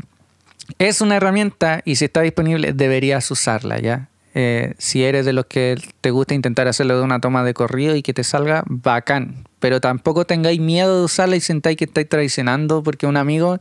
es 0.78 1.00
una 1.00 1.16
herramienta 1.16 1.82
y 1.84 1.96
si 1.96 2.04
está 2.04 2.20
disponible 2.22 2.72
deberías 2.72 3.30
usarla, 3.30 3.78
¿ya? 3.80 4.08
Eh, 4.34 4.74
si 4.78 5.04
eres 5.04 5.26
de 5.26 5.34
los 5.34 5.44
que 5.46 5.76
te 6.00 6.10
gusta 6.10 6.34
intentar 6.34 6.66
hacerlo 6.66 6.96
de 6.96 7.02
una 7.02 7.20
toma 7.20 7.44
de 7.44 7.52
corrido 7.52 7.96
y 7.96 8.02
que 8.02 8.14
te 8.14 8.24
salga, 8.24 8.64
bacán. 8.66 9.44
Pero 9.58 9.80
tampoco 9.80 10.24
tengáis 10.24 10.58
miedo 10.58 10.98
de 10.98 11.04
usarla 11.04 11.36
y 11.36 11.40
sentáis 11.40 11.76
que 11.76 11.84
estáis 11.84 12.08
traicionando 12.08 12.82
porque 12.82 13.06
un 13.06 13.18
amigo 13.18 13.58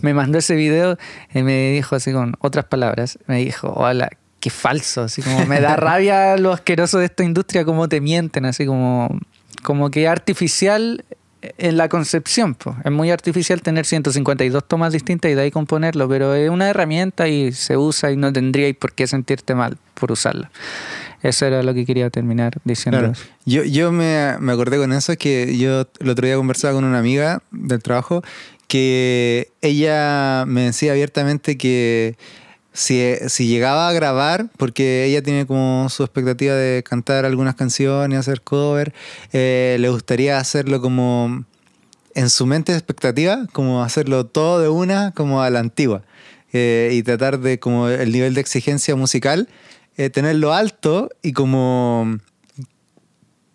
me 0.00 0.14
mandó 0.14 0.38
ese 0.38 0.54
video 0.54 0.96
y 1.34 1.42
me 1.42 1.72
dijo 1.72 1.96
así 1.96 2.12
con 2.12 2.34
otras 2.40 2.66
palabras, 2.66 3.18
me 3.26 3.38
dijo, 3.38 3.72
hola, 3.74 4.10
qué 4.40 4.50
falso, 4.50 5.02
así 5.02 5.22
como 5.22 5.46
me 5.46 5.60
da 5.60 5.76
rabia 5.76 6.36
lo 6.36 6.52
asqueroso 6.52 6.98
de 6.98 7.06
esta 7.06 7.24
industria, 7.24 7.64
como 7.64 7.88
te 7.88 8.00
mienten, 8.00 8.44
así 8.44 8.66
como, 8.66 9.18
como 9.62 9.90
que 9.90 10.06
artificial 10.06 11.04
en 11.42 11.76
la 11.76 11.88
concepción. 11.88 12.54
po. 12.54 12.76
Es 12.84 12.92
muy 12.92 13.10
artificial 13.10 13.62
tener 13.62 13.86
152 13.86 14.66
tomas 14.66 14.92
distintas 14.92 15.30
y 15.30 15.34
de 15.34 15.42
ahí 15.42 15.50
componerlo, 15.50 16.08
pero 16.08 16.34
es 16.34 16.50
una 16.50 16.68
herramienta 16.68 17.28
y 17.28 17.52
se 17.52 17.76
usa 17.76 18.10
y 18.10 18.16
no 18.16 18.32
tendríais 18.32 18.76
por 18.76 18.92
qué 18.92 19.06
sentirte 19.06 19.54
mal 19.54 19.76
por 19.94 20.12
usarla. 20.12 20.50
Eso 21.22 21.46
era 21.46 21.62
lo 21.62 21.74
que 21.74 21.84
quería 21.84 22.10
terminar 22.10 22.54
diciendo. 22.64 22.98
Claro. 22.98 23.14
Yo, 23.44 23.64
yo 23.64 23.92
me, 23.92 24.36
me 24.38 24.52
acordé 24.52 24.76
con 24.78 24.92
eso, 24.92 25.12
es 25.12 25.18
que 25.18 25.56
yo 25.56 25.86
el 26.00 26.08
otro 26.08 26.26
día 26.26 26.36
conversaba 26.36 26.74
con 26.74 26.84
una 26.84 26.98
amiga 26.98 27.42
del 27.50 27.82
trabajo 27.82 28.22
que 28.68 29.50
ella 29.62 30.44
me 30.46 30.62
decía 30.62 30.92
abiertamente 30.92 31.56
que 31.56 32.16
si, 32.76 33.14
si 33.28 33.48
llegaba 33.48 33.88
a 33.88 33.92
grabar, 33.92 34.48
porque 34.58 35.06
ella 35.06 35.22
tiene 35.22 35.46
como 35.46 35.88
su 35.88 36.02
expectativa 36.02 36.54
de 36.54 36.82
cantar 36.82 37.24
algunas 37.24 37.54
canciones, 37.54 38.18
hacer 38.18 38.42
cover, 38.42 38.92
eh, 39.32 39.78
le 39.80 39.88
gustaría 39.88 40.38
hacerlo 40.38 40.82
como 40.82 41.44
en 42.14 42.30
su 42.30 42.44
mente 42.44 42.72
expectativa, 42.72 43.46
como 43.52 43.82
hacerlo 43.82 44.26
todo 44.26 44.60
de 44.60 44.68
una, 44.68 45.12
como 45.12 45.42
a 45.42 45.48
la 45.48 45.60
antigua. 45.60 46.02
Eh, 46.52 46.90
y 46.92 47.02
tratar 47.02 47.40
de 47.40 47.58
como 47.58 47.88
el 47.88 48.12
nivel 48.12 48.34
de 48.34 48.42
exigencia 48.42 48.94
musical, 48.94 49.48
eh, 49.96 50.10
tenerlo 50.10 50.52
alto 50.52 51.08
y 51.22 51.32
como 51.32 52.18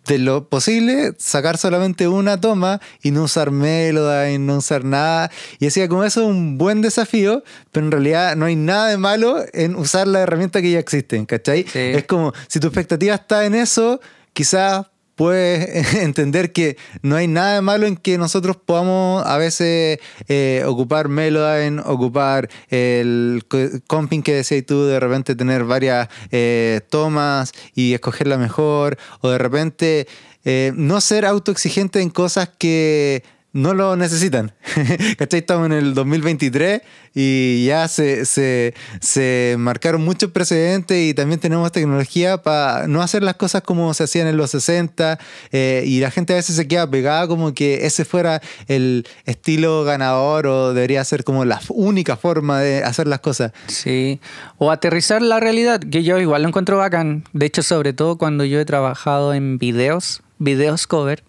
de 0.06 0.18
lo 0.18 0.48
posible 0.48 1.12
sacar 1.18 1.58
solamente 1.58 2.08
una 2.08 2.40
toma 2.40 2.80
y 3.02 3.10
no 3.10 3.24
usar 3.24 3.50
melodía 3.50 4.32
y 4.32 4.38
no 4.38 4.58
usar 4.58 4.84
nada. 4.84 5.30
Y 5.58 5.66
decía 5.66 5.88
como 5.88 6.04
eso 6.04 6.22
es 6.22 6.28
un 6.28 6.58
buen 6.58 6.82
desafío, 6.82 7.44
pero 7.70 7.86
en 7.86 7.92
realidad 7.92 8.36
no 8.36 8.46
hay 8.46 8.56
nada 8.56 8.88
de 8.88 8.98
malo 8.98 9.44
en 9.52 9.76
usar 9.76 10.08
la 10.08 10.20
herramienta 10.20 10.60
que 10.60 10.70
ya 10.70 10.78
existen, 10.78 11.26
¿cachai? 11.26 11.64
Sí. 11.64 11.78
Es 11.78 12.04
como 12.04 12.32
si 12.48 12.60
tu 12.60 12.66
expectativa 12.66 13.14
está 13.14 13.44
en 13.46 13.54
eso, 13.54 14.00
quizás 14.32 14.86
puedes 15.22 15.94
entender 16.02 16.52
que 16.52 16.76
no 17.02 17.14
hay 17.14 17.28
nada 17.28 17.62
malo 17.62 17.86
en 17.86 17.96
que 17.96 18.18
nosotros 18.18 18.56
podamos 18.56 19.24
a 19.24 19.38
veces 19.38 20.00
eh, 20.26 20.64
ocupar 20.66 21.08
Melodyne, 21.08 21.80
ocupar 21.84 22.48
el 22.70 23.44
co- 23.46 23.58
comping 23.86 24.22
que 24.24 24.34
decías 24.34 24.66
tú, 24.66 24.84
de 24.84 24.98
repente 24.98 25.36
tener 25.36 25.62
varias 25.62 26.08
eh, 26.32 26.80
tomas 26.90 27.52
y 27.72 27.94
escoger 27.94 28.26
la 28.26 28.36
mejor, 28.36 28.98
o 29.20 29.30
de 29.30 29.38
repente 29.38 30.08
eh, 30.44 30.72
no 30.74 31.00
ser 31.00 31.24
autoexigente 31.24 32.00
en 32.00 32.10
cosas 32.10 32.50
que 32.58 33.22
no 33.52 33.74
lo 33.74 33.96
necesitan. 33.96 34.52
¿Cachai? 35.18 35.40
Estamos 35.40 35.66
en 35.66 35.72
el 35.72 35.94
2023 35.94 36.82
y 37.14 37.66
ya 37.66 37.86
se, 37.88 38.24
se, 38.24 38.74
se 39.00 39.56
marcaron 39.58 40.02
muchos 40.02 40.30
precedentes 40.30 41.10
y 41.10 41.14
también 41.14 41.40
tenemos 41.40 41.70
tecnología 41.70 42.42
para 42.42 42.86
no 42.86 43.02
hacer 43.02 43.22
las 43.22 43.34
cosas 43.34 43.62
como 43.62 43.92
se 43.92 44.04
hacían 44.04 44.26
en 44.26 44.36
los 44.36 44.50
60 44.52 45.18
eh, 45.50 45.84
y 45.86 46.00
la 46.00 46.10
gente 46.10 46.32
a 46.32 46.36
veces 46.36 46.56
se 46.56 46.66
queda 46.66 46.90
pegada 46.90 47.28
como 47.28 47.52
que 47.52 47.86
ese 47.86 48.04
fuera 48.04 48.40
el 48.68 49.06
estilo 49.26 49.84
ganador 49.84 50.46
o 50.46 50.74
debería 50.74 51.04
ser 51.04 51.24
como 51.24 51.44
la 51.44 51.60
única 51.68 52.16
forma 52.16 52.60
de 52.60 52.82
hacer 52.82 53.06
las 53.06 53.20
cosas. 53.20 53.52
Sí, 53.66 54.20
o 54.58 54.70
aterrizar 54.70 55.20
la 55.20 55.40
realidad, 55.40 55.80
que 55.80 56.02
yo 56.02 56.18
igual 56.18 56.42
lo 56.42 56.48
encuentro 56.48 56.78
bacán. 56.78 57.24
De 57.32 57.46
hecho, 57.46 57.62
sobre 57.62 57.92
todo 57.92 58.16
cuando 58.16 58.44
yo 58.44 58.60
he 58.60 58.64
trabajado 58.64 59.34
en 59.34 59.58
videos, 59.58 60.22
videos 60.38 60.86
cover, 60.86 61.22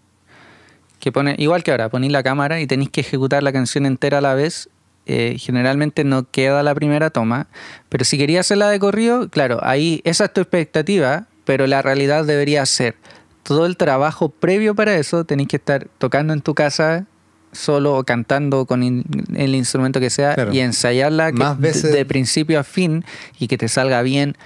que 1.04 1.12
pone, 1.12 1.36
igual 1.38 1.64
que 1.64 1.72
ahora, 1.72 1.90
ponéis 1.90 2.14
la 2.14 2.24
cámara 2.24 2.62
y 2.62 2.66
tenéis 2.66 2.90
que 2.90 3.02
ejecutar 3.02 3.44
la 3.44 3.52
canción 3.52 3.86
entera 3.86 4.20
a 4.20 4.22
la 4.22 4.34
vez. 4.36 4.70
eh, 5.06 5.36
generalmente 5.38 6.06
no 6.06 6.32
queda 6.32 6.64
la 6.64 6.74
primera 6.74 7.10
toma, 7.10 7.48
pero 7.90 8.06
si 8.06 8.18
querías 8.18 8.46
hacerla 8.48 8.70
de 8.70 8.80
corrido, 8.80 9.28
claro, 9.30 9.60
ahí 9.62 10.00
esa 10.06 10.24
es 10.24 10.32
tu 10.34 10.40
expectativa, 10.40 11.26
pero 11.44 11.68
la 11.68 11.82
realidad 11.82 12.24
debería 12.24 12.66
ser 12.66 12.96
todo 13.44 13.66
el 13.66 13.76
trabajo 13.76 14.30
previo 14.30 14.76
para 14.76 14.96
eso, 14.96 15.26
tenéis 15.26 15.50
que 15.50 15.58
estar 15.58 15.90
tocando 15.98 16.32
en 16.32 16.40
tu 16.40 16.56
casa 16.56 17.06
solo 17.52 17.98
o 17.98 18.06
cantando 18.06 18.66
con 18.66 18.82
in- 18.82 19.04
el 19.36 19.56
instrumento 19.56 20.00
que 20.00 20.10
sea 20.10 20.36
Claro. 20.36 20.54
y 20.54 20.62
ensayarla 20.62 21.34
que- 21.34 21.38
Más 21.38 21.60
veces- 21.60 21.84
de, 21.92 21.98
de 21.98 22.06
principio 22.06 22.58
a 22.58 22.64
fin 22.64 23.04
y 23.38 23.50
que 23.50 23.58
te 23.58 23.68
salga 23.68 24.02
bien 24.04 24.38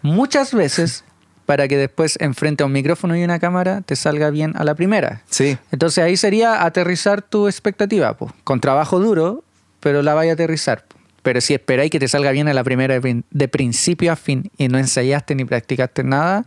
muchas 0.00 0.54
veces 0.54 1.04
para 1.46 1.68
que 1.68 1.76
después 1.76 2.18
enfrente 2.20 2.62
a 2.62 2.66
un 2.66 2.72
micrófono 2.72 3.16
y 3.16 3.22
una 3.24 3.38
cámara 3.38 3.80
te 3.80 3.94
salga 3.96 4.30
bien 4.30 4.52
a 4.56 4.64
la 4.64 4.74
primera. 4.74 5.22
Sí, 5.30 5.56
Entonces 5.70 6.02
ahí 6.04 6.16
sería 6.16 6.64
aterrizar 6.64 7.22
tu 7.22 7.46
expectativa, 7.46 8.16
po, 8.16 8.32
con 8.44 8.60
trabajo 8.60 8.98
duro, 8.98 9.44
pero 9.80 10.02
la 10.02 10.14
vaya 10.14 10.32
a 10.32 10.34
aterrizar. 10.34 10.84
po. 10.86 10.96
Pero 11.22 11.40
si 11.40 11.54
esperáis 11.54 11.90
que 11.90 11.98
te 12.00 12.08
salga 12.08 12.30
bien 12.32 12.48
a 12.48 12.54
la 12.54 12.62
primera 12.64 12.94
de 12.94 13.00
prin- 13.00 13.24
de 13.30 13.48
principio 13.48 14.12
a 14.12 14.16
fin 14.16 14.50
y 14.58 14.68
no 14.68 14.78
ensayaste 14.78 15.34
ni 15.34 15.44
practicaste 15.44 16.02
nada, 16.04 16.44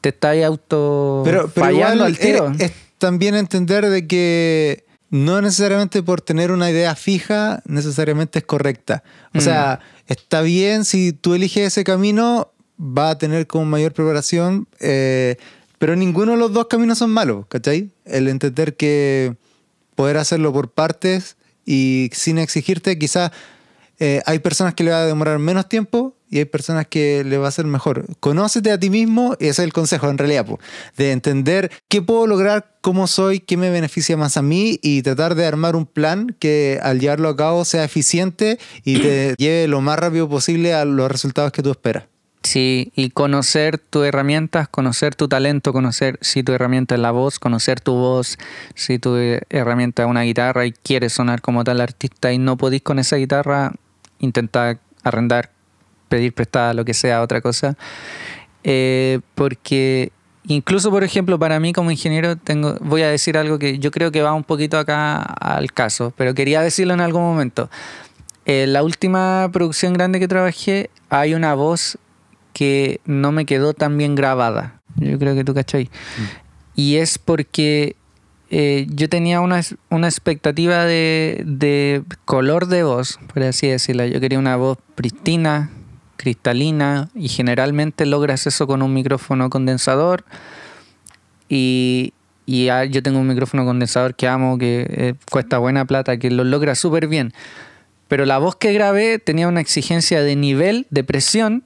te 0.00 0.10
estáis 0.10 0.44
auto 0.44 1.22
pero, 1.24 1.48
pero 1.54 1.66
fallando 1.66 2.04
al 2.04 2.18
tiro. 2.18 2.52
Es, 2.58 2.60
es 2.62 2.72
también 2.98 3.34
entender 3.34 3.86
de 3.88 4.06
que 4.06 4.84
no 5.10 5.40
necesariamente 5.40 6.02
por 6.02 6.20
tener 6.20 6.50
una 6.50 6.70
idea 6.70 6.94
fija, 6.94 7.62
necesariamente 7.66 8.38
es 8.40 8.44
correcta. 8.44 9.02
O 9.34 9.38
Mm. 9.38 9.40
sea, 9.40 9.80
está 10.08 10.40
bien 10.42 10.84
si 10.84 11.12
tú 11.12 11.34
eliges 11.34 11.68
ese 11.68 11.84
camino, 11.84 12.50
va 12.80 13.10
a 13.10 13.18
tener 13.18 13.46
como 13.46 13.64
mayor 13.64 13.92
preparación, 13.92 14.68
eh, 14.80 15.36
pero 15.78 15.96
ninguno 15.96 16.32
de 16.32 16.38
los 16.38 16.52
dos 16.52 16.66
caminos 16.66 16.98
son 16.98 17.10
malos, 17.10 17.46
¿cachai? 17.48 17.90
El 18.04 18.28
entender 18.28 18.76
que 18.76 19.36
poder 19.94 20.16
hacerlo 20.16 20.52
por 20.52 20.70
partes 20.70 21.36
y 21.64 22.10
sin 22.12 22.38
exigirte, 22.38 22.98
quizás 22.98 23.32
eh, 23.98 24.22
hay 24.26 24.38
personas 24.40 24.74
que 24.74 24.84
le 24.84 24.90
va 24.90 25.02
a 25.02 25.06
demorar 25.06 25.38
menos 25.38 25.68
tiempo 25.68 26.14
y 26.28 26.38
hay 26.38 26.44
personas 26.44 26.86
que 26.86 27.24
le 27.24 27.38
va 27.38 27.48
a 27.48 27.52
ser 27.52 27.66
mejor. 27.66 28.04
Conócete 28.20 28.72
a 28.72 28.78
ti 28.78 28.90
mismo, 28.90 29.36
y 29.38 29.44
ese 29.44 29.62
es 29.62 29.66
el 29.66 29.72
consejo 29.72 30.08
en 30.08 30.18
realidad, 30.18 30.46
de 30.96 31.12
entender 31.12 31.70
qué 31.88 32.02
puedo 32.02 32.26
lograr, 32.26 32.76
cómo 32.80 33.06
soy, 33.06 33.40
qué 33.40 33.56
me 33.56 33.70
beneficia 33.70 34.16
más 34.16 34.36
a 34.36 34.42
mí 34.42 34.78
y 34.82 35.02
tratar 35.02 35.34
de 35.34 35.46
armar 35.46 35.76
un 35.76 35.86
plan 35.86 36.36
que 36.38 36.80
al 36.82 37.00
llevarlo 37.00 37.28
a 37.28 37.36
cabo 37.36 37.64
sea 37.64 37.84
eficiente 37.84 38.58
y 38.84 38.98
te 38.98 39.34
lleve 39.38 39.68
lo 39.68 39.80
más 39.80 39.98
rápido 39.98 40.28
posible 40.28 40.74
a 40.74 40.84
los 40.84 41.10
resultados 41.10 41.52
que 41.52 41.62
tú 41.62 41.70
esperas. 41.70 42.04
Sí, 42.46 42.92
y 42.94 43.10
conocer 43.10 43.76
tus 43.76 44.06
herramientas, 44.06 44.68
conocer 44.68 45.16
tu 45.16 45.26
talento, 45.26 45.72
conocer 45.72 46.16
si 46.20 46.44
tu 46.44 46.52
herramienta 46.52 46.94
es 46.94 47.00
la 47.00 47.10
voz, 47.10 47.40
conocer 47.40 47.80
tu 47.80 47.94
voz, 47.94 48.38
si 48.76 49.00
tu 49.00 49.16
eh, 49.16 49.42
herramienta 49.50 50.04
es 50.04 50.08
una 50.08 50.22
guitarra 50.22 50.64
y 50.64 50.70
quieres 50.70 51.12
sonar 51.12 51.40
como 51.40 51.64
tal 51.64 51.80
artista 51.80 52.32
y 52.32 52.38
no 52.38 52.56
podís 52.56 52.82
con 52.82 53.00
esa 53.00 53.16
guitarra, 53.16 53.72
intentar 54.20 54.78
arrendar, 55.02 55.50
pedir 56.08 56.34
prestada, 56.34 56.72
lo 56.72 56.84
que 56.84 56.94
sea, 56.94 57.20
otra 57.20 57.40
cosa. 57.40 57.76
Eh, 58.62 59.18
porque 59.34 60.12
incluso, 60.46 60.92
por 60.92 61.02
ejemplo, 61.02 61.40
para 61.40 61.58
mí 61.58 61.72
como 61.72 61.90
ingeniero, 61.90 62.36
tengo, 62.36 62.76
voy 62.80 63.02
a 63.02 63.10
decir 63.10 63.36
algo 63.36 63.58
que 63.58 63.80
yo 63.80 63.90
creo 63.90 64.12
que 64.12 64.22
va 64.22 64.32
un 64.34 64.44
poquito 64.44 64.78
acá 64.78 65.20
al 65.20 65.72
caso, 65.72 66.12
pero 66.16 66.32
quería 66.32 66.60
decirlo 66.60 66.94
en 66.94 67.00
algún 67.00 67.22
momento. 67.22 67.68
En 68.44 68.72
la 68.72 68.84
última 68.84 69.50
producción 69.52 69.94
grande 69.94 70.20
que 70.20 70.28
trabajé, 70.28 70.90
hay 71.10 71.34
una 71.34 71.52
voz 71.54 71.98
que 72.56 73.02
no 73.04 73.32
me 73.32 73.44
quedó 73.44 73.74
tan 73.74 73.98
bien 73.98 74.14
grabada. 74.14 74.80
Yo 74.96 75.18
creo 75.18 75.34
que 75.34 75.44
tú 75.44 75.52
cachai. 75.52 75.90
Y 76.74 76.96
es 76.96 77.18
porque 77.18 77.96
eh, 78.48 78.86
yo 78.88 79.10
tenía 79.10 79.42
una, 79.42 79.60
una 79.90 80.08
expectativa 80.08 80.86
de, 80.86 81.42
de 81.44 82.02
color 82.24 82.66
de 82.68 82.82
voz, 82.82 83.18
por 83.30 83.42
así 83.42 83.66
decirlo. 83.66 84.06
Yo 84.06 84.20
quería 84.20 84.38
una 84.38 84.56
voz 84.56 84.78
pristina, 84.94 85.68
cristalina, 86.16 87.10
y 87.14 87.28
generalmente 87.28 88.06
logras 88.06 88.46
eso 88.46 88.66
con 88.66 88.80
un 88.80 88.94
micrófono 88.94 89.50
condensador. 89.50 90.24
Y, 91.50 92.14
y 92.46 92.70
ah, 92.70 92.86
yo 92.86 93.02
tengo 93.02 93.18
un 93.18 93.28
micrófono 93.28 93.66
condensador 93.66 94.14
que 94.14 94.28
amo, 94.28 94.56
que 94.56 94.86
eh, 94.88 95.14
cuesta 95.30 95.58
buena 95.58 95.84
plata, 95.84 96.16
que 96.16 96.30
lo 96.30 96.42
logra 96.42 96.74
súper 96.74 97.06
bien. 97.06 97.34
Pero 98.08 98.24
la 98.24 98.38
voz 98.38 98.56
que 98.56 98.72
grabé 98.72 99.18
tenía 99.18 99.46
una 99.46 99.60
exigencia 99.60 100.22
de 100.22 100.36
nivel, 100.36 100.86
de 100.88 101.04
presión, 101.04 101.65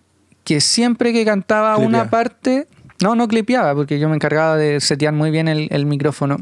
que 0.51 0.61
siempre 0.61 1.13
que 1.13 1.25
cantaba 1.25 1.77
Clipeaba. 1.77 2.03
una 2.03 2.11
parte, 2.11 2.67
no, 3.01 3.15
no 3.15 3.29
clipeaba, 3.29 3.73
porque 3.73 4.01
yo 4.01 4.09
me 4.09 4.17
encargaba 4.17 4.57
de 4.57 4.81
setear 4.81 5.13
muy 5.15 5.31
bien 5.31 5.47
el, 5.47 5.69
el 5.71 5.87
micrófono, 5.87 6.39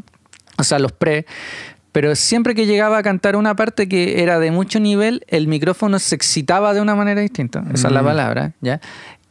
o 0.56 0.64
sea, 0.64 0.78
los 0.78 0.92
pre, 0.92 1.26
pero 1.92 2.16
siempre 2.16 2.54
que 2.54 2.64
llegaba 2.64 2.96
a 2.96 3.02
cantar 3.02 3.36
una 3.36 3.54
parte 3.54 3.86
que 3.86 4.22
era 4.22 4.38
de 4.38 4.50
mucho 4.50 4.80
nivel, 4.80 5.24
el 5.28 5.46
micrófono 5.46 5.98
se 5.98 6.14
excitaba 6.14 6.72
de 6.72 6.80
una 6.80 6.94
manera 6.94 7.20
distinta, 7.20 7.62
esa 7.74 7.88
es 7.88 7.92
la 7.92 8.00
Mm. 8.00 8.06
palabra, 8.06 8.52
¿ya? 8.62 8.80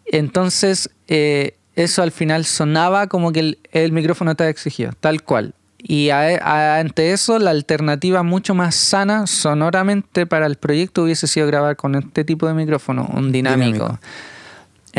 Entonces, 0.06 0.92
eh, 1.08 1.56
eso 1.76 2.04
al 2.04 2.12
final 2.12 2.46
sonaba 2.46 3.08
como 3.08 3.32
que 3.32 3.40
el, 3.40 3.60
el 3.72 3.92
micrófono 3.92 4.30
estaba 4.32 4.52
exigido, 4.52 4.92
tal 5.00 5.24
cual. 5.24 5.56
Y 5.80 6.10
a- 6.10 6.38
a- 6.44 6.80
ante 6.80 7.14
eso, 7.14 7.40
la 7.40 7.50
alternativa 7.52 8.22
mucho 8.22 8.54
más 8.54 8.76
sana 8.76 9.26
sonoramente 9.26 10.28
para 10.28 10.46
el 10.46 10.56
proyecto 10.58 11.04
hubiese 11.04 11.26
sido 11.28 11.48
grabar 11.48 11.76
con 11.78 11.96
este 11.96 12.24
tipo 12.24 12.48
de 12.48 12.54
micrófono, 12.54 13.10
un 13.14 13.32
dinámico. 13.32 13.72
Dinámico. 13.86 14.00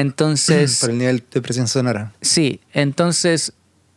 Entonces, 0.01 0.79
Por 0.81 0.91
el 0.91 0.99
nivel 0.99 1.25
de 1.31 1.43
presión 1.43 1.69
sonora. 1.69 2.13
sí, 2.21 2.61
entonces 2.73 3.53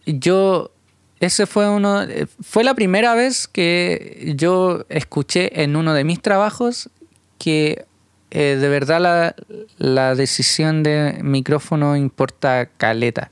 yo, 0.05 0.71
ese 1.19 1.45
fue 1.45 1.69
uno, 1.69 2.01
fue 2.41 2.63
la 2.63 2.73
primera 2.73 3.13
vez 3.13 3.47
que 3.47 4.33
yo 4.35 4.85
escuché 4.89 5.61
en 5.63 5.75
uno 5.75 5.93
de 5.93 6.03
mis 6.03 6.21
trabajos 6.21 6.89
que 7.37 7.85
eh, 8.31 8.57
de 8.59 8.69
verdad 8.69 9.01
la, 9.01 9.35
la 9.77 10.15
decisión 10.15 10.83
de 10.83 11.19
micrófono 11.21 11.95
importa 11.95 12.65
caleta. 12.77 13.29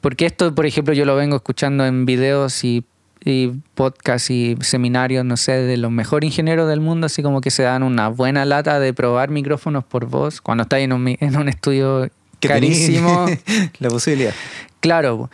Porque 0.00 0.26
esto, 0.26 0.54
por 0.54 0.64
ejemplo, 0.64 0.94
yo 0.94 1.04
lo 1.04 1.16
vengo 1.16 1.36
escuchando 1.36 1.84
en 1.84 2.06
videos 2.06 2.62
y, 2.64 2.84
y 3.24 3.48
podcasts 3.74 4.30
y 4.30 4.56
seminarios, 4.60 5.24
no 5.24 5.36
sé, 5.36 5.52
de 5.52 5.76
los 5.76 5.90
mejores 5.90 6.28
ingenieros 6.28 6.68
del 6.68 6.80
mundo, 6.80 7.06
así 7.06 7.22
como 7.22 7.40
que 7.40 7.50
se 7.50 7.62
dan 7.62 7.82
una 7.82 8.08
buena 8.08 8.44
lata 8.44 8.80
de 8.80 8.92
probar 8.94 9.30
micrófonos 9.30 9.84
por 9.84 10.06
voz 10.06 10.40
cuando 10.40 10.62
estáis 10.62 10.84
en 10.84 10.92
un, 10.92 11.16
en 11.18 11.36
un 11.36 11.48
estudio 11.48 12.08
carísimo. 12.40 13.26
la 13.78 13.88
posibilidad. 13.88 14.32
Claro, 14.80 15.28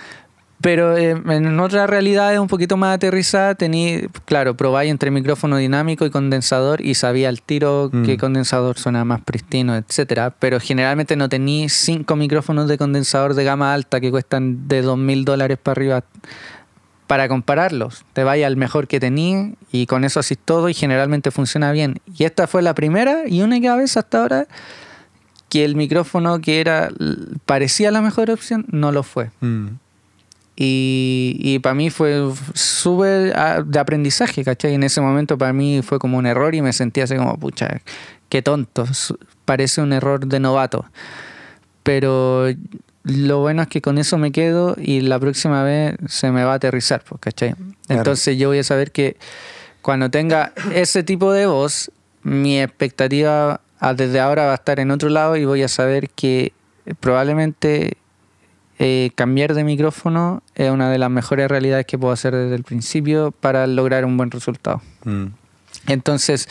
pero 0.61 0.97
eh, 0.97 1.11
en 1.11 1.61
otra 1.61 1.87
realidad 1.87 2.33
es 2.33 2.39
un 2.41 2.49
poquito 2.49 2.79
más 2.79 2.95
aterrizada. 2.95 3.55
Tení, 3.55 4.03
claro, 4.25 4.57
probáis 4.57 4.91
entre 4.91 5.11
micrófono 5.11 5.59
dinámico 5.59 6.07
y 6.07 6.11
condensador 6.11 6.81
y 6.81 6.95
sabía 6.95 7.29
al 7.29 7.43
tiro 7.43 7.91
Mm. 7.93 8.05
qué 8.05 8.17
condensador 8.17 8.79
suena 8.79 9.05
más 9.05 9.21
pristino, 9.21 9.77
etcétera. 9.77 10.31
Pero 10.39 10.59
generalmente 10.61 11.17
no 11.17 11.29
tení 11.29 11.69
cinco 11.69 12.17
micrófonos 12.17 12.67
de 12.67 12.79
condensador 12.79 13.35
de 13.35 13.45
gama 13.45 13.75
alta 13.75 14.01
que 14.01 14.11
cuestan 14.11 14.67
de 14.67 14.81
dos 14.81 14.97
mil 14.97 15.27
dólares 15.27 15.59
para 15.63 15.73
arriba 15.73 16.05
para 17.07 17.29
compararlos. 17.29 18.05
Te 18.13 18.25
vaya 18.25 18.47
al 18.47 18.57
mejor 18.57 18.89
que 18.89 19.01
tení 19.01 19.55
y 19.73 19.87
con 19.87 20.05
eso 20.05 20.21
así 20.21 20.37
todo 20.37 20.69
y 20.69 20.75
generalmente 20.75 21.31
funciona 21.31 21.73
bien. 21.73 22.01
Y 22.17 22.25
esta 22.25 22.47
fue 22.47 22.63
la 22.63 22.75
primera 22.75 23.29
y 23.29 23.43
única 23.43 23.77
vez 23.77 23.97
hasta 23.97 24.23
ahora 24.23 24.47
que 25.49 25.65
el 25.65 25.77
micrófono 25.77 26.41
que 26.41 26.61
era 26.61 26.91
parecía 27.47 27.91
la 27.91 28.01
mejor 28.01 28.31
opción 28.31 28.67
no 28.71 28.93
lo 28.93 29.03
fue. 29.03 29.31
Mm. 29.41 29.69
Y, 30.57 31.37
y 31.41 31.59
para 31.59 31.75
mí 31.75 31.91
fue 31.91 32.31
súper 32.55 33.37
ah, 33.37 33.63
de 33.65 33.79
aprendizaje, 33.79 34.45
¿cachai? 34.45 34.75
En 34.75 34.85
ese 34.85 35.01
momento 35.01 35.37
para 35.37 35.53
mí 35.53 35.83
fue 35.83 35.99
como 35.99 36.17
un 36.17 36.27
error 36.27 36.55
y 36.55 36.63
me 36.63 36.73
sentí 36.73 37.01
así 37.01 37.17
como, 37.17 37.37
pucha, 37.39 37.81
qué 38.29 38.41
tonto, 38.41 38.87
parece 39.45 39.81
un 39.81 39.93
error 39.93 40.27
de 40.27 40.41
novato. 40.41 40.87
Pero 41.83 42.47
lo 43.05 43.41
bueno 43.41 43.63
es 43.63 43.69
que 43.69 43.83
con 43.83 43.99
eso 43.99 44.17
me 44.19 44.33
quedo 44.33 44.77
y 44.79 45.03
la 45.03 45.21
próxima 45.21 45.63
vez 45.63 45.97
se 46.09 46.31
me 46.31 46.43
va 46.43 46.53
a 46.53 46.57
aterrizar, 46.57 47.05
pues, 47.07 47.21
¿cachai? 47.21 47.55
Entonces 47.89 48.39
yo 48.39 48.49
voy 48.49 48.59
a 48.59 48.65
saber 48.65 48.93
que 48.93 49.17
cuando 49.83 50.11
tenga 50.11 50.53
ese 50.73 51.03
tipo 51.03 51.33
de 51.33 51.47
voz, 51.47 51.91
mi 52.23 52.61
expectativa 52.61 53.61
ah, 53.79 53.95
desde 53.95 54.21
ahora 54.21 54.47
va 54.47 54.53
a 54.53 54.55
estar 54.55 54.81
en 54.81 54.91
otro 54.91 55.11
lado 55.11 55.37
y 55.37 55.45
voy 55.45 55.63
a 55.63 55.69
saber 55.69 56.09
que 56.09 56.55
probablemente 57.01 57.99
eh, 58.79 59.11
cambiar 59.15 59.55
de 59.55 59.65
micrófono 59.65 60.43
es 60.55 60.71
una 60.71 60.91
de 60.91 60.97
las 60.97 61.11
mejores 61.11 61.49
realidades 61.49 61.85
que 61.85 61.99
puedo 61.99 62.13
hacer 62.13 62.35
desde 62.35 62.57
el 62.57 62.65
principio 62.65 63.33
para 63.33 63.67
lograr 63.67 64.07
un 64.07 64.17
buen 64.17 64.31
resultado. 64.31 64.81
Mm. 65.05 65.27
Entonces, 65.89 66.49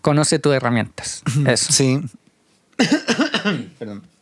conoce 0.00 0.38
tus 0.38 0.54
herramientas. 0.54 1.22
Eso. 1.46 1.72
Sí. 1.72 2.00
Perdón. 3.78 4.13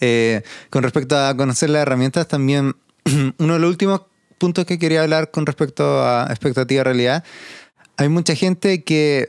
Eh, 0.00 0.42
con 0.70 0.82
respecto 0.82 1.16
a 1.18 1.36
conocer 1.36 1.70
las 1.70 1.82
herramientas, 1.82 2.28
también 2.28 2.76
uno 3.38 3.54
de 3.54 3.58
los 3.58 3.70
últimos 3.70 4.02
puntos 4.38 4.64
que 4.64 4.78
quería 4.78 5.02
hablar 5.02 5.30
con 5.30 5.46
respecto 5.46 6.02
a 6.02 6.26
expectativa 6.30 6.84
realidad, 6.84 7.24
hay 7.96 8.08
mucha 8.08 8.34
gente 8.34 8.84
que 8.84 9.28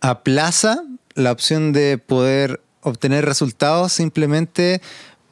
aplaza 0.00 0.82
la 1.14 1.32
opción 1.32 1.72
de 1.72 1.98
poder 1.98 2.60
obtener 2.82 3.24
resultados 3.24 3.92
simplemente 3.92 4.80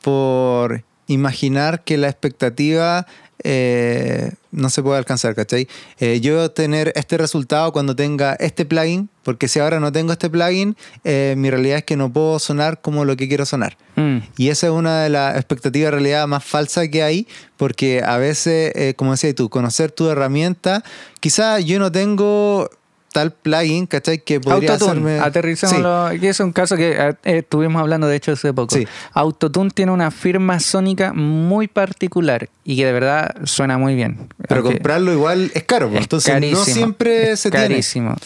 por 0.02 0.84
imaginar 1.08 1.84
que 1.84 1.96
la 1.96 2.08
expectativa 2.08 3.06
eh, 3.42 4.32
no 4.50 4.70
se 4.70 4.82
puede 4.82 4.98
alcanzar, 4.98 5.34
¿cachai? 5.34 5.68
Eh, 5.98 6.20
yo 6.20 6.50
tener 6.50 6.92
este 6.96 7.18
resultado 7.18 7.72
cuando 7.72 7.94
tenga 7.94 8.34
este 8.34 8.64
plugin, 8.64 9.08
porque 9.22 9.48
si 9.48 9.60
ahora 9.60 9.80
no 9.80 9.92
tengo 9.92 10.12
este 10.12 10.30
plugin, 10.30 10.76
eh, 11.04 11.34
mi 11.36 11.50
realidad 11.50 11.78
es 11.78 11.84
que 11.84 11.96
no 11.96 12.12
puedo 12.12 12.38
sonar 12.38 12.80
como 12.80 13.04
lo 13.04 13.16
que 13.16 13.28
quiero 13.28 13.44
sonar. 13.44 13.76
Mm. 13.96 14.18
Y 14.36 14.48
esa 14.48 14.68
es 14.68 14.72
una 14.72 15.02
de 15.02 15.10
las 15.10 15.36
expectativas 15.36 15.88
de 15.88 15.90
realidad 15.92 16.26
más 16.26 16.44
falsas 16.44 16.88
que 16.88 17.02
hay, 17.02 17.28
porque 17.56 18.02
a 18.04 18.16
veces, 18.18 18.94
como 18.96 19.12
decías 19.12 19.34
tú, 19.34 19.48
conocer 19.50 19.90
tu 19.90 20.08
herramienta, 20.08 20.82
quizás 21.20 21.64
yo 21.64 21.78
no 21.78 21.92
tengo 21.92 22.70
tal 23.16 23.32
plugin, 23.32 23.86
¿cachai? 23.86 24.18
Que 24.18 24.40
podría 24.40 24.72
Autotune, 24.72 24.90
hacerme... 24.90 25.20
aterricémoslo. 25.20 26.12
Y 26.12 26.26
es 26.26 26.38
un 26.38 26.52
caso 26.52 26.76
que 26.76 26.90
eh, 26.98 27.14
estuvimos 27.38 27.80
hablando 27.80 28.06
de 28.06 28.16
hecho 28.16 28.32
hace 28.32 28.52
poco. 28.52 28.74
Sí. 28.74 28.86
Autotune 29.14 29.70
tiene 29.70 29.92
una 29.92 30.10
firma 30.10 30.60
sónica 30.60 31.14
muy 31.14 31.66
particular 31.66 32.50
y 32.62 32.76
que 32.76 32.84
de 32.84 32.92
verdad 32.92 33.34
suena 33.44 33.78
muy 33.78 33.94
bien. 33.94 34.28
Pero 34.46 34.60
Aunque 34.60 34.74
comprarlo 34.74 35.14
igual 35.14 35.50
es 35.54 35.64
caro, 35.64 35.88
pues, 35.88 36.00
es 36.00 36.04
entonces 36.04 36.30
carísimo, 36.34 36.58
no 36.58 36.64
siempre 36.66 37.36
se 37.38 37.50
tiene. 37.50 37.68
carísimo. 37.68 38.16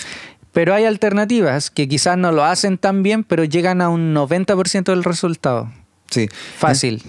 Pero 0.53 0.75
hay 0.75 0.87
alternativas 0.87 1.71
que 1.71 1.89
quizás 1.89 2.19
no 2.19 2.33
lo 2.33 2.45
hacen 2.45 2.77
tan 2.77 3.05
bien, 3.05 3.23
pero 3.23 3.45
llegan 3.45 3.81
a 3.81 3.91
un 3.91 4.13
90% 4.13 4.87
del 4.87 5.05
resultado. 5.05 5.71
Sí. 6.11 6.29
Fácil. 6.59 7.01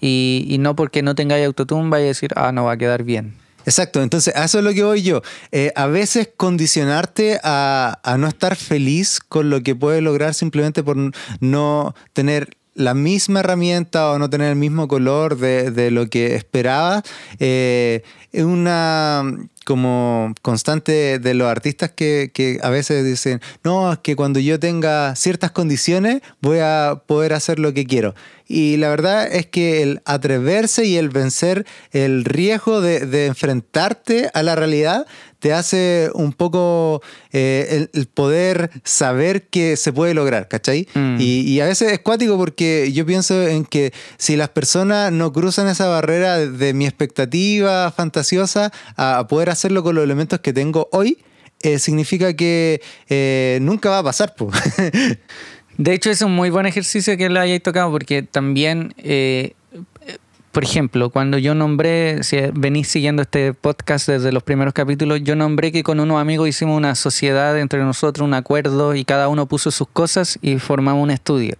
Y, 0.00 0.44
y 0.48 0.58
no 0.58 0.74
porque 0.74 1.02
no 1.04 1.14
tengáis 1.14 1.46
autotune 1.46 1.88
vaya 1.88 2.06
a 2.06 2.08
decir, 2.08 2.32
ah, 2.34 2.50
no 2.50 2.64
va 2.64 2.72
a 2.72 2.76
quedar 2.76 3.04
bien. 3.04 3.36
Exacto, 3.66 4.02
entonces 4.02 4.34
a 4.36 4.44
eso 4.44 4.58
es 4.58 4.64
lo 4.64 4.72
que 4.72 4.82
voy 4.82 5.02
yo. 5.02 5.22
Eh, 5.50 5.72
a 5.74 5.86
veces 5.86 6.28
condicionarte 6.36 7.40
a, 7.42 8.16
no 8.18 8.28
estar 8.28 8.56
feliz 8.56 9.20
con 9.20 9.50
lo 9.50 9.62
que 9.62 9.74
puedes 9.74 10.02
lograr 10.02 10.34
simplemente 10.34 10.82
por 10.82 10.96
no 11.40 11.94
tener 12.12 12.56
la 12.74 12.94
misma 12.94 13.40
herramienta 13.40 14.10
o 14.10 14.18
no 14.18 14.30
tener 14.30 14.48
el 14.48 14.56
mismo 14.56 14.88
color 14.88 15.36
de, 15.36 15.70
de 15.70 15.90
lo 15.90 16.08
que 16.08 16.34
esperabas, 16.34 17.02
eh, 17.38 18.02
una 18.34 19.24
como 19.64 20.34
constante 20.42 21.18
de 21.18 21.34
los 21.34 21.48
artistas 21.48 21.90
que, 21.90 22.30
que 22.34 22.58
a 22.62 22.70
veces 22.70 23.04
dicen, 23.04 23.40
no, 23.62 23.92
es 23.92 23.98
que 23.98 24.16
cuando 24.16 24.40
yo 24.40 24.58
tenga 24.58 25.14
ciertas 25.14 25.52
condiciones 25.52 26.22
voy 26.40 26.58
a 26.60 27.02
poder 27.06 27.32
hacer 27.32 27.58
lo 27.58 27.72
que 27.72 27.86
quiero. 27.86 28.14
Y 28.48 28.76
la 28.76 28.88
verdad 28.88 29.32
es 29.32 29.46
que 29.46 29.82
el 29.82 30.02
atreverse 30.04 30.84
y 30.84 30.96
el 30.96 31.08
vencer 31.08 31.64
el 31.92 32.24
riesgo 32.24 32.80
de, 32.80 33.06
de 33.06 33.26
enfrentarte 33.26 34.30
a 34.34 34.42
la 34.42 34.56
realidad 34.56 35.06
te 35.42 35.52
hace 35.52 36.08
un 36.14 36.32
poco 36.32 37.02
eh, 37.32 37.66
el, 37.92 38.00
el 38.00 38.06
poder 38.06 38.70
saber 38.84 39.48
que 39.48 39.76
se 39.76 39.92
puede 39.92 40.14
lograr, 40.14 40.46
¿cachai? 40.46 40.86
Mm. 40.94 41.16
Y, 41.18 41.40
y 41.40 41.60
a 41.60 41.66
veces 41.66 41.90
es 41.90 41.98
cuático 41.98 42.38
porque 42.38 42.92
yo 42.92 43.04
pienso 43.04 43.42
en 43.42 43.64
que 43.64 43.92
si 44.18 44.36
las 44.36 44.50
personas 44.50 45.10
no 45.10 45.32
cruzan 45.32 45.66
esa 45.66 45.88
barrera 45.88 46.38
de, 46.38 46.48
de 46.48 46.74
mi 46.74 46.86
expectativa 46.86 47.90
fantasiosa 47.90 48.70
a, 48.94 49.18
a 49.18 49.26
poder 49.26 49.50
hacerlo 49.50 49.82
con 49.82 49.96
los 49.96 50.04
elementos 50.04 50.38
que 50.38 50.52
tengo 50.52 50.88
hoy, 50.92 51.18
eh, 51.62 51.80
significa 51.80 52.36
que 52.36 52.80
eh, 53.08 53.58
nunca 53.62 53.90
va 53.90 53.98
a 53.98 54.04
pasar. 54.04 54.36
po. 54.36 54.48
De 55.76 55.92
hecho, 55.92 56.10
es 56.10 56.22
un 56.22 56.36
muy 56.36 56.50
buen 56.50 56.66
ejercicio 56.66 57.16
que 57.16 57.28
lo 57.28 57.40
hayáis 57.40 57.64
tocado 57.64 57.90
porque 57.90 58.22
también, 58.22 58.94
por 60.52 60.64
ejemplo, 60.64 61.08
cuando 61.10 61.38
yo 61.38 61.54
nombré, 61.54 62.22
si 62.22 62.36
venís 62.52 62.88
siguiendo 62.88 63.22
este 63.22 63.54
podcast 63.54 64.06
desde 64.08 64.32
los 64.32 64.42
primeros 64.42 64.74
capítulos, 64.74 65.20
yo 65.24 65.34
nombré 65.34 65.72
que 65.72 65.82
con 65.82 65.98
unos 65.98 66.20
amigos 66.20 66.48
hicimos 66.48 66.76
una 66.76 66.94
sociedad 66.94 67.58
entre 67.58 67.80
nosotros, 67.80 68.26
un 68.26 68.34
acuerdo 68.34 68.94
y 68.94 69.04
cada 69.04 69.28
uno 69.28 69.46
puso 69.46 69.70
sus 69.70 69.88
cosas 69.88 70.38
y 70.42 70.58
formamos 70.58 71.02
un 71.02 71.10
estudio. 71.10 71.56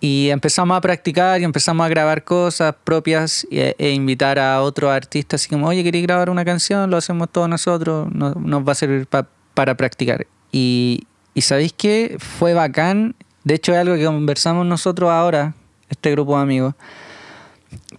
Y 0.00 0.28
empezamos 0.30 0.76
a 0.76 0.80
practicar 0.80 1.40
y 1.40 1.44
empezamos 1.44 1.84
a 1.86 1.88
grabar 1.88 2.24
cosas 2.24 2.74
propias 2.84 3.46
e, 3.50 3.74
e 3.78 3.90
invitar 3.92 4.38
a 4.38 4.60
otros 4.60 4.90
artistas, 4.90 5.40
así 5.40 5.48
como, 5.50 5.66
oye, 5.66 5.82
¿queréis 5.82 6.06
grabar 6.06 6.28
una 6.30 6.44
canción? 6.44 6.90
Lo 6.90 6.98
hacemos 6.98 7.28
todos 7.32 7.48
nosotros, 7.48 8.08
no- 8.12 8.34
nos 8.34 8.68
va 8.68 8.72
a 8.72 8.74
servir 8.74 9.06
pa- 9.06 9.26
para 9.54 9.76
practicar. 9.76 10.26
Y, 10.52 11.06
y 11.32 11.40
¿sabéis 11.40 11.72
qué? 11.72 12.16
Fue 12.18 12.52
bacán. 12.52 13.14
De 13.44 13.54
hecho, 13.54 13.72
es 13.72 13.78
algo 13.78 13.94
que 13.96 14.04
conversamos 14.04 14.66
nosotros 14.66 15.10
ahora, 15.10 15.54
este 15.88 16.10
grupo 16.10 16.36
de 16.36 16.42
amigos, 16.42 16.74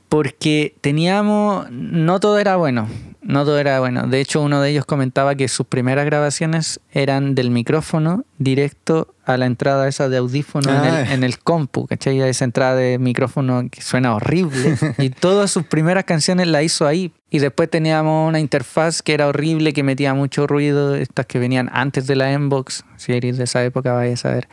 porque 0.09 0.75
teníamos, 0.81 1.69
no 1.71 2.19
todo 2.19 2.39
era 2.39 2.55
bueno, 2.55 2.87
no 3.21 3.43
todo 3.43 3.57
era 3.57 3.79
bueno. 3.79 4.05
De 4.07 4.21
hecho, 4.21 4.41
uno 4.41 4.61
de 4.61 4.69
ellos 4.69 4.85
comentaba 4.85 5.35
que 5.35 5.47
sus 5.47 5.65
primeras 5.65 6.05
grabaciones 6.05 6.79
eran 6.91 7.33
del 7.33 7.49
micrófono 7.49 8.23
directo 8.37 9.15
a 9.25 9.37
la 9.37 9.47
entrada 9.47 9.87
esa 9.87 10.09
de 10.09 10.17
audífono 10.17 10.71
en, 10.71 10.93
el, 10.93 11.11
en 11.11 11.23
el 11.23 11.39
compu, 11.39 11.87
¿cachai? 11.87 12.21
Esa 12.21 12.45
entrada 12.45 12.75
de 12.75 12.99
micrófono 12.99 13.63
que 13.71 13.81
suena 13.81 14.15
horrible. 14.15 14.77
y 14.99 15.09
todas 15.09 15.49
sus 15.49 15.63
primeras 15.63 16.03
canciones 16.03 16.47
la 16.47 16.61
hizo 16.61 16.85
ahí. 16.85 17.11
Y 17.31 17.39
después 17.39 17.69
teníamos 17.69 18.29
una 18.29 18.39
interfaz 18.39 19.01
que 19.01 19.13
era 19.13 19.27
horrible, 19.27 19.73
que 19.73 19.83
metía 19.83 20.13
mucho 20.13 20.45
ruido, 20.45 20.95
estas 20.95 21.25
que 21.25 21.39
venían 21.39 21.69
antes 21.73 22.05
de 22.05 22.15
la 22.15 22.31
Inbox, 22.31 22.85
si 22.95 23.13
eres 23.13 23.37
de 23.37 23.45
esa 23.45 23.63
época 23.65 23.91
vaya 23.91 24.13
a 24.13 24.17
saber 24.17 24.47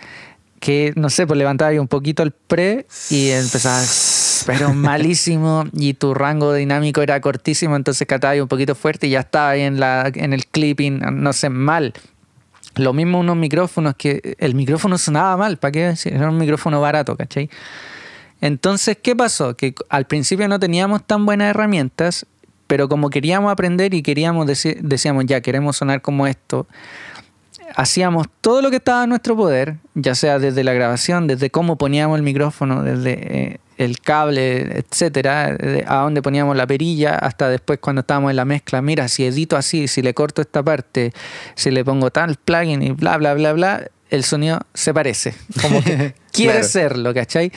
que, 0.62 0.93
no 0.95 1.11
sé, 1.11 1.27
pues 1.27 1.37
levantaba 1.37 1.73
ahí 1.73 1.79
un 1.79 1.89
poquito 1.89 2.23
el 2.23 2.31
pre 2.31 2.87
y 3.11 3.31
empezaba, 3.31 3.83
pero 4.47 4.74
malísimo, 4.74 5.64
y 5.72 5.95
tu 5.95 6.14
rango 6.14 6.53
dinámico 6.55 7.03
era 7.03 7.20
cortísimo, 7.20 7.76
entonces 7.76 8.07
cataba 8.07 8.32
ahí 8.32 8.40
un 8.40 8.49
poquito 8.49 8.74
fuerte 8.74 9.07
y 9.07 9.11
ya 9.11 9.20
estaba 9.20 9.51
ahí 9.51 9.62
en, 9.62 9.80
la, 9.80 10.11
en 10.14 10.32
el 10.32 10.47
clipping, 10.47 11.01
no 11.12 11.32
sé, 11.32 11.49
mal. 11.49 11.93
Lo 12.76 12.93
mismo 12.93 13.20
unos 13.20 13.36
micrófonos 13.36 13.95
que 13.97 14.36
el 14.38 14.55
micrófono 14.55 14.97
sonaba 14.97 15.36
mal, 15.36 15.59
¿para 15.59 15.72
qué 15.72 15.86
decir? 15.88 16.14
Era 16.14 16.30
un 16.30 16.38
micrófono 16.38 16.80
barato, 16.80 17.16
¿cachai? 17.16 17.51
Entonces, 18.40 18.97
¿qué 19.01 19.14
pasó? 19.14 19.57
Que 19.57 19.74
al 19.88 20.07
principio 20.07 20.49
no 20.49 20.59
teníamos 20.59 21.05
tan 21.07 21.26
buenas 21.26 21.51
herramientas, 21.51 22.26
pero 22.66 22.88
como 22.88 23.11
queríamos 23.11 23.53
aprender 23.53 23.93
y 23.95 24.03
queríamos 24.03 24.47
decir, 24.47 24.78
decíamos, 24.82 25.26
ya, 25.26 25.43
queremos 25.43 25.76
sonar 25.76 26.01
como 26.01 26.26
esto, 26.26 26.66
hacíamos 27.76 28.26
todo 28.40 28.62
lo 28.62 28.70
que 28.70 28.76
estaba 28.76 29.03
a 29.03 29.07
nuestro 29.07 29.36
poder, 29.36 29.76
ya 29.95 30.14
sea 30.14 30.38
desde 30.38 30.64
la 30.64 30.72
grabación, 30.72 31.26
desde 31.26 31.51
cómo 31.51 31.76
poníamos 31.76 32.16
el 32.16 32.22
micrófono, 32.22 32.82
desde 32.82 33.12
eh, 33.36 33.61
el 33.83 34.01
cable, 34.01 34.78
etcétera, 34.78 35.57
a 35.87 35.97
dónde 36.03 36.22
poníamos 36.22 36.57
la 36.57 36.66
perilla, 36.66 37.16
hasta 37.16 37.49
después 37.49 37.78
cuando 37.80 38.01
estábamos 38.01 38.30
en 38.30 38.37
la 38.37 38.45
mezcla, 38.45 38.80
mira, 38.83 39.09
si 39.09 39.24
edito 39.24 39.57
así, 39.57 39.89
si 39.89 40.01
le 40.03 40.14
corto 40.14 40.41
esta 40.43 40.62
parte, 40.62 41.12
si 41.55 41.70
le 41.70 41.85
pongo 41.85 42.11
tal 42.11 42.37
plugin 42.37 42.83
y 42.83 42.91
bla, 42.93 43.16
bla, 43.18 43.35
bla, 43.35 43.53
bla, 43.53 43.89
el 44.11 44.24
sonido 44.24 44.61
se 44.74 44.93
parece, 44.95 45.35
como 45.61 45.83
que 45.83 46.14
quiere 46.33 46.53
Claro. 46.55 46.68
serlo, 46.68 47.14
¿cachai? 47.14 47.51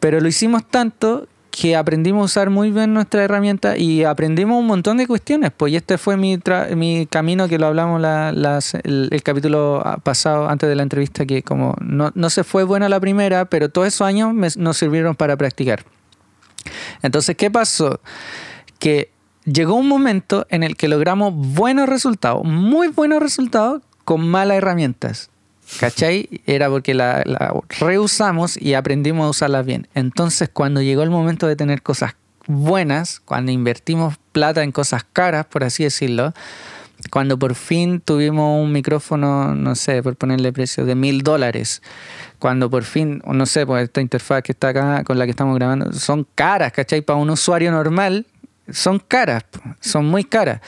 Pero 0.00 0.20
lo 0.20 0.28
hicimos 0.28 0.68
tanto 0.68 1.28
que 1.52 1.76
aprendimos 1.76 2.22
a 2.22 2.24
usar 2.24 2.50
muy 2.50 2.70
bien 2.70 2.94
nuestra 2.94 3.22
herramienta 3.22 3.76
y 3.76 4.04
aprendimos 4.04 4.58
un 4.58 4.66
montón 4.66 4.96
de 4.96 5.06
cuestiones. 5.06 5.52
Pues 5.54 5.74
este 5.74 5.98
fue 5.98 6.16
mi, 6.16 6.38
mi 6.74 7.06
camino 7.06 7.46
que 7.46 7.58
lo 7.58 7.66
hablamos 7.66 8.00
la- 8.00 8.30
el, 8.84 9.22
capítulo 9.22 9.84
pasado 10.02 10.48
antes 10.48 10.66
de 10.66 10.74
la 10.74 10.82
entrevista, 10.82 11.26
que 11.26 11.42
como 11.42 11.76
no, 11.80 12.10
no 12.14 12.30
se 12.30 12.42
fue 12.42 12.64
buena 12.64 12.88
la 12.88 12.98
primera, 12.98 13.44
pero 13.44 13.68
todos 13.68 13.86
esos 13.88 14.06
años 14.06 14.56
nos 14.56 14.76
sirvieron 14.78 15.14
para 15.14 15.36
practicar. 15.36 15.84
Entonces, 17.02 17.36
¿qué 17.36 17.50
pasó? 17.50 18.00
Que 18.78 19.10
llegó 19.44 19.74
un 19.74 19.88
momento 19.88 20.46
en 20.48 20.62
el 20.62 20.74
que 20.74 20.88
logramos 20.88 21.34
buenos 21.34 21.86
resultados, 21.86 22.44
muy 22.44 22.88
buenos 22.88 23.22
resultados 23.22 23.82
con 24.06 24.26
malas 24.26 24.56
herramientas. 24.56 25.28
¿Cachai? 25.80 26.42
Era 26.46 26.68
porque 26.68 26.94
la, 26.94 27.24
reusamos 27.80 28.60
y 28.60 28.74
aprendimos 28.74 29.26
a 29.26 29.30
usarlas 29.30 29.66
bien. 29.66 29.88
Entonces, 29.94 30.48
cuando 30.52 30.82
llegó 30.82 31.02
el 31.02 31.10
momento 31.10 31.46
de 31.46 31.56
tener 31.56 31.82
cosas 31.82 32.14
buenas, 32.46 33.20
cuando 33.20 33.52
invertimos 33.52 34.16
plata 34.32 34.62
en 34.62 34.72
cosas 34.72 35.04
caras, 35.12 35.46
por 35.46 35.64
así 35.64 35.84
decirlo, 35.84 36.32
cuando 37.10 37.38
por 37.38 37.54
fin 37.54 38.00
tuvimos 38.00 38.62
un 38.62 38.72
micrófono, 38.72 39.54
no 39.54 39.74
sé, 39.74 40.02
por 40.02 40.16
ponerle 40.16 40.52
precio, 40.52 40.84
de 40.84 40.94
mil 40.94 41.22
dólares, 41.22 41.82
cuando 42.38 42.70
por 42.70 42.84
fin, 42.84 43.22
no 43.26 43.46
sé, 43.46 43.66
pues 43.66 43.84
esta 43.84 44.00
interfaz 44.00 44.42
que 44.42 44.52
está 44.52 44.68
acá 44.68 45.04
con 45.04 45.18
la 45.18 45.24
que 45.24 45.30
estamos 45.30 45.54
grabando, 45.56 45.92
son 45.92 46.26
caras, 46.34 46.72
¿cachai? 46.72 47.02
Para 47.02 47.18
un 47.18 47.30
usuario 47.30 47.70
normal, 47.72 48.26
son 48.70 48.98
caras, 49.00 49.44
son 49.80 50.06
muy 50.06 50.24
caras. 50.24 50.60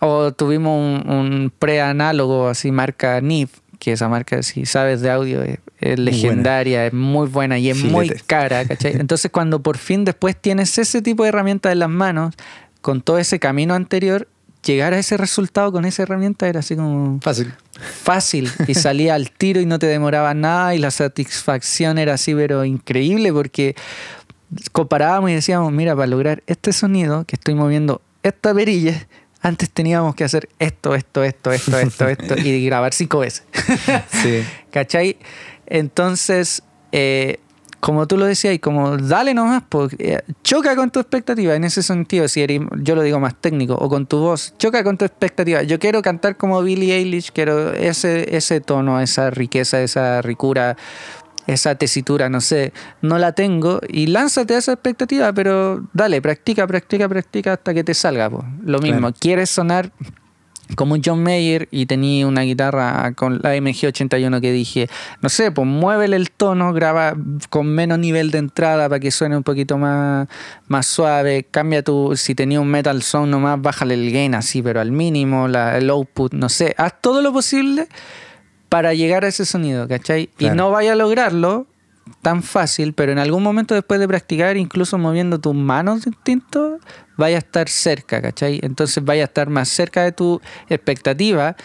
O 0.00 0.32
tuvimos 0.32 0.78
un, 0.78 1.10
un 1.10 1.52
preanálogo 1.58 2.48
así, 2.48 2.70
marca 2.70 3.20
NIF, 3.20 3.50
que 3.78 3.92
esa 3.92 4.08
marca, 4.08 4.42
si 4.42 4.66
sabes 4.66 5.00
de 5.00 5.10
audio, 5.10 5.42
es, 5.42 5.58
es 5.80 5.98
legendaria, 5.98 6.86
es 6.86 6.92
muy 6.92 7.28
buena 7.28 7.58
y 7.58 7.70
es 7.70 7.82
muy 7.84 8.08
cara, 8.26 8.64
¿cachai? 8.64 8.92
Entonces 8.98 9.30
cuando 9.30 9.62
por 9.62 9.78
fin 9.78 10.04
después 10.04 10.36
tienes 10.36 10.76
ese 10.78 11.02
tipo 11.02 11.22
de 11.22 11.30
herramientas 11.30 11.72
en 11.72 11.78
las 11.80 11.88
manos, 11.88 12.34
con 12.80 13.02
todo 13.02 13.18
ese 13.18 13.38
camino 13.38 13.74
anterior, 13.74 14.28
llegar 14.64 14.92
a 14.94 14.98
ese 14.98 15.16
resultado 15.16 15.72
con 15.72 15.84
esa 15.84 16.02
herramienta 16.02 16.48
era 16.48 16.60
así 16.60 16.76
como 16.76 17.20
Fácil. 17.20 17.54
fácil 17.80 18.50
y 18.66 18.74
salía 18.74 19.14
al 19.14 19.30
tiro 19.30 19.60
y 19.60 19.66
no 19.66 19.78
te 19.78 19.86
demoraba 19.86 20.34
nada 20.34 20.74
y 20.74 20.78
la 20.78 20.90
satisfacción 20.90 21.98
era 21.98 22.14
así 22.14 22.34
pero 22.34 22.64
increíble 22.64 23.32
porque 23.32 23.76
comparábamos 24.72 25.30
y 25.30 25.34
decíamos, 25.34 25.72
mira, 25.72 25.94
para 25.94 26.06
lograr 26.06 26.42
este 26.46 26.72
sonido 26.72 27.24
que 27.24 27.36
estoy 27.36 27.54
moviendo 27.54 28.00
esta 28.22 28.54
perilla, 28.54 29.06
antes 29.48 29.70
teníamos 29.70 30.14
que 30.14 30.24
hacer 30.24 30.48
esto, 30.58 30.94
esto, 30.94 31.24
esto, 31.24 31.52
esto, 31.52 31.78
esto, 31.78 32.08
esto 32.08 32.36
y 32.38 32.64
grabar 32.64 32.94
cinco 32.94 33.20
veces. 33.20 33.44
Sí. 34.22 34.44
¿Cachai? 34.70 35.16
Entonces, 35.66 36.62
eh, 36.92 37.38
como 37.80 38.06
tú 38.08 38.16
lo 38.16 38.26
decías, 38.26 38.54
y 38.54 38.58
como 38.58 38.96
dale 38.96 39.34
nomás, 39.34 39.62
porque 39.68 40.22
choca 40.42 40.74
con 40.74 40.90
tu 40.90 40.98
expectativa 40.98 41.54
en 41.54 41.64
ese 41.64 41.82
sentido, 41.82 42.26
si 42.26 42.42
eres, 42.42 42.60
yo 42.80 42.94
lo 42.94 43.02
digo 43.02 43.20
más 43.20 43.36
técnico, 43.40 43.74
o 43.74 43.88
con 43.88 44.06
tu 44.06 44.18
voz, 44.18 44.54
choca 44.58 44.82
con 44.82 44.98
tu 44.98 45.04
expectativa. 45.04 45.62
Yo 45.62 45.78
quiero 45.78 46.02
cantar 46.02 46.36
como 46.36 46.60
Billie 46.62 46.96
Eilish, 46.96 47.30
quiero 47.32 47.72
ese, 47.72 48.36
ese 48.36 48.60
tono, 48.60 49.00
esa 49.00 49.30
riqueza, 49.30 49.80
esa 49.80 50.22
ricura, 50.22 50.76
esa 51.48 51.74
tesitura, 51.74 52.28
no 52.28 52.40
sé, 52.40 52.72
no 53.02 53.18
la 53.18 53.32
tengo, 53.32 53.80
y 53.88 54.06
lánzate 54.06 54.54
a 54.54 54.58
esa 54.58 54.72
expectativa, 54.74 55.32
pero 55.32 55.82
dale, 55.92 56.22
practica, 56.22 56.66
practica, 56.66 57.08
practica 57.08 57.54
hasta 57.54 57.74
que 57.74 57.82
te 57.82 57.94
salga. 57.94 58.30
po. 58.30 58.44
Lo 58.64 58.78
mismo, 58.78 58.98
Claro. 59.00 59.14
quieres 59.18 59.50
sonar 59.50 59.90
como 60.76 60.92
un 60.92 61.00
John 61.02 61.22
Mayer 61.22 61.66
y 61.70 61.86
tenía 61.86 62.26
una 62.26 62.42
guitarra 62.42 63.12
con 63.14 63.38
la 63.42 63.56
MG81 63.56 64.38
que 64.42 64.52
dije, 64.52 64.86
no 65.22 65.30
sé, 65.30 65.50
pues 65.50 65.66
muévele 65.66 66.14
el 66.16 66.30
tono, 66.30 66.74
graba 66.74 67.14
con 67.48 67.66
menos 67.68 67.98
nivel 67.98 68.30
de 68.30 68.36
entrada 68.38 68.86
para 68.90 69.00
que 69.00 69.10
suene 69.10 69.34
un 69.38 69.42
poquito 69.42 69.78
más, 69.78 70.28
más 70.66 70.84
suave, 70.86 71.46
cambia 71.50 71.82
tu, 71.82 72.14
si 72.16 72.34
tenía 72.34 72.60
un 72.60 72.68
metal 72.68 73.00
sound 73.02 73.30
nomás, 73.30 73.62
bájale 73.62 73.94
el 73.94 74.12
gain 74.12 74.34
así, 74.34 74.60
pero 74.60 74.82
al 74.82 74.92
mínimo, 74.92 75.48
la- 75.48 75.78
el 75.78 75.88
output, 75.88 76.34
no 76.34 76.50
sé, 76.50 76.74
haz 76.76 77.00
todo 77.00 77.22
lo 77.22 77.32
posible 77.32 77.88
para 78.68 78.94
llegar 78.94 79.24
a 79.24 79.28
ese 79.28 79.44
sonido, 79.44 79.88
¿cachai? 79.88 80.30
Y 80.38 80.50
no 80.50 80.70
vaya 80.70 80.92
a 80.92 80.96
lograrlo 80.96 81.66
tan 82.22 82.42
fácil, 82.42 82.94
pero 82.94 83.12
en 83.12 83.18
algún 83.18 83.42
momento 83.42 83.74
después 83.74 84.00
de 84.00 84.08
practicar, 84.08 84.56
incluso 84.56 84.98
moviendo 84.98 85.38
tus 85.38 85.54
manos 85.54 86.04
distintos, 86.04 86.80
vaya 87.16 87.36
a 87.36 87.38
estar 87.38 87.68
cerca, 87.68 88.22
¿cachai? 88.22 88.60
Entonces 88.62 89.04
vaya 89.04 89.22
a 89.22 89.26
estar 89.26 89.48
más 89.48 89.68
cerca 89.68 90.02
de 90.02 90.12
tu 90.12 90.40
expectativa 90.68 91.56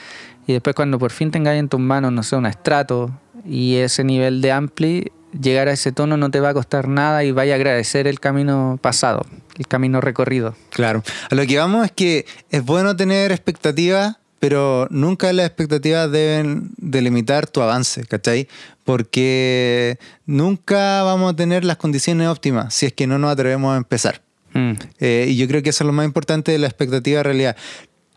y 0.46 0.54
después 0.54 0.76
cuando 0.76 1.00
por 1.00 1.12
fin 1.12 1.32
tengas 1.32 1.56
en 1.56 1.70
tus 1.70 1.80
manos, 1.80 2.12
no 2.12 2.24
sé, 2.24 2.36
un 2.36 2.46
estrato 2.46 3.12
y 3.46 3.76
ese 3.76 4.04
nivel 4.04 4.42
de 4.42 4.52
ampli, 4.52 5.12
llegar 5.40 5.68
a 5.68 5.72
ese 5.72 5.92
tono 5.92 6.18
no 6.18 6.30
te 6.30 6.40
va 6.40 6.50
a 6.50 6.54
costar 6.54 6.88
nada 6.88 7.24
y 7.24 7.32
vaya 7.32 7.54
a 7.54 7.56
agradecer 7.56 8.08
el 8.08 8.20
camino 8.20 8.78
pasado, 8.82 9.26
el 9.58 9.68
camino 9.68 10.02
recorrido. 10.02 10.56
Claro. 10.70 11.04
A 11.30 11.36
lo 11.36 11.46
que 11.46 11.58
vamos 11.58 11.86
es 11.86 11.92
que 11.92 12.26
es 12.50 12.64
bueno 12.64 12.96
tener 12.96 13.32
expectativas, 13.32 14.18
pero 14.44 14.90
nunca 14.90 15.32
las 15.32 15.46
expectativas 15.46 16.12
deben 16.12 16.72
delimitar 16.76 17.48
tu 17.48 17.62
avance, 17.62 18.04
¿cachai? 18.04 18.50
Porque 18.84 19.98
nunca 20.26 21.02
vamos 21.04 21.32
a 21.32 21.36
tener 21.38 21.64
las 21.64 21.78
condiciones 21.78 22.28
óptimas 22.28 22.74
si 22.74 22.88
es 22.88 22.92
que 22.92 23.08
no 23.08 23.18
nos 23.18 23.32
atrevemos 23.32 23.74
a 23.74 23.78
empezar. 23.78 24.22
Mm. 24.52 24.74
Eh, 25.00 25.28
y 25.30 25.38
yo 25.38 25.48
creo 25.48 25.64
que 25.64 25.70
eso 25.70 25.86
es 25.86 25.88
lo 25.88 25.94
más 25.94 26.06
importante 26.06 26.52
de 26.52 26.58
la 26.58 26.68
expectativa 26.68 27.20
en 27.20 27.24
realidad. 27.24 27.56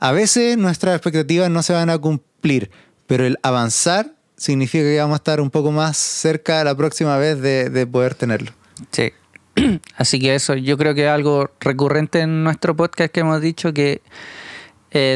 A 0.01 0.11
veces 0.11 0.59
nuestras 0.59 0.97
expectativas 0.97 1.49
no 1.49 1.63
se 1.63 1.75
van 1.75 1.91
a 1.91 1.99
cumplir, 1.99 2.73
pero 3.07 3.25
el 3.25 3.39
avanzar 3.45 4.11
significa 4.37 4.83
que 4.83 4.99
vamos 4.99 5.15
a 5.15 5.19
estar 5.19 5.41
un 5.41 5.51
poco 5.51 5.71
más 5.71 5.97
cerca 5.97 6.65
la 6.65 6.75
próxima 6.77 7.17
vez 7.19 7.41
de, 7.41 7.71
de 7.71 7.87
poder 7.87 8.17
tenerlo. 8.17 8.51
Sí. 8.91 9.13
Así 9.97 10.19
que 10.19 10.35
eso, 10.35 10.57
yo 10.57 10.77
creo 10.77 10.93
que 10.93 11.05
es 11.05 11.11
algo 11.11 11.53
recurrente 11.61 12.19
en 12.23 12.43
nuestro 12.43 12.75
podcast 12.75 13.13
que 13.13 13.21
hemos 13.21 13.41
dicho 13.41 13.73
que 13.73 14.03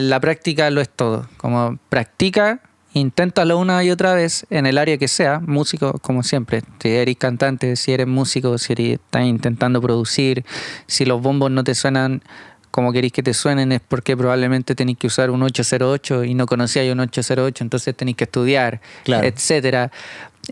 la 0.03 0.21
práctica 0.21 0.71
lo 0.71 0.81
es 0.81 0.89
todo. 0.89 1.29
Como 1.37 1.79
practica, 1.89 2.61
inténtalo 2.93 3.59
una 3.59 3.83
y 3.85 3.91
otra 3.91 4.15
vez 4.15 4.47
en 4.51 4.67
el 4.67 4.79
área 4.79 4.99
que 4.99 5.09
sea, 5.09 5.41
músico 5.41 5.99
como 6.01 6.23
siempre. 6.23 6.63
Si 6.81 6.89
eres 6.89 7.17
cantante, 7.17 7.77
si 7.77 7.93
eres 7.93 8.07
músico, 8.07 8.59
si 8.59 8.73
eres, 8.73 8.93
estás 8.95 9.25
intentando 9.25 9.81
producir, 9.81 10.45
si 10.87 11.05
los 11.05 11.21
bombos 11.23 11.51
no 11.51 11.65
te 11.65 11.75
suenan 11.75 12.23
como 12.71 12.93
queréis 12.93 13.13
que 13.13 13.23
te 13.23 13.35
suenen 13.35 13.73
es 13.73 13.81
porque 13.87 14.17
probablemente 14.17 14.75
tenéis 14.75 14.99
que 14.99 15.07
usar 15.09 15.31
un 15.31 15.43
808 15.43 16.25
y 16.25 16.35
no 16.35 16.47
conocíais 16.47 16.93
un 16.93 17.01
808, 17.01 17.65
entonces 17.65 17.95
tenéis 17.97 18.17
que 18.17 18.25
estudiar, 18.25 18.81
Claro. 19.05 19.27
etcétera. 19.27 19.91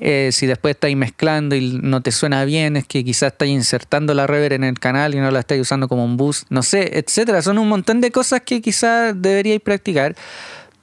Eh, 0.00 0.30
si 0.32 0.46
después 0.46 0.74
estáis 0.74 0.96
mezclando 0.96 1.56
y 1.56 1.78
no 1.82 2.02
te 2.02 2.12
suena 2.12 2.44
bien, 2.44 2.76
es 2.76 2.86
que 2.86 3.02
quizás 3.04 3.32
estáis 3.32 3.52
insertando 3.52 4.12
la 4.14 4.26
reverb 4.26 4.52
en 4.54 4.64
el 4.64 4.78
canal 4.78 5.14
y 5.14 5.18
no 5.18 5.30
la 5.30 5.40
estáis 5.40 5.62
usando 5.62 5.88
como 5.88 6.04
un 6.04 6.16
boost, 6.16 6.44
no 6.50 6.62
sé, 6.62 6.98
etcétera. 6.98 7.40
Son 7.42 7.58
un 7.58 7.68
montón 7.68 8.00
de 8.00 8.10
cosas 8.10 8.42
que 8.42 8.60
quizás 8.60 9.14
deberíais 9.20 9.60
practicar. 9.60 10.14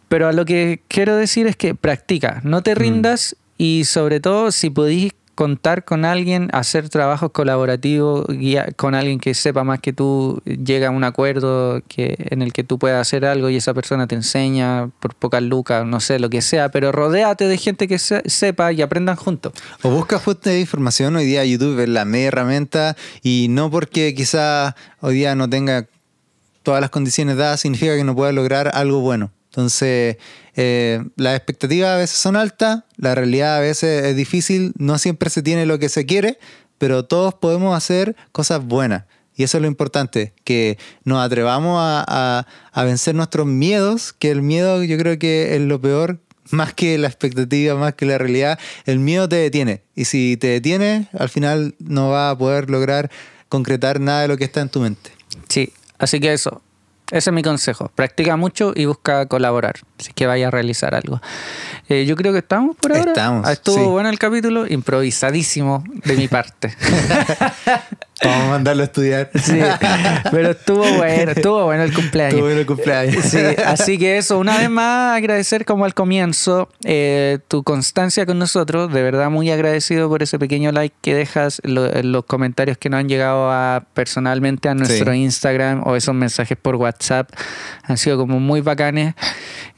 Pero 0.07 0.27
a 0.27 0.33
lo 0.33 0.45
que 0.45 0.81
quiero 0.87 1.15
decir 1.15 1.47
es 1.47 1.55
que 1.55 1.75
practica, 1.75 2.41
no 2.43 2.61
te 2.61 2.75
rindas 2.75 3.35
y 3.57 3.85
sobre 3.85 4.19
todo 4.19 4.51
si 4.51 4.69
podéis 4.69 5.13
contar 5.35 5.83
con 5.85 6.05
alguien, 6.05 6.49
hacer 6.53 6.89
trabajos 6.89 7.31
colaborativos 7.31 8.25
guía- 8.27 8.69
con 8.75 8.95
alguien 8.95 9.19
que 9.19 9.33
sepa 9.33 9.63
más 9.63 9.79
que 9.79 9.93
tú, 9.93 10.41
llega 10.45 10.87
a 10.87 10.91
un 10.91 11.03
acuerdo 11.03 11.81
que, 11.87 12.15
en 12.31 12.41
el 12.41 12.53
que 12.53 12.63
tú 12.63 12.79
puedas 12.79 12.99
hacer 13.01 13.25
algo 13.25 13.49
y 13.49 13.57
esa 13.57 13.73
persona 13.73 14.07
te 14.07 14.15
enseña 14.15 14.89
por 14.99 15.13
pocas 15.15 15.43
lucas, 15.43 15.85
no 15.85 15.99
sé, 15.99 16.19
lo 16.19 16.29
que 16.29 16.41
sea, 16.41 16.69
pero 16.69 16.91
rodéate 16.91 17.47
de 17.47 17.57
gente 17.57 17.87
que 17.87 17.99
se- 17.99 18.23
sepa 18.29 18.71
y 18.71 18.81
aprendan 18.81 19.17
juntos. 19.17 19.53
O 19.83 19.89
busca 19.89 20.19
fuentes 20.19 20.53
de 20.53 20.59
información. 20.61 21.15
Hoy 21.15 21.25
día 21.25 21.43
YouTube 21.45 21.79
es 21.81 21.89
la 21.89 22.05
media 22.05 22.27
herramienta 22.29 22.95
y 23.21 23.47
no 23.49 23.69
porque 23.69 24.13
quizás 24.15 24.73
hoy 25.01 25.15
día 25.15 25.35
no 25.35 25.49
tenga 25.49 25.87
todas 26.63 26.81
las 26.81 26.89
condiciones 26.89 27.37
dadas 27.37 27.59
significa 27.59 27.95
que 27.95 28.03
no 28.03 28.15
pueda 28.15 28.31
lograr 28.31 28.71
algo 28.73 28.99
bueno. 29.01 29.31
Entonces, 29.55 30.17
eh, 30.57 31.01
las 31.15 31.37
expectativas 31.37 31.91
a 31.91 31.95
veces 31.95 32.17
son 32.17 32.35
altas, 32.35 32.83
la 32.97 33.15
realidad 33.15 33.55
a 33.55 33.61
veces 33.61 34.03
es 34.03 34.13
difícil, 34.13 34.73
no 34.77 34.97
siempre 34.97 35.29
se 35.29 35.41
tiene 35.41 35.65
lo 35.65 35.79
que 35.79 35.87
se 35.87 36.05
quiere, 36.05 36.37
pero 36.77 37.05
todos 37.05 37.33
podemos 37.35 37.75
hacer 37.75 38.17
cosas 38.33 38.65
buenas. 38.65 39.05
Y 39.33 39.43
eso 39.43 39.57
es 39.57 39.61
lo 39.61 39.67
importante, 39.69 40.33
que 40.43 40.77
nos 41.05 41.25
atrevamos 41.25 41.77
a, 41.79 42.45
vencer 42.75 43.15
nuestros 43.15 43.47
miedos, 43.47 44.11
que 44.11 44.29
el 44.29 44.41
miedo 44.41 44.83
yo 44.83 44.97
creo 44.97 45.17
que 45.17 45.55
es 45.55 45.61
lo 45.61 45.79
peor, 45.79 46.19
más 46.51 46.73
que 46.73 46.97
la 46.97 47.07
expectativa, 47.07 47.75
más 47.75 47.93
que 47.93 48.05
la 48.05 48.17
realidad, 48.17 48.59
el 48.85 48.99
miedo 48.99 49.29
te 49.29 49.37
detiene. 49.37 49.83
Y 49.95 50.03
si 50.03 50.35
te 50.35 50.47
detiene, 50.47 51.07
al 51.17 51.29
final 51.29 51.75
no 51.79 52.09
vas 52.09 52.33
a 52.33 52.37
poder 52.37 52.69
lograr 52.69 53.09
concretar 53.47 54.01
nada 54.01 54.23
de 54.23 54.27
lo 54.27 54.35
que 54.35 54.43
está 54.43 54.59
en 54.59 54.67
tu 54.67 54.81
mente. 54.81 55.11
Sí, 55.47 55.71
así 55.97 56.19
que 56.19 56.33
eso. 56.33 56.61
Ese 57.11 57.29
es 57.29 57.33
mi 57.33 57.43
consejo. 57.43 57.91
Practica 57.93 58.35
mucho 58.35 58.73
y 58.75 58.85
busca 58.85 59.27
colaborar, 59.27 59.75
si 59.99 60.07
es 60.09 60.13
que 60.15 60.25
vaya 60.25 60.47
a 60.47 60.51
realizar 60.51 60.95
algo. 60.95 61.21
Eh, 61.87 62.05
yo 62.07 62.15
creo 62.15 62.33
que 62.33 62.39
estamos 62.39 62.75
por 62.77 62.91
ahora. 62.97 63.11
Estamos, 63.11 63.45
Ah, 63.47 63.53
Estuvo 63.53 63.75
sí. 63.75 63.83
bueno 63.83 64.09
el 64.09 64.17
capítulo, 64.17 64.65
improvisadísimo 64.67 65.83
de 66.03 66.15
mi 66.17 66.27
parte. 66.27 66.75
Vamos 68.23 68.43
a 68.43 68.49
mandarlo 68.49 68.81
a 68.81 68.85
estudiar. 68.85 69.29
Sí, 69.35 69.59
pero 70.31 70.51
estuvo 70.51 70.83
bueno, 70.95 71.31
estuvo 71.31 71.65
bueno 71.65 71.83
el 71.83 71.93
cumpleaños. 71.93 72.33
Estuvo 72.33 72.45
bueno 72.47 72.59
el 72.61 72.65
cumpleaños. 72.65 73.25
Sí, 73.25 73.37
así 73.65 73.97
que 73.97 74.17
eso, 74.17 74.39
una 74.39 74.57
vez 74.57 74.69
más 74.69 75.17
agradecer 75.17 75.65
como 75.65 75.83
al 75.85 75.93
comienzo 75.93 76.69
eh, 76.85 77.39
tu 77.49 77.63
constancia 77.63 78.25
con 78.25 78.39
nosotros, 78.39 78.91
de 78.93 79.03
verdad 79.03 79.29
muy 79.29 79.51
agradecido 79.51 80.07
por 80.07 80.23
ese 80.23 80.39
pequeño 80.39 80.71
like 80.71 80.95
que 81.01 81.13
dejas, 81.13 81.61
lo- 81.65 81.91
los 82.03 82.23
comentarios 82.25 82.77
que 82.77 82.89
nos 82.89 83.01
han 83.01 83.09
llegado 83.09 83.51
a, 83.51 83.83
personalmente 83.93 84.69
a 84.69 84.75
nuestro 84.75 85.11
Sí. 85.11 85.19
Instagram 85.19 85.83
o 85.85 85.95
esos 85.95 86.15
mensajes 86.15 86.57
por 86.59 86.75
WhatsApp, 86.77 87.29
han 87.83 87.97
sido 87.97 88.17
como 88.17 88.39
muy 88.39 88.61
bacanes. 88.61 89.13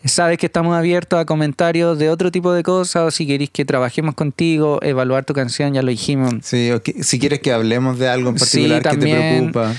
Sabes 0.05 0.37
que 0.37 0.45
estamos 0.45 0.77
abiertos 0.77 1.19
a 1.19 1.25
comentarios 1.25 1.97
de 1.99 2.09
otro 2.09 2.31
tipo 2.31 2.53
de 2.53 2.63
cosas 2.63 3.03
o 3.03 3.11
si 3.11 3.27
queréis 3.27 3.49
que 3.49 3.65
trabajemos 3.65 4.15
contigo, 4.15 4.79
evaluar 4.81 5.25
tu 5.25 5.33
canción, 5.33 5.73
ya 5.73 5.81
lo 5.81 5.89
dijimos. 5.89 6.35
Sí, 6.43 6.71
o 6.71 6.81
que- 6.81 7.03
si 7.03 7.19
quieres 7.19 7.39
que 7.39 7.51
hablemos 7.51 7.97
de 7.99 8.07
algo 8.07 8.26
en 8.29 8.39
Sí, 8.39 8.67
particular 8.69 8.81
que 8.83 8.89
te 8.89 8.95
también. 9.13 9.51
preocupa. 9.51 9.73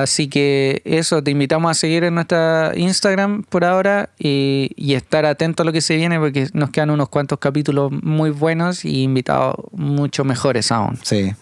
Así 0.00 0.28
que 0.28 0.80
eso, 0.84 1.24
te 1.24 1.32
invitamos 1.32 1.68
a 1.68 1.74
seguir 1.74 2.04
en 2.04 2.14
nuestra 2.14 2.70
Instagram 2.76 3.42
por 3.42 3.64
ahora 3.64 4.10
y, 4.16 4.70
y 4.76 4.94
estar 4.94 5.26
atento 5.26 5.64
a 5.64 5.66
lo 5.66 5.72
que 5.72 5.80
se 5.80 5.96
viene 5.96 6.20
porque 6.20 6.46
nos 6.52 6.70
quedan 6.70 6.90
unos 6.90 7.08
cuantos 7.08 7.40
capítulos 7.40 7.90
muy 7.90 8.30
buenos 8.30 8.84
y 8.84 9.02
invitados 9.02 9.56
mucho 9.72 10.22
mejores 10.22 10.70
aún. 10.70 10.98
Sí. 11.02 11.32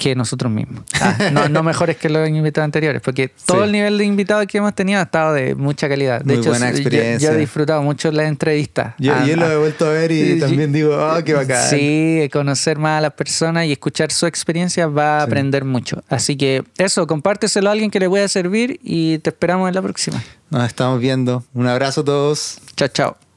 Que 0.00 0.14
nosotros 0.14 0.50
mismos. 0.50 0.82
Ah, 0.98 1.28
no, 1.30 1.48
no 1.50 1.62
mejores 1.62 1.98
que 1.98 2.08
los 2.08 2.26
invitados 2.26 2.64
anteriores, 2.64 3.02
porque 3.02 3.28
todo 3.44 3.58
Sí. 3.58 3.64
el 3.64 3.72
nivel 3.72 3.98
de 3.98 4.04
invitados 4.06 4.46
que 4.46 4.56
hemos 4.56 4.74
tenido 4.74 4.98
ha 4.98 5.02
estado 5.02 5.34
de 5.34 5.54
mucha 5.54 5.90
calidad. 5.90 6.20
De 6.22 6.32
Muy 6.32 6.40
hecho, 6.40 6.48
buena 6.50 6.70
yo- 6.70 6.76
experiencia. 6.78 7.28
Yo, 7.30 7.36
he 7.36 7.38
disfrutado 7.38 7.82
mucho 7.82 8.10
las 8.10 8.26
entrevistas. 8.26 8.94
Yo, 8.98 9.12
Ah, 9.14 9.26
yo 9.26 9.36
lo 9.36 9.50
he 9.50 9.58
vuelto 9.58 9.84
a 9.84 9.90
ver 9.90 10.10
y 10.10 10.38
también 10.40 10.72
digo, 10.72 10.96
oh, 10.96 11.22
qué 11.22 11.34
bacán. 11.34 11.68
Sí, 11.68 12.30
conocer 12.32 12.78
más 12.78 12.96
a 12.96 13.00
las 13.02 13.12
personas 13.12 13.66
y 13.66 13.72
escuchar 13.72 14.10
su 14.10 14.24
experiencia 14.24 14.86
va 14.86 15.18
a 15.18 15.20
Sí. 15.20 15.26
aprender 15.26 15.66
mucho. 15.66 16.02
Así 16.08 16.34
que 16.36 16.64
eso, 16.78 17.06
compárteselo 17.06 17.68
a 17.68 17.72
alguien 17.72 17.90
que 17.90 18.00
le 18.00 18.08
pueda 18.08 18.26
servir 18.28 18.80
y 18.82 19.18
te 19.18 19.28
esperamos 19.28 19.68
en 19.68 19.74
la 19.74 19.82
próxima. 19.82 20.22
Nos 20.48 20.66
estamos 20.66 20.98
viendo. 20.98 21.44
Un 21.52 21.66
abrazo 21.66 22.00
a 22.00 22.04
todos. 22.06 22.58
Chao, 22.74 22.88
chao. 22.88 23.29